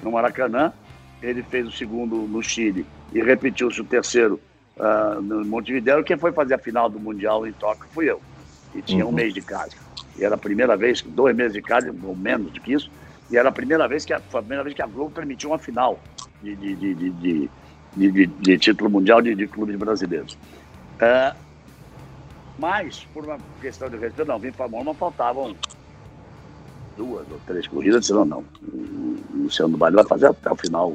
no 0.03 0.13
Maracanã, 0.13 0.73
ele 1.23 1.43
fez 1.43 1.67
o 1.67 1.71
segundo 1.71 2.17
no 2.17 2.43
Chile 2.43 2.87
e 3.13 3.23
repetiu-se 3.23 3.81
o 3.81 3.85
terceiro 3.85 4.41
uh, 4.77 5.21
no 5.21 5.45
Montevideo, 5.45 6.05
quem 6.05 6.17
foi 6.17 6.33
fazer 6.33 6.55
a 6.55 6.59
final 6.59 6.89
do 6.89 6.99
Mundial 6.99 7.47
em 7.47 7.53
Tóquio 7.53 7.87
fui 7.93 8.11
eu. 8.11 8.21
E 8.75 8.83
tinha 8.83 9.05
uhum. 9.05 9.11
um 9.11 9.15
mês 9.15 9.35
de 9.35 9.41
casa. 9.41 9.77
E 10.17 10.25
era 10.25 10.35
a 10.35 10.39
primeira 10.39 10.77
vez, 10.77 11.03
dois 11.03 11.35
meses 11.35 11.53
de 11.53 11.63
casa, 11.63 11.95
ou 12.05 12.17
menos 12.17 12.53
do 12.53 12.61
que 12.61 12.73
isso, 12.73 12.91
e 13.31 13.37
era 13.37 13.49
a 13.49 13.53
primeira 13.53 13.87
vez 13.89 14.05
que 14.05 14.13
a, 14.13 14.17
a 14.17 14.21
primeira 14.21 14.63
vez 14.63 14.75
que 14.75 14.83
a 14.83 14.87
Globo 14.87 15.11
permitiu 15.11 15.51
uma 15.51 15.59
final 15.59 15.99
de, 16.43 16.55
de, 16.57 16.77
de, 16.77 17.49
de, 17.97 18.27
de, 18.27 18.59
título 18.59 18.91
mundial 18.91 19.21
de, 19.21 19.47
clubes 19.47 19.77
brasileiros. 19.77 20.35
Uh, 20.97 21.37
mas, 22.59 23.07
por 23.15 23.25
uma 23.25 23.39
questão 23.61 23.89
de 23.89 23.97
respeito, 23.97 24.29
não, 24.29 24.39
vim 24.39 24.53
para 24.53 24.67
a 24.67 24.69
Mônaco, 24.69 24.95
faltavam 24.99 25.57
duas 26.97 27.27
ou 27.31 27.41
três 27.47 27.67
corridas, 27.67 28.07
senão 28.07 28.25
não. 28.25 28.45
O 28.63 29.17
Luciano 29.35 29.73
do 29.73 29.79
Baile 29.79 29.97
vai 29.97 30.05
fazer 30.05 30.27
até 30.27 30.51
o 30.53 30.57
final 30.57 30.93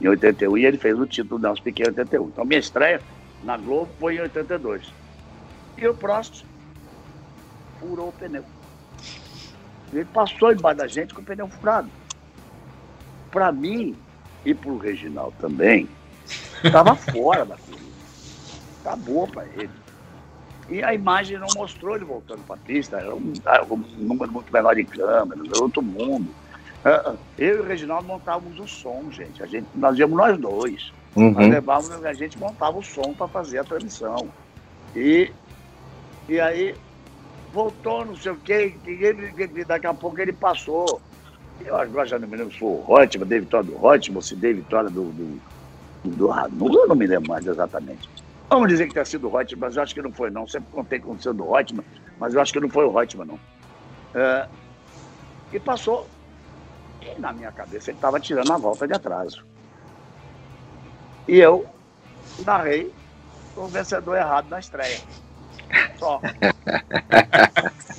em 0.00 0.08
81 0.08 0.56
e 0.56 0.64
ele 0.64 0.78
fez 0.78 0.98
o 0.98 1.06
título 1.06 1.38
do 1.38 1.42
Nelson 1.42 1.62
Piquet 1.62 1.84
em 1.84 1.88
81. 1.88 2.28
Então 2.28 2.44
minha 2.44 2.60
estreia 2.60 3.00
na 3.42 3.56
Globo 3.56 3.90
foi 3.98 4.16
em 4.16 4.20
82. 4.20 4.92
E 5.78 5.86
o 5.86 5.94
Prost 5.94 6.44
furou 7.78 8.08
o 8.08 8.12
pneu. 8.12 8.44
Ele 9.92 10.04
passou 10.04 10.52
embaixo 10.52 10.78
da 10.78 10.86
gente 10.86 11.14
com 11.14 11.20
o 11.20 11.24
pneu 11.24 11.48
furado. 11.48 11.90
Para 13.30 13.50
mim 13.52 13.96
e 14.44 14.54
para 14.54 14.70
o 14.70 14.78
Reginaldo 14.78 15.34
também, 15.40 15.88
estava 16.64 16.94
fora 17.12 17.44
da 17.44 17.56
corrida. 17.56 17.90
Acabou 18.80 19.26
para 19.28 19.46
ele. 19.46 19.70
E 20.68 20.82
a 20.84 20.94
imagem 20.94 21.38
não 21.38 21.48
mostrou 21.56 21.96
ele 21.96 22.04
voltando 22.04 22.44
para 22.46 22.54
a 22.54 22.58
pista. 22.58 22.96
Era 22.98 23.14
um, 23.14 23.32
um 23.70 24.04
número 24.04 24.32
muito 24.32 24.52
menor 24.52 24.74
de 24.74 24.84
câmeras, 24.84 25.46
era 25.52 25.62
outro 25.62 25.82
mundo. 25.82 26.32
É, 26.84 27.12
eu 27.38 27.58
e 27.58 27.60
o 27.60 27.64
Reginaldo 27.64 28.06
montávamos 28.06 28.58
o 28.58 28.66
som, 28.66 29.04
gente. 29.10 29.42
A 29.42 29.46
gente 29.46 29.66
nós 29.74 29.98
íamos 29.98 30.16
nós 30.16 30.38
dois. 30.38 30.92
Uhum. 31.16 31.32
Nós 31.32 31.48
levávamos, 31.48 32.04
a 32.04 32.12
gente 32.12 32.38
montava 32.38 32.78
o 32.78 32.82
som 32.82 33.12
para 33.12 33.28
fazer 33.28 33.58
a 33.58 33.64
transmissão. 33.64 34.28
E 34.94 35.30
E 36.28 36.40
aí 36.40 36.76
voltou, 37.52 38.04
não 38.04 38.16
sei 38.16 38.30
o 38.30 38.36
quê, 38.36 38.74
e 38.86 38.90
ele, 39.04 39.64
daqui 39.64 39.86
a 39.86 39.92
pouco 39.92 40.20
ele 40.20 40.32
passou. 40.32 41.00
Eu 41.64 41.76
agora 41.76 42.06
já 42.06 42.18
não 42.18 42.28
me 42.28 42.36
lembro 42.36 42.52
se 42.52 42.60
foi 42.60 42.68
o 42.68 42.84
Reutemann, 42.84 43.28
dei 43.28 43.40
vitória 43.40 43.70
do 43.70 43.78
Reutemann, 43.78 44.22
se 44.22 44.36
dei 44.36 44.54
vitória 44.54 44.88
do, 44.88 45.04
do, 45.10 45.40
do, 46.04 46.78
eu 46.78 46.88
não 46.88 46.94
me 46.94 47.06
lembro 47.06 47.28
mais 47.28 47.46
exatamente. 47.46 48.08
Vamos 48.48 48.68
dizer 48.68 48.86
que 48.86 48.94
tenha 48.94 49.04
sido 49.04 49.26
o 49.26 49.30
Reutemann, 49.30 49.66
mas 49.66 49.76
eu 49.76 49.82
acho 49.82 49.94
que 49.94 50.00
não 50.00 50.12
foi, 50.12 50.30
não. 50.30 50.46
Sempre 50.46 50.70
contei 50.72 51.00
com 51.00 51.12
o 51.12 51.34
do 51.34 51.52
Reutemann, 51.52 51.84
mas 52.18 52.32
eu 52.32 52.40
acho 52.40 52.52
que 52.52 52.60
não 52.60 52.68
foi 52.68 52.84
o 52.84 52.92
Reutemann, 52.92 53.26
não. 53.26 53.40
É, 54.14 54.48
e 55.52 55.58
passou. 55.58 56.08
Na 57.18 57.32
minha 57.32 57.52
cabeça 57.52 57.90
ele 57.90 57.98
estava 57.98 58.20
tirando 58.20 58.52
a 58.52 58.56
volta 58.56 58.86
de 58.86 58.94
atraso. 58.94 59.44
E 61.28 61.38
eu 61.38 61.66
narrei 62.44 62.92
o 63.56 63.66
vencedor 63.66 64.16
errado 64.16 64.48
na 64.48 64.58
estreia. 64.58 65.00
Só. 65.98 66.20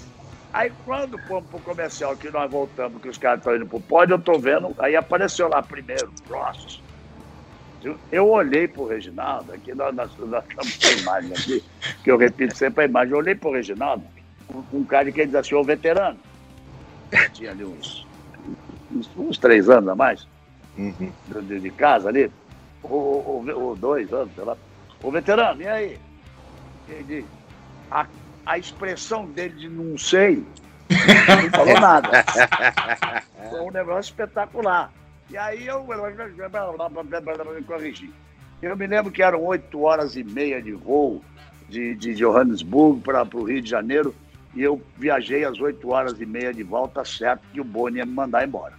Aí 0.53 0.71
quando 0.83 1.17
fomos 1.19 1.49
pro 1.49 1.59
comercial, 1.59 2.15
que 2.17 2.29
nós 2.29 2.51
voltamos, 2.51 3.01
que 3.01 3.07
os 3.07 3.17
caras 3.17 3.39
estão 3.39 3.55
indo 3.55 3.65
pro 3.65 3.79
pódio, 3.79 4.15
eu 4.15 4.19
tô 4.19 4.37
vendo, 4.37 4.75
aí 4.79 4.97
apareceu 4.97 5.47
lá 5.47 5.61
primeiro, 5.63 6.11
Prost. 6.27 6.81
Eu, 7.81 7.97
eu 8.11 8.29
olhei 8.29 8.67
pro 8.67 8.85
Reginaldo, 8.85 9.53
aqui 9.53 9.73
nós, 9.73 9.95
nós, 9.95 10.11
nós 10.17 10.43
estamos 10.43 10.75
com 10.75 10.87
a 10.87 10.91
imagem 10.91 11.31
aqui, 11.31 11.63
que 12.03 12.11
eu 12.11 12.17
repito 12.17 12.55
sempre 12.55 12.83
a 12.83 12.87
imagem, 12.87 13.13
eu 13.13 13.19
olhei 13.19 13.33
pro 13.33 13.53
Reginaldo, 13.53 14.03
um, 14.53 14.79
um 14.79 14.83
cara 14.83 15.09
que 15.09 15.21
ele 15.21 15.27
diz 15.27 15.35
assim, 15.35 15.55
ô 15.55 15.63
veterano. 15.63 16.19
Tinha 17.33 17.51
ali 17.51 17.63
uns, 17.63 18.05
uns, 19.17 19.37
três 19.37 19.69
anos 19.69 19.89
a 19.89 19.95
mais, 19.95 20.27
uhum. 20.77 21.11
de, 21.43 21.59
de, 21.59 21.69
casa 21.71 22.09
ali, 22.09 22.31
ou, 22.83 23.45
ou, 23.47 23.61
ou 23.61 23.75
dois 23.75 24.11
anos, 24.13 24.33
sei 24.35 24.43
lá. 24.43 24.57
Ô 25.01 25.11
veterano, 25.11 25.61
e 25.61 25.67
aí? 25.67 25.99
Ele 26.87 27.25
a, 27.89 28.05
a 28.45 28.57
expressão 28.57 29.25
dele 29.25 29.55
de 29.55 29.69
não 29.69 29.97
sei, 29.97 30.43
não 30.89 31.49
falou 31.51 31.79
nada. 31.79 32.23
Foi 33.49 33.61
um 33.61 33.71
negócio 33.71 34.11
espetacular. 34.11 34.91
E 35.29 35.37
aí 35.37 35.67
eu 35.67 35.83
corrigi. 37.63 38.11
Eu 38.61 38.75
me 38.77 38.87
lembro 38.87 39.11
que 39.11 39.23
eram 39.23 39.43
oito 39.43 39.81
horas 39.81 40.15
e 40.15 40.23
meia 40.23 40.61
de 40.61 40.71
voo 40.73 41.23
de, 41.67 41.95
de 41.95 42.13
Johannesburgo 42.13 43.01
para 43.01 43.23
o 43.33 43.43
Rio 43.43 43.61
de 43.61 43.69
Janeiro 43.69 44.13
e 44.53 44.61
eu 44.61 44.81
viajei 44.97 45.45
às 45.45 45.59
oito 45.59 45.89
horas 45.89 46.19
e 46.19 46.25
meia 46.25 46.53
de 46.53 46.63
volta, 46.63 47.05
certo 47.05 47.41
que 47.53 47.61
o 47.61 47.63
Boni 47.63 47.97
ia 47.97 48.05
me 48.05 48.11
mandar 48.11 48.45
embora. 48.45 48.73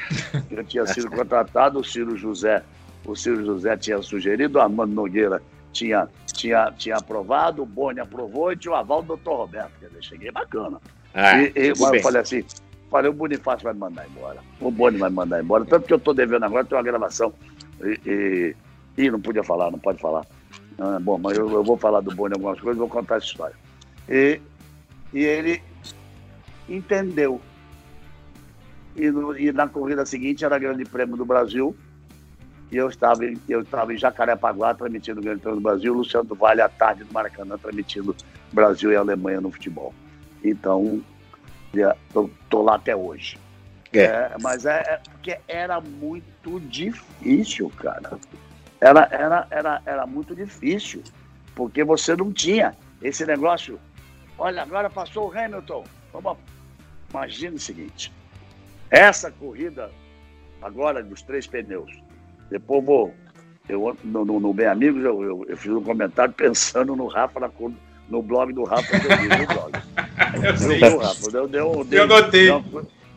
Eu 0.50 0.64
tinha 0.64 0.86
sido 0.86 1.10
contratado, 1.10 1.78
o 1.80 1.84
Ciro 1.84 2.16
José, 2.16 2.62
o 3.04 3.14
Ciro 3.14 3.44
José 3.44 3.76
tinha 3.76 4.00
sugerido, 4.02 4.58
o 4.58 4.60
Armando 4.60 4.92
Nogueira 4.92 5.42
tinha, 5.72 6.08
tinha, 6.26 6.72
tinha 6.72 6.96
aprovado, 6.96 7.62
o 7.62 7.66
Boni 7.66 8.00
aprovou 8.00 8.52
e 8.52 8.56
tinha 8.56 8.72
o 8.72 8.76
aval 8.76 9.02
do 9.02 9.08
doutor 9.08 9.36
Roberto. 9.36 9.72
Quer 9.80 9.88
dizer, 9.88 10.02
cheguei 10.02 10.30
bacana. 10.30 10.80
Ah, 11.14 11.42
e, 11.42 11.52
e 11.54 11.68
eu 11.68 12.02
falei 12.02 12.20
assim, 12.20 12.44
falei, 12.90 13.10
o 13.10 13.14
Bonifácio 13.14 13.64
vai 13.64 13.72
me 13.72 13.80
mandar 13.80 14.06
embora. 14.08 14.40
O 14.60 14.70
Boni 14.70 14.98
vai 14.98 15.10
me 15.10 15.16
mandar 15.16 15.42
embora. 15.42 15.64
Tanto 15.64 15.86
que 15.86 15.92
eu 15.92 15.98
estou 15.98 16.14
devendo 16.14 16.44
agora, 16.44 16.64
tem 16.64 16.76
uma 16.76 16.84
gravação. 16.84 17.32
E, 17.82 18.00
e, 18.96 19.04
e, 19.04 19.10
não 19.10 19.20
podia 19.20 19.44
falar, 19.44 19.70
não 19.70 19.78
pode 19.78 20.00
falar. 20.00 20.26
Ah, 20.78 20.98
bom, 21.00 21.18
mas 21.18 21.36
eu, 21.36 21.50
eu, 21.50 21.62
vou 21.62 21.76
falar 21.76 22.00
do 22.00 22.14
Boni 22.14 22.34
algumas 22.34 22.60
coisas, 22.60 22.78
vou 22.78 22.88
contar 22.88 23.16
essa 23.16 23.26
história. 23.26 23.54
E, 24.08 24.40
e 25.12 25.24
ele 25.24 25.62
entendeu. 26.68 27.40
E, 28.98 29.10
no, 29.10 29.38
e 29.38 29.52
na 29.52 29.68
corrida 29.68 30.04
seguinte 30.04 30.44
era 30.44 30.58
Grande 30.58 30.84
Prêmio 30.84 31.16
do 31.16 31.24
Brasil, 31.24 31.74
e 32.70 32.76
eu 32.76 32.88
estava, 32.88 33.24
em, 33.24 33.40
eu 33.48 33.62
estava 33.62 33.94
em 33.94 33.96
Jacarepaguá 33.96 34.74
transmitindo 34.74 35.20
o 35.20 35.22
Grande 35.22 35.40
Prêmio 35.40 35.60
do 35.60 35.62
Brasil, 35.62 35.94
Luciano 35.94 36.28
do 36.28 36.34
Vale 36.34 36.60
à 36.60 36.68
tarde 36.68 37.04
do 37.04 37.12
Maracanã 37.14 37.56
transmitindo 37.56 38.14
Brasil 38.52 38.92
e 38.92 38.96
Alemanha 38.96 39.40
no 39.40 39.52
futebol. 39.52 39.94
Então, 40.44 41.00
estou 41.72 42.62
lá 42.62 42.74
até 42.74 42.94
hoje. 42.94 43.38
É. 43.92 44.00
É, 44.00 44.36
mas 44.42 44.66
é, 44.66 44.82
é, 44.86 45.00
porque 45.10 45.38
era 45.46 45.80
muito 45.80 46.60
difícil, 46.60 47.70
cara. 47.70 48.18
Era, 48.80 49.08
era, 49.10 49.46
era, 49.50 49.82
era 49.86 50.06
muito 50.06 50.34
difícil, 50.34 51.02
porque 51.54 51.82
você 51.84 52.14
não 52.14 52.32
tinha 52.32 52.74
esse 53.00 53.24
negócio. 53.24 53.80
Olha, 54.36 54.62
agora 54.62 54.90
passou 54.90 55.28
o 55.28 55.32
Hamilton. 55.36 55.84
Vamos, 56.12 56.36
imagina 57.10 57.56
o 57.56 57.58
seguinte: 57.58 58.12
essa 58.90 59.30
corrida 59.30 59.90
agora 60.62 61.02
dos 61.02 61.22
três 61.22 61.46
pneus 61.46 61.90
depois 62.50 62.84
vou. 62.84 63.14
Eu, 63.68 63.96
no, 64.02 64.24
no, 64.24 64.40
no 64.40 64.54
Bem 64.54 64.66
Amigos, 64.66 65.04
eu, 65.04 65.22
eu, 65.22 65.46
eu, 65.46 65.56
fiz 65.56 65.70
um 65.70 65.82
comentário 65.82 66.32
pensando 66.32 66.96
no 66.96 67.06
Rafa, 67.06 67.38
na, 67.38 67.50
no 68.08 68.22
blog 68.22 68.52
do 68.54 68.64
Rafa 68.64 68.98
que 68.98 69.06
eu 69.06 69.16
vi 69.18 69.28
no 69.28 69.46
blog. 69.46 69.72
eu 70.42 70.56
sei. 70.56 70.84
Eu, 70.84 70.98
Rafa, 70.98 71.30
eu, 71.30 71.48
eu, 71.48 71.52
eu, 71.52 71.86
eu 71.90 72.06
notei. 72.06 72.48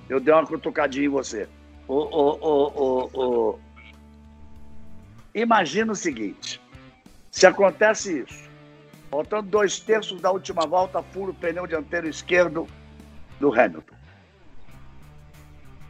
Eu 0.09 0.19
dei 0.19 0.33
uma 0.33 0.45
cutucadinha 0.45 1.05
em 1.05 1.09
você. 1.09 1.47
O, 1.87 1.95
o, 1.95 2.37
o, 2.41 3.09
o, 3.13 3.59
Imagina 5.33 5.93
o 5.93 5.95
seguinte: 5.95 6.59
se 7.31 7.47
acontece 7.47 8.19
isso, 8.19 8.49
faltando 9.09 9.43
dois 9.43 9.79
terços 9.79 10.19
da 10.19 10.31
última 10.31 10.67
volta, 10.67 11.01
furo 11.01 11.31
o 11.31 11.33
pneu 11.33 11.65
dianteiro 11.65 12.09
esquerdo 12.09 12.67
do 13.39 13.57
Hamilton. 13.57 13.95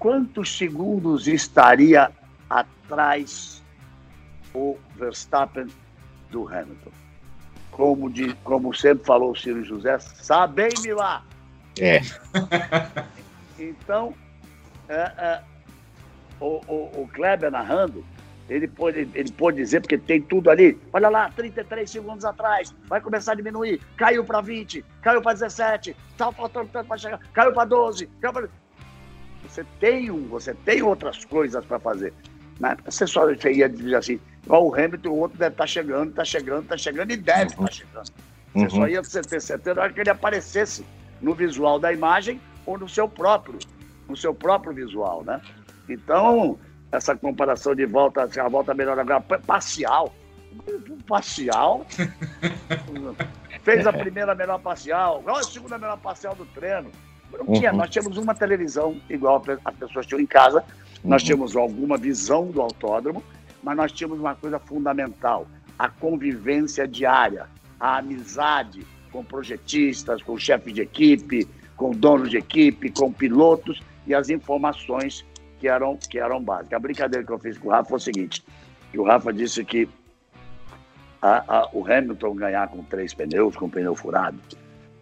Quantos 0.02 0.58
segundos 0.58 1.28
estaria 1.28 2.12
atrás 2.50 3.62
o 4.52 4.76
Verstappen 4.96 5.68
do 6.32 6.48
Hamilton. 6.48 6.90
Como, 7.70 8.10
de, 8.10 8.34
como 8.44 8.74
sempre 8.74 9.06
falou 9.06 9.30
o 9.30 9.36
Ciro 9.36 9.64
José, 9.64 10.00
sabem-me 10.00 10.92
lá. 10.96 11.24
É. 11.80 12.02
então, 13.60 14.16
é, 14.90 14.96
é, 14.96 15.42
o, 16.40 16.62
o, 16.68 17.04
o 17.04 17.10
Kleber 17.14 17.52
narrando, 17.52 18.04
ele 18.50 18.68
pode, 18.68 19.08
ele 19.14 19.32
pode 19.32 19.58
dizer, 19.58 19.82
porque 19.82 20.00
tem 20.00 20.20
tudo 20.20 20.50
ali. 20.50 20.82
Olha 20.92 21.10
lá, 21.10 21.30
33 21.30 21.88
segundos 21.88 22.26
atrás, 22.26 22.74
vai 22.88 23.00
começar 23.02 23.34
a 23.34 23.36
diminuir. 23.36 23.80
Caiu 23.98 24.26
para 24.26 24.42
20, 24.42 24.84
caiu 25.04 25.22
para 25.22 25.34
17, 25.34 25.96
está 26.10 26.32
faltando 26.32 26.70
tanto 26.74 26.88
para 26.88 26.98
chegar, 26.98 27.20
caiu 27.34 27.54
para 27.54 27.66
12. 27.66 28.08
Caiu 28.20 28.34
pra... 28.34 28.50
Você 29.47 29.65
tem 29.80 30.12
um, 30.12 30.27
você 30.27 30.54
tem 30.54 30.82
outras 30.82 31.25
coisas 31.25 31.63
para 31.65 31.80
fazer. 31.80 32.13
Na 32.60 32.71
época 32.71 32.91
você 32.91 33.08
só 33.08 33.25
você 33.25 33.54
ia 33.54 33.67
dizer 33.67 33.95
assim, 33.95 34.19
igual 34.43 34.67
o 34.67 34.75
Hamilton, 34.75 35.10
o 35.10 35.17
outro 35.17 35.38
deve 35.38 35.54
estar 35.54 35.63
tá 35.63 35.67
chegando, 35.67 36.10
está 36.10 36.25
chegando, 36.25 36.63
está 36.63 36.77
chegando 36.77 37.12
e 37.12 37.17
deve 37.17 37.45
estar 37.45 37.60
uhum. 37.60 37.65
tá 37.65 37.71
chegando. 37.71 38.12
Você 38.54 38.63
uhum. 38.63 38.69
só 38.69 38.88
ia 38.88 39.01
ter 39.01 39.41
certeza 39.41 39.75
na 39.75 39.82
hora 39.84 39.93
que 39.93 39.99
ele 39.99 40.10
aparecesse 40.10 40.86
no 41.21 41.34
visual 41.34 41.80
da 41.80 41.91
imagem 41.91 42.39
ou 42.65 42.77
no 42.77 42.88
seu 42.88 43.08
próprio, 43.08 43.60
no 44.08 44.15
seu 44.15 44.34
próprio 44.34 44.73
visual, 44.73 45.23
né? 45.23 45.41
Então, 45.88 46.60
essa 46.91 47.15
comparação 47.15 47.73
de 47.73 47.86
volta, 47.86 48.23
a 48.23 48.49
volta 48.49 48.73
melhor 48.73 48.99
agora, 48.99 49.21
parcial, 49.21 50.13
parcial, 51.08 51.86
fez 53.63 53.88
a 53.88 53.93
primeira 53.93 54.36
melhor 54.36 54.60
parcial, 54.60 55.23
a 55.27 55.43
segunda 55.43 55.77
melhor 55.77 55.97
parcial 55.97 56.36
do 56.36 56.45
treino. 56.47 56.91
Não 57.39 57.54
tinha, 57.54 57.72
uhum. 57.72 57.78
nós 57.78 57.89
tínhamos 57.89 58.17
uma 58.17 58.36
televisão 58.36 59.00
igual 59.10 59.41
as 59.65 59.76
pessoas 59.76 60.06
tinham 60.06 60.22
em 60.22 60.26
casa, 60.26 60.63
nós 61.04 61.22
uhum. 61.22 61.26
tínhamos 61.26 61.56
alguma 61.56 61.98
visão 61.98 62.48
do 62.48 62.62
autódromo, 62.62 63.24
mas 63.63 63.78
nós 63.78 63.91
tínhamos 63.91 64.20
uma 64.20 64.36
coisa 64.36 64.60
fundamental: 64.60 65.48
a 65.78 65.89
convivência 65.89 66.88
diária, 66.88 67.48
a 67.80 67.98
amizade 67.98 68.86
com 69.12 69.24
projetistas, 69.24 70.22
com 70.22 70.38
chefes 70.38 70.74
de 70.74 70.82
equipe, 70.82 71.48
com 71.76 71.91
donos 71.91 72.30
de 72.30 72.38
equipe, 72.38 72.91
com 72.91 73.12
pilotos 73.12 73.82
e 74.08 74.13
as 74.13 74.30
informações 74.30 75.26
que 75.60 75.67
eram, 75.67 75.98
que 75.98 76.17
eram 76.17 76.41
básicas. 76.41 76.74
A 76.74 76.80
brincadeira 76.80 77.26
que 77.26 77.32
eu 77.32 77.39
fiz 77.39 77.58
com 77.58 77.67
o 77.67 77.72
Rafa 77.72 77.89
foi 77.89 77.98
o 77.98 78.02
seguinte: 78.02 78.44
que 78.91 79.00
o 79.00 79.04
Rafa 79.04 79.32
disse 79.32 79.63
que 79.65 79.88
a, 81.22 81.43
a, 81.47 81.70
o 81.74 81.86
Hamilton 81.86 82.36
ganhar 82.36 82.68
com 82.70 82.84
três 82.84 83.14
pneus, 83.14 83.55
com 83.55 83.70
pneu 83.70 83.95
furado, 83.95 84.39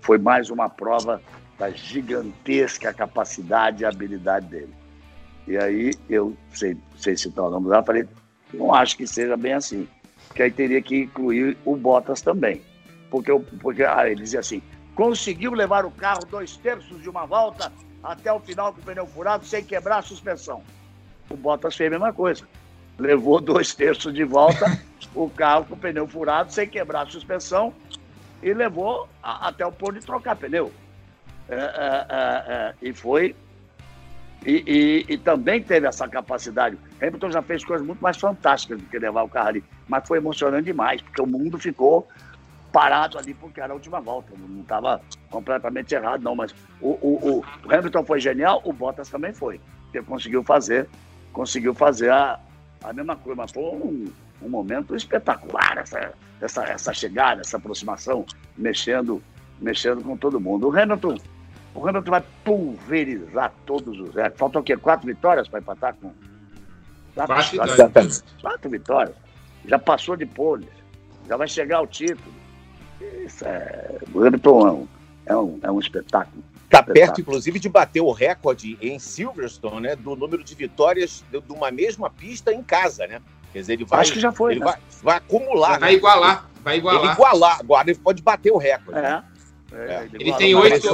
foi 0.01 0.17
mais 0.17 0.49
uma 0.49 0.69
prova 0.69 1.21
da 1.59 1.69
gigantesca 1.69 2.93
capacidade 2.93 3.83
e 3.83 3.85
habilidade 3.85 4.47
dele. 4.47 4.73
E 5.45 5.57
aí 5.57 5.93
eu, 6.09 6.35
sei, 6.53 6.77
sei 6.95 7.17
citar 7.17 7.45
o 7.45 7.49
nome 7.49 7.67
dela, 7.69 7.83
falei, 7.83 8.07
não 8.53 8.73
acho 8.73 8.95
que 8.95 9.05
seja 9.05 9.35
bem 9.35 9.53
assim. 9.53 9.87
Porque 10.27 10.43
aí 10.43 10.51
teria 10.51 10.81
que 10.81 11.01
incluir 11.01 11.57
o 11.65 11.75
Bottas 11.75 12.21
também. 12.21 12.61
Porque, 13.11 13.37
porque 13.61 13.83
ah, 13.83 14.07
ele 14.07 14.23
dizia 14.23 14.39
assim, 14.39 14.61
conseguiu 14.95 15.51
levar 15.51 15.85
o 15.85 15.91
carro 15.91 16.25
dois 16.29 16.55
terços 16.55 17.01
de 17.01 17.09
uma 17.09 17.25
volta 17.25 17.71
até 18.01 18.31
o 18.31 18.39
final 18.39 18.71
com 18.73 18.79
o 18.79 18.83
pneu 18.83 19.05
furado 19.05 19.45
sem 19.45 19.63
quebrar 19.63 19.97
a 19.97 20.01
suspensão. 20.01 20.63
O 21.29 21.35
Bottas 21.35 21.75
fez 21.75 21.87
a 21.87 21.91
mesma 21.91 22.13
coisa. 22.13 22.47
Levou 22.97 23.41
dois 23.41 23.75
terços 23.75 24.13
de 24.13 24.23
volta 24.23 24.65
o 25.15 25.29
carro 25.29 25.65
com 25.65 25.73
o 25.73 25.77
pneu 25.77 26.07
furado 26.07 26.53
sem 26.53 26.67
quebrar 26.67 27.01
a 27.01 27.09
suspensão 27.09 27.73
e 28.41 28.53
levou 28.53 29.09
a, 29.21 29.49
até 29.49 29.65
o 29.65 29.71
ponto 29.71 29.99
de 29.99 30.05
trocar 30.05 30.35
pneu. 30.35 30.71
É, 31.49 31.55
é, 31.55 32.53
é, 32.53 32.75
e 32.81 32.93
foi 32.93 33.35
e, 34.45 34.63
e, 34.67 35.13
e, 35.13 35.17
também 35.17 35.61
teve 35.61 35.87
essa 35.87 36.07
capacidade. 36.07 36.77
Hamilton 37.01 37.31
já 37.31 37.41
fez 37.41 37.65
coisas 37.65 37.85
muito 37.85 37.99
mais 37.99 38.17
fantásticas 38.17 38.79
do 38.79 38.85
que 38.85 38.97
levar 38.97 39.23
o 39.23 39.29
carro 39.29 39.49
ali, 39.49 39.63
mas 39.87 40.07
foi 40.07 40.17
emocionante 40.17 40.65
demais, 40.65 41.01
porque 41.01 41.21
o 41.21 41.25
mundo 41.25 41.57
ficou 41.57 42.07
parado 42.71 43.17
ali 43.17 43.33
porque 43.33 43.59
era 43.59 43.73
a 43.73 43.75
última 43.75 43.99
volta. 43.99 44.31
Não 44.37 44.61
estava 44.61 45.01
completamente 45.29 45.93
errado, 45.93 46.21
não. 46.21 46.35
Mas 46.35 46.53
o, 46.81 46.89
o, 46.89 47.43
o, 47.65 47.73
Hamilton 47.73 48.03
foi 48.05 48.19
genial, 48.19 48.61
o 48.63 48.71
Bottas 48.71 49.09
também 49.09 49.33
foi. 49.33 49.59
Ele 49.93 50.03
conseguiu 50.03 50.43
fazer, 50.43 50.87
conseguiu 51.33 51.73
fazer 51.73 52.11
a, 52.11 52.39
a 52.83 52.93
mesma 52.93 53.15
coisa. 53.15 53.41
Mas 53.41 53.51
foi 53.51 53.63
um, 53.63 54.11
um 54.41 54.49
momento 54.49 54.95
espetacular 54.95 55.79
essa, 55.79 56.13
essa, 56.39 56.63
essa 56.63 56.93
chegada, 56.93 57.41
essa 57.41 57.57
aproximação, 57.57 58.25
mexendo, 58.57 59.21
mexendo 59.59 60.03
com 60.03 60.15
todo 60.15 60.39
mundo. 60.39 60.69
O 60.69 60.79
Hamilton, 60.79 61.17
o 61.73 61.87
Hamilton 61.87 62.11
vai 62.11 62.23
pulverizar 62.43 63.53
todos 63.65 63.99
os 63.99 64.09
recordes. 64.15 64.39
Faltam 64.39 64.61
o 64.61 64.63
quê? 64.63 64.75
Quatro 64.75 65.07
vitórias 65.07 65.47
para 65.47 65.59
empatar 65.59 65.95
com. 65.95 66.11
Quatro, 67.15 67.35
Quatro 67.35 67.75
vitórias. 67.85 68.23
Quatro 68.41 68.69
vitórias. 68.69 69.15
Já 69.65 69.79
passou 69.79 70.15
de 70.15 70.25
pole. 70.25 70.67
Já 71.27 71.37
vai 71.37 71.47
chegar 71.47 71.77
ao 71.77 71.87
título. 71.87 72.33
Isso 73.25 73.45
é. 73.45 73.99
O 74.13 74.23
Hamilton 74.23 74.67
é 74.67 74.71
um, 74.71 74.87
é 75.25 75.35
um, 75.35 75.59
é 75.63 75.71
um 75.71 75.79
espetáculo. 75.79 76.43
Está 76.63 76.83
perto, 76.83 77.21
inclusive, 77.21 77.59
de 77.59 77.67
bater 77.67 78.01
o 78.01 78.11
recorde 78.11 78.77
em 78.79 78.99
Silverstone, 78.99 79.81
né? 79.81 79.95
Do 79.95 80.15
número 80.15 80.43
de 80.43 80.53
vitórias 80.53 81.23
de, 81.31 81.41
de 81.41 81.51
uma 81.51 81.71
mesma 81.71 82.09
pista 82.11 82.53
em 82.53 82.61
casa, 82.61 83.07
né? 83.07 83.19
Quer 83.51 83.59
dizer, 83.59 83.73
ele 83.73 83.85
vai. 83.85 84.01
Acho 84.01 84.13
que 84.13 84.19
já 84.19 84.31
foi. 84.31 84.53
Ele 84.53 84.59
né? 84.59 84.65
vai, 84.67 84.77
vai, 85.01 85.17
acumular. 85.17 85.79
Vai 85.79 85.91
né? 85.91 85.97
igualar. 85.97 86.49
Vai 86.63 86.77
igualar. 86.77 87.03
Ele 87.03 87.11
igualar. 87.11 87.59
Agora 87.59 87.89
ele 87.89 87.99
pode 87.99 88.21
bater 88.21 88.51
o 88.51 88.57
recorde. 88.57 88.99
É. 88.99 89.23
é. 89.71 90.07
Ele, 90.13 90.23
ele 90.23 90.33
tem 90.33 90.55
oito. 90.55 90.87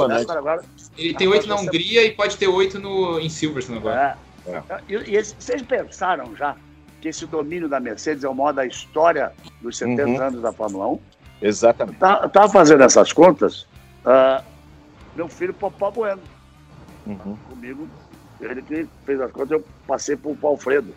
Ele 0.96 1.14
tem 1.14 1.28
oito 1.28 1.46
na 1.46 1.56
Hungria 1.56 2.04
e 2.04 2.12
pode 2.12 2.36
ter 2.36 2.46
oito 2.46 2.78
no, 2.78 3.18
em 3.18 3.28
Silverstone 3.28 3.78
agora. 3.78 4.18
É. 4.46 4.52
É. 4.52 4.62
E, 4.88 5.16
e 5.16 5.24
vocês 5.24 5.62
pensaram 5.62 6.34
já 6.36 6.56
que 7.00 7.08
esse 7.08 7.26
domínio 7.26 7.68
da 7.68 7.80
Mercedes 7.80 8.24
é 8.24 8.28
o 8.28 8.34
maior 8.34 8.52
da 8.52 8.66
história 8.66 9.32
dos 9.60 9.76
70 9.78 10.04
uhum. 10.04 10.22
anos 10.22 10.42
da 10.42 10.52
Fórmula 10.52 10.88
1? 10.88 11.00
Exatamente. 11.42 11.98
Eu 12.00 12.26
estava 12.26 12.48
fazendo 12.48 12.82
essas 12.82 13.12
contas. 13.12 13.62
Uh, 14.04 14.42
meu 15.14 15.28
filho 15.28 15.52
Popó 15.52 15.90
Bueno. 15.90 16.22
Uhum. 17.06 17.36
Comigo, 17.48 17.88
ele 18.40 18.62
que 18.62 18.86
fez 19.04 19.20
as 19.20 19.30
contas, 19.30 19.50
eu 19.52 19.64
passei 19.86 20.16
para 20.16 20.30
o 20.30 20.46
Alfredo. 20.46 20.94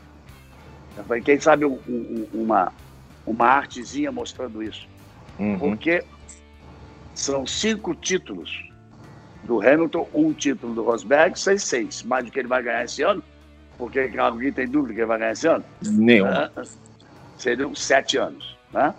Eu 0.98 1.04
falei, 1.04 1.22
quem 1.22 1.40
sabe 1.40 1.66
um, 1.66 1.80
um, 1.88 2.28
uma, 2.34 2.72
uma 3.26 3.46
artezinha 3.46 4.12
mostrando 4.12 4.62
isso. 4.62 4.88
Uhum. 5.38 5.58
Porque 5.58 6.04
são 7.20 7.46
cinco 7.46 7.94
títulos 7.94 8.66
do 9.44 9.62
Hamilton, 9.62 10.08
um 10.14 10.34
título 10.34 10.74
do 10.74 10.84
Rosberg, 10.84 11.38
seis, 11.38 11.64
seis. 11.64 12.04
Mais 12.04 12.24
do 12.24 12.32
que 12.32 12.40
ele 12.40 12.48
vai 12.48 12.64
ganhar 12.64 12.86
esse 12.86 13.02
ano. 13.02 13.22
Porque 13.78 14.12
alguém 14.18 14.52
tem 14.52 14.68
dúvida 14.68 14.94
que 14.94 15.00
ele 15.02 15.08
vai 15.08 15.20
ganhar 15.20 15.32
esse 15.34 15.48
ano? 15.48 15.64
Nenhum. 15.82 16.26
Uh, 16.26 16.68
seriam 17.38 17.76
sete 17.76 18.18
anos. 18.18 18.58
Né? 18.72 18.94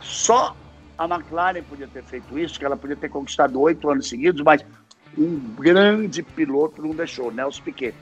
Só 0.00 0.56
a 0.96 1.04
McLaren 1.04 1.62
podia 1.62 1.88
ter 1.88 2.04
feito 2.04 2.38
isso, 2.38 2.58
que 2.58 2.64
ela 2.64 2.76
podia 2.76 2.96
ter 2.96 3.08
conquistado 3.08 3.60
oito 3.60 3.90
anos 3.90 4.08
seguidos, 4.08 4.42
mas 4.42 4.64
um 5.18 5.38
grande 5.58 6.22
piloto 6.22 6.82
não 6.82 6.94
deixou, 6.94 7.32
Nelson 7.32 7.62
Piquet. 7.62 7.94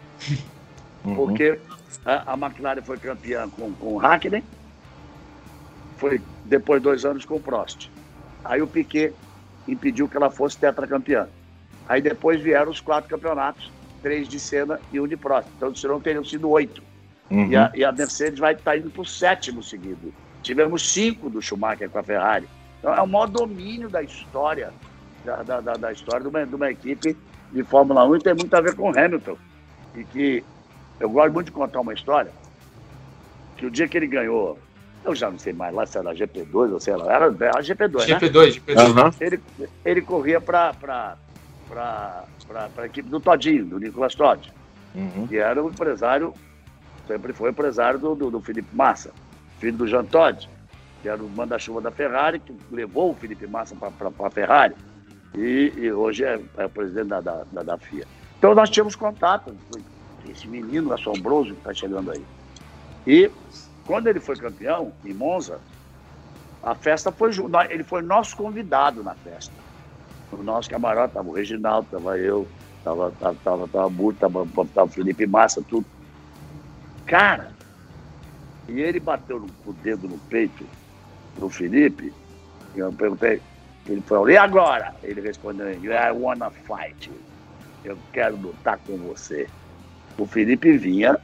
Uhum. 1.04 1.14
Porque 1.14 1.58
a, 2.04 2.32
a, 2.32 2.36
McLaren 2.36 2.82
foi 2.82 2.98
campeã 2.98 3.48
com, 3.48 3.72
com 3.72 3.94
o 3.94 3.96
Hackney, 3.98 4.44
foi 5.96 6.20
depois 6.44 6.82
dois 6.82 7.04
anos 7.04 7.24
com 7.24 7.36
o 7.36 7.40
Prost. 7.40 7.90
Aí 8.44 8.60
o 8.60 8.66
Piquet 8.66 9.12
impediu 9.66 10.08
que 10.08 10.16
ela 10.16 10.30
fosse 10.30 10.58
tetracampeã. 10.58 11.28
Aí 11.88 12.00
depois 12.00 12.40
vieram 12.40 12.70
os 12.70 12.80
quatro 12.80 13.08
campeonatos, 13.08 13.70
três 14.02 14.28
de 14.28 14.38
Senna 14.38 14.80
e 14.92 15.00
um 15.00 15.08
de 15.08 15.16
Prost. 15.16 15.48
Então, 15.56 15.74
senão 15.74 16.00
teriam 16.00 16.24
sido 16.24 16.50
oito. 16.50 16.82
Uhum. 17.30 17.48
E, 17.48 17.56
a, 17.56 17.72
e, 17.74 17.84
a, 17.84 17.92
Mercedes 17.92 18.38
vai 18.38 18.52
estar 18.52 18.72
tá 18.72 18.76
indo 18.76 18.90
para 18.90 19.02
o 19.02 19.06
sétimo 19.06 19.62
seguido. 19.62 20.12
Tivemos 20.42 20.92
cinco 20.92 21.30
do 21.30 21.40
Schumacher 21.40 21.88
com 21.88 21.98
a 21.98 22.02
Ferrari. 22.02 22.48
Então, 22.78 22.94
é 22.94 23.00
o 23.00 23.06
maior 23.06 23.26
domínio 23.26 23.88
da 23.88 24.02
história, 24.02 24.72
da, 25.24 25.42
da, 25.42 25.60
da, 25.60 25.72
da 25.72 25.92
história 25.92 26.20
de 26.20 26.28
uma, 26.28 26.46
de 26.46 26.54
uma, 26.54 26.70
equipe 26.70 27.16
de 27.50 27.62
Fórmula 27.64 28.06
1 28.06 28.16
e 28.16 28.18
tem 28.20 28.34
muito 28.34 28.54
a 28.54 28.60
ver 28.60 28.74
com 28.74 28.90
o 28.90 28.98
Hamilton. 28.98 29.38
E 29.94 30.04
que 30.04 30.44
eu 31.00 31.08
gosto 31.08 31.32
muito 31.32 31.46
de 31.46 31.52
contar 31.52 31.80
uma 31.80 31.94
história, 31.94 32.30
que 33.56 33.64
o 33.64 33.70
dia 33.70 33.88
que 33.88 33.96
ele 33.96 34.06
ganhou, 34.06 34.58
eu 35.04 35.14
já 35.14 35.30
não 35.30 35.38
sei 35.38 35.52
mais 35.52 35.74
lá 35.74 35.86
se 35.86 35.98
era 35.98 36.14
GP2 36.14 36.72
ou 36.72 36.80
sei 36.80 36.96
lá, 36.96 37.12
era, 37.12 37.26
era 37.26 37.60
GP2, 37.60 38.08
né? 38.08 38.18
GP2, 38.18 38.60
GP2. 38.60 39.04
Uhum. 39.04 39.10
Ele, 39.20 39.40
ele 39.84 40.02
corria 40.02 40.40
para 40.40 41.16
a 41.76 42.86
equipe 42.86 43.08
do 43.08 43.20
Todinho, 43.20 43.66
do 43.66 43.78
Nicolas 43.78 44.14
Todd, 44.14 44.52
uhum. 44.94 45.26
que 45.26 45.36
era 45.36 45.62
o 45.62 45.68
empresário, 45.68 46.32
sempre 47.06 47.32
foi 47.32 47.50
empresário 47.50 47.98
do, 47.98 48.14
do, 48.14 48.30
do 48.30 48.40
Felipe 48.40 48.74
Massa, 48.74 49.10
filho 49.58 49.76
do 49.76 49.86
Jean 49.86 50.04
Todd 50.04 50.48
que 51.04 51.08
era 51.10 51.22
o 51.22 51.28
manda-chuva 51.28 51.82
da 51.82 51.90
Ferrari, 51.90 52.40
que 52.40 52.56
levou 52.72 53.10
o 53.10 53.14
Felipe 53.14 53.46
Massa 53.46 53.76
para 53.76 54.10
a 54.26 54.30
Ferrari, 54.30 54.74
e, 55.34 55.70
e, 55.76 55.92
hoje 55.92 56.24
é, 56.24 56.40
é 56.56 56.64
o 56.64 56.70
presidente 56.70 57.08
da, 57.08 57.20
da, 57.20 57.44
da, 57.52 57.62
da, 57.62 57.76
FIA. 57.76 58.06
Então 58.38 58.54
nós 58.54 58.70
tínhamos 58.70 58.96
contato, 58.96 59.54
esse 60.26 60.48
menino 60.48 60.94
assombroso 60.94 61.50
que 61.50 61.58
está 61.58 61.74
chegando 61.74 62.10
aí. 62.10 62.24
E 63.06 63.30
quando 63.86 64.06
ele 64.06 64.20
foi 64.20 64.36
campeão, 64.36 64.92
em 65.04 65.12
Monza, 65.12 65.58
a 66.62 66.74
festa 66.74 67.12
foi 67.12 67.30
ele 67.68 67.84
foi 67.84 68.02
nosso 68.02 68.36
convidado 68.36 69.02
na 69.02 69.14
festa. 69.14 69.52
O 70.32 70.42
nosso 70.42 70.68
camarote, 70.70 71.08
estava 71.08 71.28
o 71.28 71.32
Reginaldo, 71.32 71.86
estava 71.86 72.18
eu, 72.18 72.48
estava 72.78 73.10
tava, 73.12 73.36
tava, 73.36 73.68
tava, 73.68 74.14
tava, 74.14 74.46
tava 74.74 74.86
o 74.86 74.92
Felipe 74.92 75.26
Massa, 75.26 75.62
tudo. 75.68 75.86
Cara, 77.06 77.52
e 78.68 78.80
ele 78.80 78.98
bateu 78.98 79.38
no, 79.38 79.46
o 79.66 79.72
dedo 79.74 80.08
no 80.08 80.18
peito 80.18 80.64
do 81.38 81.50
Felipe, 81.50 82.12
eu 82.74 82.92
perguntei, 82.92 83.40
ele 83.86 84.00
falou, 84.00 84.30
e 84.30 84.36
agora? 84.36 84.94
Ele 85.02 85.20
respondeu 85.20 85.70
I 85.70 86.10
wanna 86.12 86.50
fight. 86.50 87.10
Eu 87.84 87.98
quero 88.12 88.36
lutar 88.36 88.78
com 88.78 88.96
você. 88.96 89.46
O 90.16 90.26
Felipe 90.26 90.76
vinha, 90.78 91.18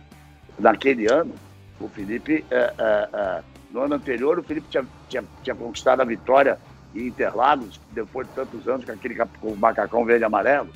naquele 0.58 1.10
ano, 1.10 1.34
o 1.80 1.88
Felipe, 1.88 2.44
é, 2.50 2.74
é, 2.78 3.08
é, 3.12 3.42
no 3.70 3.82
ano 3.82 3.94
anterior, 3.94 4.38
o 4.38 4.42
Felipe 4.42 4.66
tinha, 4.68 4.84
tinha, 5.08 5.24
tinha, 5.42 5.56
conquistado 5.56 6.02
a 6.02 6.04
vitória 6.04 6.58
em 6.94 7.06
Interlagos, 7.06 7.80
depois 7.92 8.28
de 8.28 8.34
tantos 8.34 8.68
anos 8.68 8.84
com 8.84 8.92
aquele 8.92 9.14
com 9.14 9.48
o 9.48 9.56
macacão 9.56 10.04
verde 10.04 10.22
e 10.22 10.26
amarelo. 10.26 10.68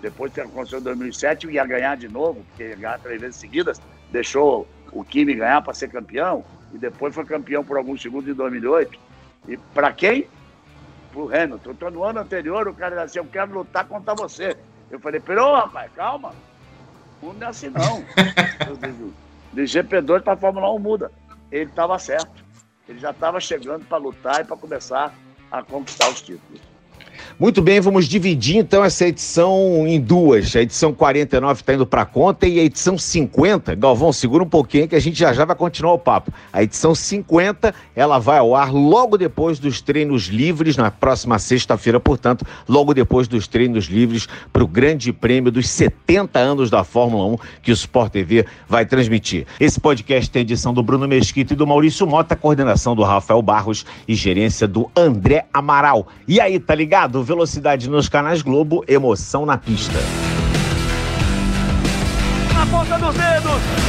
Depois 0.00 0.32
que 0.32 0.40
aconteceu 0.40 0.80
em 0.80 0.82
2007, 0.82 1.46
ia 1.48 1.64
ganhar 1.64 1.96
de 1.96 2.08
novo, 2.08 2.42
porque 2.48 2.64
ia 2.64 2.76
ganhar 2.76 2.98
três 2.98 3.20
vezes 3.20 3.36
seguidas, 3.36 3.80
deixou 4.10 4.66
o 4.92 5.04
Kimi 5.04 5.34
ganhar 5.34 5.62
para 5.62 5.74
ser 5.74 5.88
campeão 5.88 6.44
e 6.72 6.78
depois 6.78 7.14
foi 7.14 7.24
campeão 7.24 7.64
por 7.64 7.76
alguns 7.76 8.00
segundos 8.00 8.28
em 8.28 8.34
2008. 8.34 8.98
E 9.48 9.56
para 9.56 9.92
quem? 9.92 10.26
Para 11.12 11.20
o 11.20 11.34
Hamilton. 11.34 11.70
Então, 11.70 11.90
no 11.90 12.04
ano 12.04 12.20
anterior, 12.20 12.66
o 12.66 12.74
cara 12.74 13.04
disse 13.04 13.18
assim: 13.18 13.26
Eu 13.26 13.32
quero 13.32 13.52
lutar 13.52 13.86
contra 13.86 14.14
você. 14.14 14.56
Eu 14.90 14.98
falei: 15.00 15.20
Peraí, 15.20 15.44
rapaz, 15.44 15.90
calma. 15.94 16.32
Não 17.22 17.34
é 17.40 17.46
assim, 17.46 17.68
não. 17.68 18.02
de 19.52 19.62
GP2 19.62 20.22
para 20.22 20.36
Fórmula 20.36 20.72
1 20.72 20.78
muda. 20.78 21.12
Ele 21.50 21.70
estava 21.70 21.98
certo. 21.98 22.44
Ele 22.88 22.98
já 22.98 23.10
estava 23.10 23.40
chegando 23.40 23.84
para 23.84 23.98
lutar 23.98 24.40
e 24.40 24.44
para 24.44 24.56
começar 24.56 25.14
a 25.50 25.62
conquistar 25.62 26.08
os 26.08 26.20
títulos. 26.20 26.69
Muito 27.38 27.62
bem, 27.62 27.80
vamos 27.80 28.06
dividir 28.06 28.56
então 28.56 28.84
essa 28.84 29.06
edição 29.06 29.86
em 29.86 29.98
duas. 29.98 30.54
A 30.54 30.60
edição 30.60 30.92
49 30.92 31.60
está 31.60 31.72
indo 31.72 31.86
para 31.86 32.04
conta 32.04 32.46
e 32.46 32.58
a 32.58 32.62
edição 32.62 32.98
50, 32.98 33.74
Galvão, 33.76 34.12
segura 34.12 34.44
um 34.44 34.48
pouquinho 34.48 34.86
que 34.86 34.94
a 34.94 35.00
gente 35.00 35.18
já 35.18 35.32
já 35.32 35.44
vai 35.44 35.56
continuar 35.56 35.94
o 35.94 35.98
papo. 35.98 36.32
A 36.52 36.62
edição 36.62 36.94
50, 36.94 37.74
ela 37.94 38.18
vai 38.18 38.38
ao 38.38 38.54
ar 38.54 38.72
logo 38.72 39.16
depois 39.16 39.58
dos 39.58 39.80
treinos 39.80 40.24
livres, 40.24 40.76
na 40.76 40.90
próxima 40.90 41.38
sexta-feira, 41.38 41.98
portanto, 41.98 42.44
logo 42.68 42.92
depois 42.92 43.26
dos 43.26 43.46
treinos 43.46 43.86
livres 43.86 44.28
para 44.52 44.64
o 44.64 44.68
Grande 44.68 45.12
Prêmio 45.12 45.50
dos 45.50 45.68
70 45.68 46.38
anos 46.38 46.68
da 46.68 46.84
Fórmula 46.84 47.24
1 47.34 47.36
que 47.62 47.70
o 47.70 47.74
Sport 47.74 48.12
TV 48.12 48.44
vai 48.68 48.84
transmitir. 48.84 49.46
Esse 49.58 49.80
podcast 49.80 50.30
tem 50.30 50.42
edição 50.42 50.74
do 50.74 50.82
Bruno 50.82 51.08
Mesquita 51.08 51.54
e 51.54 51.56
do 51.56 51.66
Maurício 51.66 52.06
Mota, 52.06 52.36
coordenação 52.36 52.94
do 52.94 53.02
Rafael 53.02 53.40
Barros 53.40 53.86
e 54.06 54.14
gerência 54.14 54.68
do 54.68 54.90
André 54.94 55.46
Amaral. 55.54 56.06
E 56.28 56.40
aí, 56.40 56.58
tá 56.58 56.74
ligado? 56.74 57.19
Velocidade 57.22 57.88
nos 57.88 58.08
canais 58.08 58.42
Globo, 58.42 58.84
emoção 58.86 59.44
na 59.46 59.56
pista. 59.56 59.98
Na 62.54 62.66
ponta 62.66 62.98
dos 62.98 63.14
dedos. 63.14 63.79